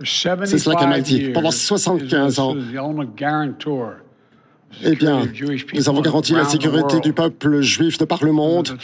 C'est 0.04 0.58
cela 0.58 0.76
qu'elle 0.76 0.90
m'a 0.90 1.02
dit. 1.02 1.30
Pendant 1.30 1.52
75 1.52 2.40
ans, 2.40 2.56
eh 4.84 4.96
bien, 4.96 5.28
nous 5.74 5.90
avons 5.90 6.02
garanti 6.02 6.34
la 6.34 6.46
sécurité 6.46 7.00
du 7.00 7.14
peuple 7.14 7.62
juif 7.62 7.98
de 7.98 8.06
par 8.06 8.24
le 8.24 8.32
monde, 8.32 8.78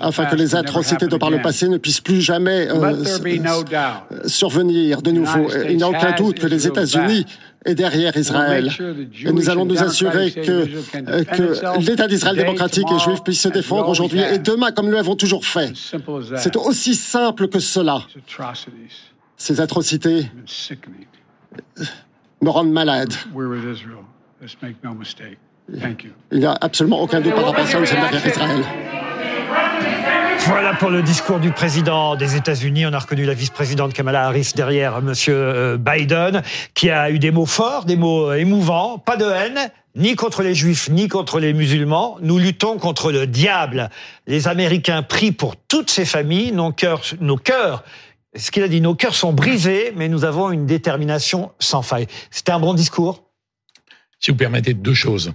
afin 0.00 0.26
que 0.26 0.36
les 0.36 0.54
atrocités 0.54 1.06
de 1.06 1.16
par 1.16 1.30
le 1.30 1.40
passé 1.40 1.68
ne 1.68 1.78
puissent 1.78 2.00
plus 2.00 2.20
jamais 2.20 2.68
euh, 2.70 3.04
survenir 4.26 5.02
de 5.02 5.10
nouveau. 5.10 5.46
Il 5.68 5.76
n'y 5.76 5.82
a 5.82 5.88
aucun 5.88 6.12
doute 6.12 6.38
que 6.38 6.46
les 6.46 6.66
États-Unis 6.66 7.26
est 7.64 7.74
derrière 7.74 8.16
Israël. 8.16 8.70
Et 9.24 9.32
nous 9.32 9.50
allons 9.50 9.66
nous 9.66 9.82
assurer 9.82 10.30
que, 10.30 10.68
euh, 11.08 11.24
que 11.24 11.80
l'État 11.80 12.08
d'Israël 12.08 12.36
démocratique 12.36 12.86
et 12.90 12.98
juif 12.98 13.22
puisse 13.22 13.40
se 13.40 13.48
défendre 13.48 13.88
aujourd'hui 13.88 14.20
et 14.20 14.38
demain, 14.38 14.72
comme 14.72 14.86
nous 14.86 14.92
l'avons 14.92 15.16
toujours 15.16 15.44
fait. 15.44 15.72
C'est 16.36 16.56
aussi 16.56 16.94
simple 16.94 17.48
que 17.48 17.58
cela. 17.58 18.02
Ces 19.36 19.60
atrocités 19.60 20.30
me 22.42 22.50
rendent 22.50 22.72
malade. 22.72 23.12
Il 26.32 26.38
n'y 26.38 26.46
a 26.46 26.56
absolument 26.60 27.00
aucun 27.00 27.20
doute 27.20 27.34
par 27.34 27.44
rapport 27.44 27.62
à 27.62 27.66
ça, 27.66 27.78
nous 27.78 27.86
sommes 27.86 28.00
derrière 28.00 28.26
Israël. 28.26 28.64
Voilà 30.46 30.72
pour 30.74 30.88
le 30.88 31.02
discours 31.02 31.38
du 31.38 31.50
président 31.52 32.16
des 32.16 32.36
États-Unis. 32.36 32.86
On 32.86 32.92
a 32.94 32.98
reconnu 32.98 33.26
la 33.26 33.34
vice-présidente 33.34 33.92
Kamala 33.92 34.24
Harris 34.24 34.52
derrière 34.56 34.96
M. 34.98 35.76
Biden, 35.76 36.42
qui 36.74 36.88
a 36.88 37.10
eu 37.10 37.18
des 37.18 37.30
mots 37.30 37.44
forts, 37.44 37.84
des 37.84 37.96
mots 37.96 38.32
émouvants, 38.32 38.98
pas 38.98 39.18
de 39.18 39.26
haine, 39.26 39.70
ni 39.94 40.16
contre 40.16 40.42
les 40.42 40.54
juifs, 40.54 40.88
ni 40.88 41.08
contre 41.08 41.38
les 41.38 41.52
musulmans. 41.52 42.16
Nous 42.22 42.38
luttons 42.38 42.78
contre 42.78 43.12
le 43.12 43.26
diable. 43.26 43.90
Les 44.26 44.48
Américains 44.48 45.02
prient 45.02 45.32
pour 45.32 45.56
toutes 45.56 45.90
ces 45.90 46.06
familles. 46.06 46.52
Nos 46.52 46.72
cœurs, 46.72 47.02
nos 47.20 47.36
cœurs 47.36 47.84
ce 48.36 48.52
qu'il 48.52 48.62
a 48.62 48.68
dit, 48.68 48.80
nos 48.80 48.94
cœurs 48.94 49.16
sont 49.16 49.32
brisés, 49.32 49.92
mais 49.96 50.08
nous 50.08 50.24
avons 50.24 50.52
une 50.52 50.64
détermination 50.64 51.50
sans 51.58 51.82
faille. 51.82 52.06
C'était 52.30 52.52
un 52.52 52.60
bon 52.60 52.74
discours 52.74 53.24
si 54.20 54.30
vous 54.30 54.36
permettez, 54.36 54.74
deux 54.74 54.94
choses. 54.94 55.32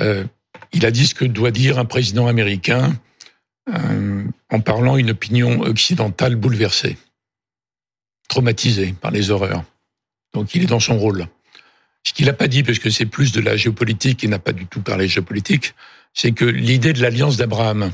Euh, 0.00 0.24
il 0.72 0.84
a 0.86 0.90
dit 0.90 1.06
ce 1.06 1.14
que 1.14 1.24
doit 1.24 1.50
dire 1.50 1.78
un 1.78 1.84
président 1.84 2.26
américain 2.26 2.98
euh, 3.68 4.24
en 4.50 4.60
parlant 4.60 4.96
une 4.96 5.10
opinion 5.10 5.60
occidentale 5.60 6.36
bouleversée, 6.36 6.96
traumatisée 8.28 8.94
par 8.98 9.10
les 9.10 9.30
horreurs. 9.30 9.64
Donc 10.32 10.54
il 10.54 10.62
est 10.62 10.66
dans 10.66 10.80
son 10.80 10.98
rôle. 10.98 11.26
Ce 12.04 12.12
qu'il 12.12 12.26
n'a 12.26 12.32
pas 12.32 12.48
dit, 12.48 12.62
parce 12.62 12.78
que 12.78 12.90
c'est 12.90 13.06
plus 13.06 13.32
de 13.32 13.40
la 13.40 13.56
géopolitique, 13.56 14.22
il 14.22 14.30
n'a 14.30 14.38
pas 14.38 14.52
du 14.52 14.66
tout 14.66 14.80
parlé 14.80 15.08
géopolitique, 15.08 15.74
c'est 16.14 16.32
que 16.32 16.44
l'idée 16.44 16.92
de 16.92 17.02
l'alliance 17.02 17.36
d'Abraham, 17.36 17.92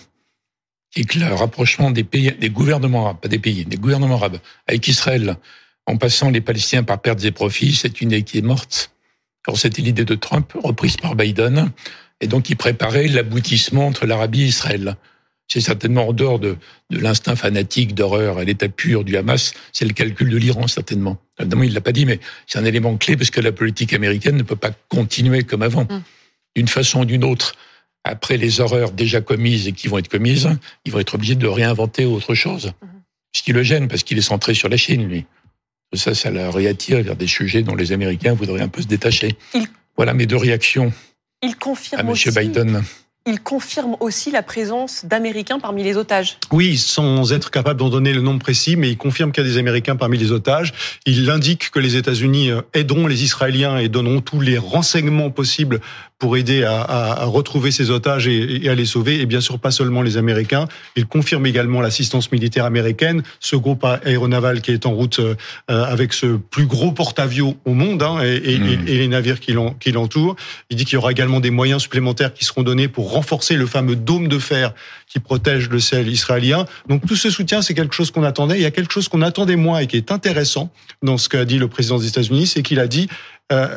et 0.96 1.04
que 1.04 1.18
le 1.18 1.34
rapprochement 1.34 1.90
des 1.90 2.04
pays, 2.04 2.30
des 2.32 2.50
gouvernements 2.50 3.06
arabes, 3.06 3.20
pas 3.20 3.28
des 3.28 3.38
pays, 3.38 3.64
des 3.64 3.76
gouvernements 3.76 4.14
arabes, 4.14 4.38
avec 4.66 4.86
Israël, 4.86 5.36
en 5.86 5.96
passant 5.96 6.30
les 6.30 6.40
Palestiniens 6.40 6.84
par 6.84 7.00
pertes 7.00 7.24
et 7.24 7.32
profits, 7.32 7.74
c'est 7.74 8.00
une 8.00 8.12
idée 8.12 8.22
qui 8.22 8.38
est 8.38 8.42
morte. 8.42 8.93
Alors 9.46 9.58
c'était 9.58 9.82
l'idée 9.82 10.04
de 10.04 10.14
Trump, 10.14 10.52
reprise 10.62 10.96
par 10.96 11.14
Biden, 11.14 11.70
et 12.20 12.26
donc 12.26 12.48
il 12.50 12.56
préparait 12.56 13.08
l'aboutissement 13.08 13.86
entre 13.86 14.06
l'Arabie 14.06 14.42
et 14.42 14.46
Israël. 14.46 14.96
C'est 15.46 15.60
certainement 15.60 16.08
en 16.08 16.12
dehors 16.12 16.38
de, 16.38 16.56
de 16.90 16.98
l'instinct 16.98 17.36
fanatique 17.36 17.94
d'horreur 17.94 18.40
et 18.40 18.46
l'état 18.46 18.68
pur 18.68 19.04
du 19.04 19.16
Hamas, 19.16 19.52
c'est 19.72 19.84
le 19.84 19.92
calcul 19.92 20.30
de 20.30 20.38
l'Iran 20.38 20.66
certainement. 20.66 21.18
Évidemment, 21.38 21.64
il 21.64 21.74
l'a 21.74 21.80
pas 21.80 21.92
dit, 21.92 22.06
mais 22.06 22.20
c'est 22.46 22.58
un 22.58 22.64
élément 22.64 22.96
clé 22.96 23.16
parce 23.16 23.30
que 23.30 23.40
la 23.40 23.52
politique 23.52 23.92
américaine 23.92 24.36
ne 24.36 24.42
peut 24.42 24.56
pas 24.56 24.70
continuer 24.88 25.42
comme 25.42 25.62
avant. 25.62 25.84
Mm. 25.84 26.02
D'une 26.56 26.68
façon 26.68 27.00
ou 27.00 27.04
d'une 27.04 27.24
autre, 27.24 27.56
après 28.04 28.36
les 28.36 28.60
horreurs 28.60 28.92
déjà 28.92 29.20
commises 29.20 29.66
et 29.66 29.72
qui 29.72 29.88
vont 29.88 29.98
être 29.98 30.08
commises, 30.08 30.48
ils 30.84 30.92
vont 30.92 31.00
être 31.00 31.14
obligés 31.14 31.34
de 31.34 31.46
réinventer 31.46 32.04
autre 32.04 32.34
chose. 32.34 32.68
Mm-hmm. 32.68 32.88
Ce 33.32 33.42
qui 33.42 33.52
le 33.52 33.62
gêne 33.62 33.88
parce 33.88 34.04
qu'il 34.04 34.16
est 34.16 34.22
centré 34.22 34.54
sur 34.54 34.68
la 34.68 34.76
Chine, 34.76 35.08
lui. 35.08 35.26
Ça, 35.96 36.14
ça 36.14 36.30
la 36.30 36.50
réattire 36.50 37.02
vers 37.02 37.16
des 37.16 37.26
sujets 37.26 37.62
dont 37.62 37.74
les 37.74 37.92
Américains 37.92 38.34
voudraient 38.34 38.62
un 38.62 38.68
peu 38.68 38.82
se 38.82 38.86
détacher. 38.86 39.36
Voilà 39.96 40.14
mes 40.14 40.26
deux 40.26 40.36
réactions 40.36 40.92
il 41.44 41.56
confirme 41.56 42.00
à 42.00 42.10
M. 42.10 42.16
Biden 42.34 42.82
il 43.26 43.40
confirme 43.40 43.96
aussi 44.00 44.30
la 44.30 44.42
présence 44.42 45.06
d'Américains 45.06 45.58
parmi 45.58 45.82
les 45.82 45.96
otages. 45.96 46.36
Oui, 46.52 46.76
sans 46.76 47.32
être 47.32 47.50
capable 47.50 47.80
d'en 47.80 47.88
donner 47.88 48.12
le 48.12 48.20
nombre 48.20 48.40
précis, 48.40 48.76
mais 48.76 48.90
il 48.90 48.98
confirme 48.98 49.32
qu'il 49.32 49.42
y 49.42 49.46
a 49.46 49.50
des 49.50 49.56
Américains 49.56 49.96
parmi 49.96 50.18
les 50.18 50.30
otages. 50.30 50.74
Il 51.06 51.30
indique 51.30 51.70
que 51.70 51.78
les 51.78 51.96
États-Unis 51.96 52.50
euh, 52.50 52.60
aideront 52.74 53.06
les 53.06 53.22
Israéliens 53.24 53.78
et 53.78 53.88
donneront 53.88 54.20
tous 54.20 54.40
les 54.40 54.58
renseignements 54.58 55.30
possibles 55.30 55.80
pour 56.24 56.38
aider 56.38 56.64
à, 56.64 56.80
à, 56.80 57.24
retrouver 57.26 57.70
ces 57.70 57.90
otages 57.90 58.26
et, 58.28 58.66
à 58.70 58.74
les 58.74 58.86
sauver. 58.86 59.20
Et 59.20 59.26
bien 59.26 59.42
sûr, 59.42 59.58
pas 59.58 59.70
seulement 59.70 60.00
les 60.00 60.16
Américains. 60.16 60.66
Il 60.96 61.04
confirme 61.04 61.44
également 61.44 61.82
l'assistance 61.82 62.32
militaire 62.32 62.64
américaine, 62.64 63.22
ce 63.40 63.56
groupe 63.56 63.84
aéronaval 63.84 64.62
qui 64.62 64.70
est 64.70 64.86
en 64.86 64.92
route 64.92 65.18
euh, 65.18 65.34
avec 65.68 66.14
ce 66.14 66.36
plus 66.36 66.64
gros 66.64 66.92
porte-avions 66.92 67.58
au 67.66 67.74
monde 67.74 68.02
hein, 68.02 68.22
et, 68.22 68.56
mmh. 68.56 68.88
et, 68.88 68.96
les 68.96 69.08
navires 69.08 69.38
qui 69.38 69.52
l'entourent. 69.92 70.34
Il 70.70 70.78
dit 70.78 70.86
qu'il 70.86 70.94
y 70.94 70.96
aura 70.96 71.10
également 71.12 71.40
des 71.40 71.50
moyens 71.50 71.82
supplémentaires 71.82 72.32
qui 72.32 72.46
seront 72.46 72.62
donnés 72.62 72.88
pour 72.88 73.12
renforcer 73.12 73.56
le 73.56 73.66
fameux 73.66 73.94
dôme 73.94 74.28
de 74.28 74.38
fer 74.38 74.72
qui 75.06 75.20
protège 75.20 75.68
le 75.68 75.78
ciel 75.78 76.08
israélien. 76.08 76.64
Donc 76.88 77.06
tout 77.06 77.16
ce 77.16 77.28
soutien, 77.28 77.60
c'est 77.60 77.74
quelque 77.74 77.94
chose 77.94 78.10
qu'on 78.10 78.22
attendait. 78.22 78.56
Il 78.56 78.62
y 78.62 78.64
a 78.64 78.70
quelque 78.70 78.94
chose 78.94 79.08
qu'on 79.08 79.20
attendait 79.20 79.56
moins 79.56 79.80
et 79.80 79.86
qui 79.86 79.98
est 79.98 80.10
intéressant 80.10 80.72
dans 81.02 81.18
ce 81.18 81.28
qu'a 81.28 81.44
dit 81.44 81.58
le 81.58 81.68
président 81.68 81.98
des 81.98 82.08
États-Unis, 82.08 82.46
c'est 82.46 82.62
qu'il 82.62 82.80
a 82.80 82.86
dit 82.86 83.10
euh, 83.52 83.68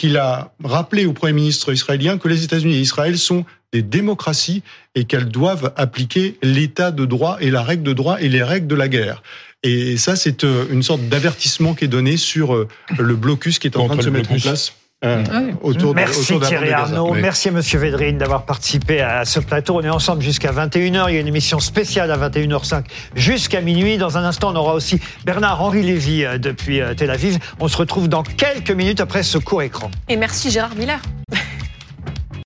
qu'il 0.00 0.16
a 0.16 0.54
rappelé 0.64 1.04
au 1.04 1.12
Premier 1.12 1.34
ministre 1.34 1.74
israélien 1.74 2.16
que 2.16 2.26
les 2.26 2.42
États-Unis 2.42 2.76
et 2.76 2.80
Israël 2.80 3.18
sont 3.18 3.44
des 3.70 3.82
démocraties 3.82 4.62
et 4.94 5.04
qu'elles 5.04 5.28
doivent 5.28 5.74
appliquer 5.76 6.38
l'état 6.42 6.90
de 6.90 7.04
droit 7.04 7.36
et 7.40 7.50
la 7.50 7.62
règle 7.62 7.82
de 7.82 7.92
droit 7.92 8.18
et 8.18 8.30
les 8.30 8.42
règles 8.42 8.66
de 8.66 8.74
la 8.74 8.88
guerre. 8.88 9.22
Et 9.62 9.98
ça, 9.98 10.16
c'est 10.16 10.42
euh, 10.44 10.64
une 10.70 10.82
sorte 10.82 11.02
d'avertissement 11.10 11.74
qui 11.74 11.84
est 11.84 11.88
donné 11.88 12.16
sur 12.16 12.54
euh, 12.54 12.66
le 12.98 13.14
blocus 13.14 13.58
qui 13.58 13.66
est 13.66 13.76
en 13.76 13.88
train 13.88 13.96
de 13.96 14.02
se 14.02 14.08
mettre 14.08 14.32
en 14.32 14.38
place. 14.38 14.72
Euh, 15.02 15.52
autour 15.62 15.94
merci 15.94 16.38
Thierry 16.40 16.72
Arnaud, 16.72 17.14
merci 17.14 17.48
à 17.48 17.52
Monsieur 17.52 17.78
Védrine 17.78 18.18
d'avoir 18.18 18.44
participé 18.44 19.00
à 19.00 19.24
ce 19.24 19.40
plateau. 19.40 19.78
On 19.78 19.80
est 19.80 19.88
ensemble 19.88 20.20
jusqu'à 20.20 20.52
21h. 20.52 21.06
Il 21.08 21.14
y 21.14 21.16
a 21.16 21.20
une 21.20 21.26
émission 21.26 21.58
spéciale 21.58 22.10
à 22.10 22.18
21h05 22.28 22.84
jusqu'à 23.14 23.62
minuit. 23.62 23.96
Dans 23.96 24.18
un 24.18 24.24
instant, 24.24 24.52
on 24.52 24.56
aura 24.56 24.74
aussi 24.74 25.00
Bernard-Henri 25.24 25.82
Lévy 25.82 26.24
euh, 26.26 26.36
depuis 26.36 26.82
euh, 26.82 26.92
Tel 26.92 27.10
Aviv. 27.10 27.38
On 27.60 27.68
se 27.68 27.78
retrouve 27.78 28.08
dans 28.08 28.22
quelques 28.22 28.72
minutes 28.72 29.00
après 29.00 29.22
ce 29.22 29.38
court 29.38 29.62
écran. 29.62 29.90
Et 30.10 30.16
merci 30.16 30.50
Gérard 30.50 30.74
Miller. 30.74 31.00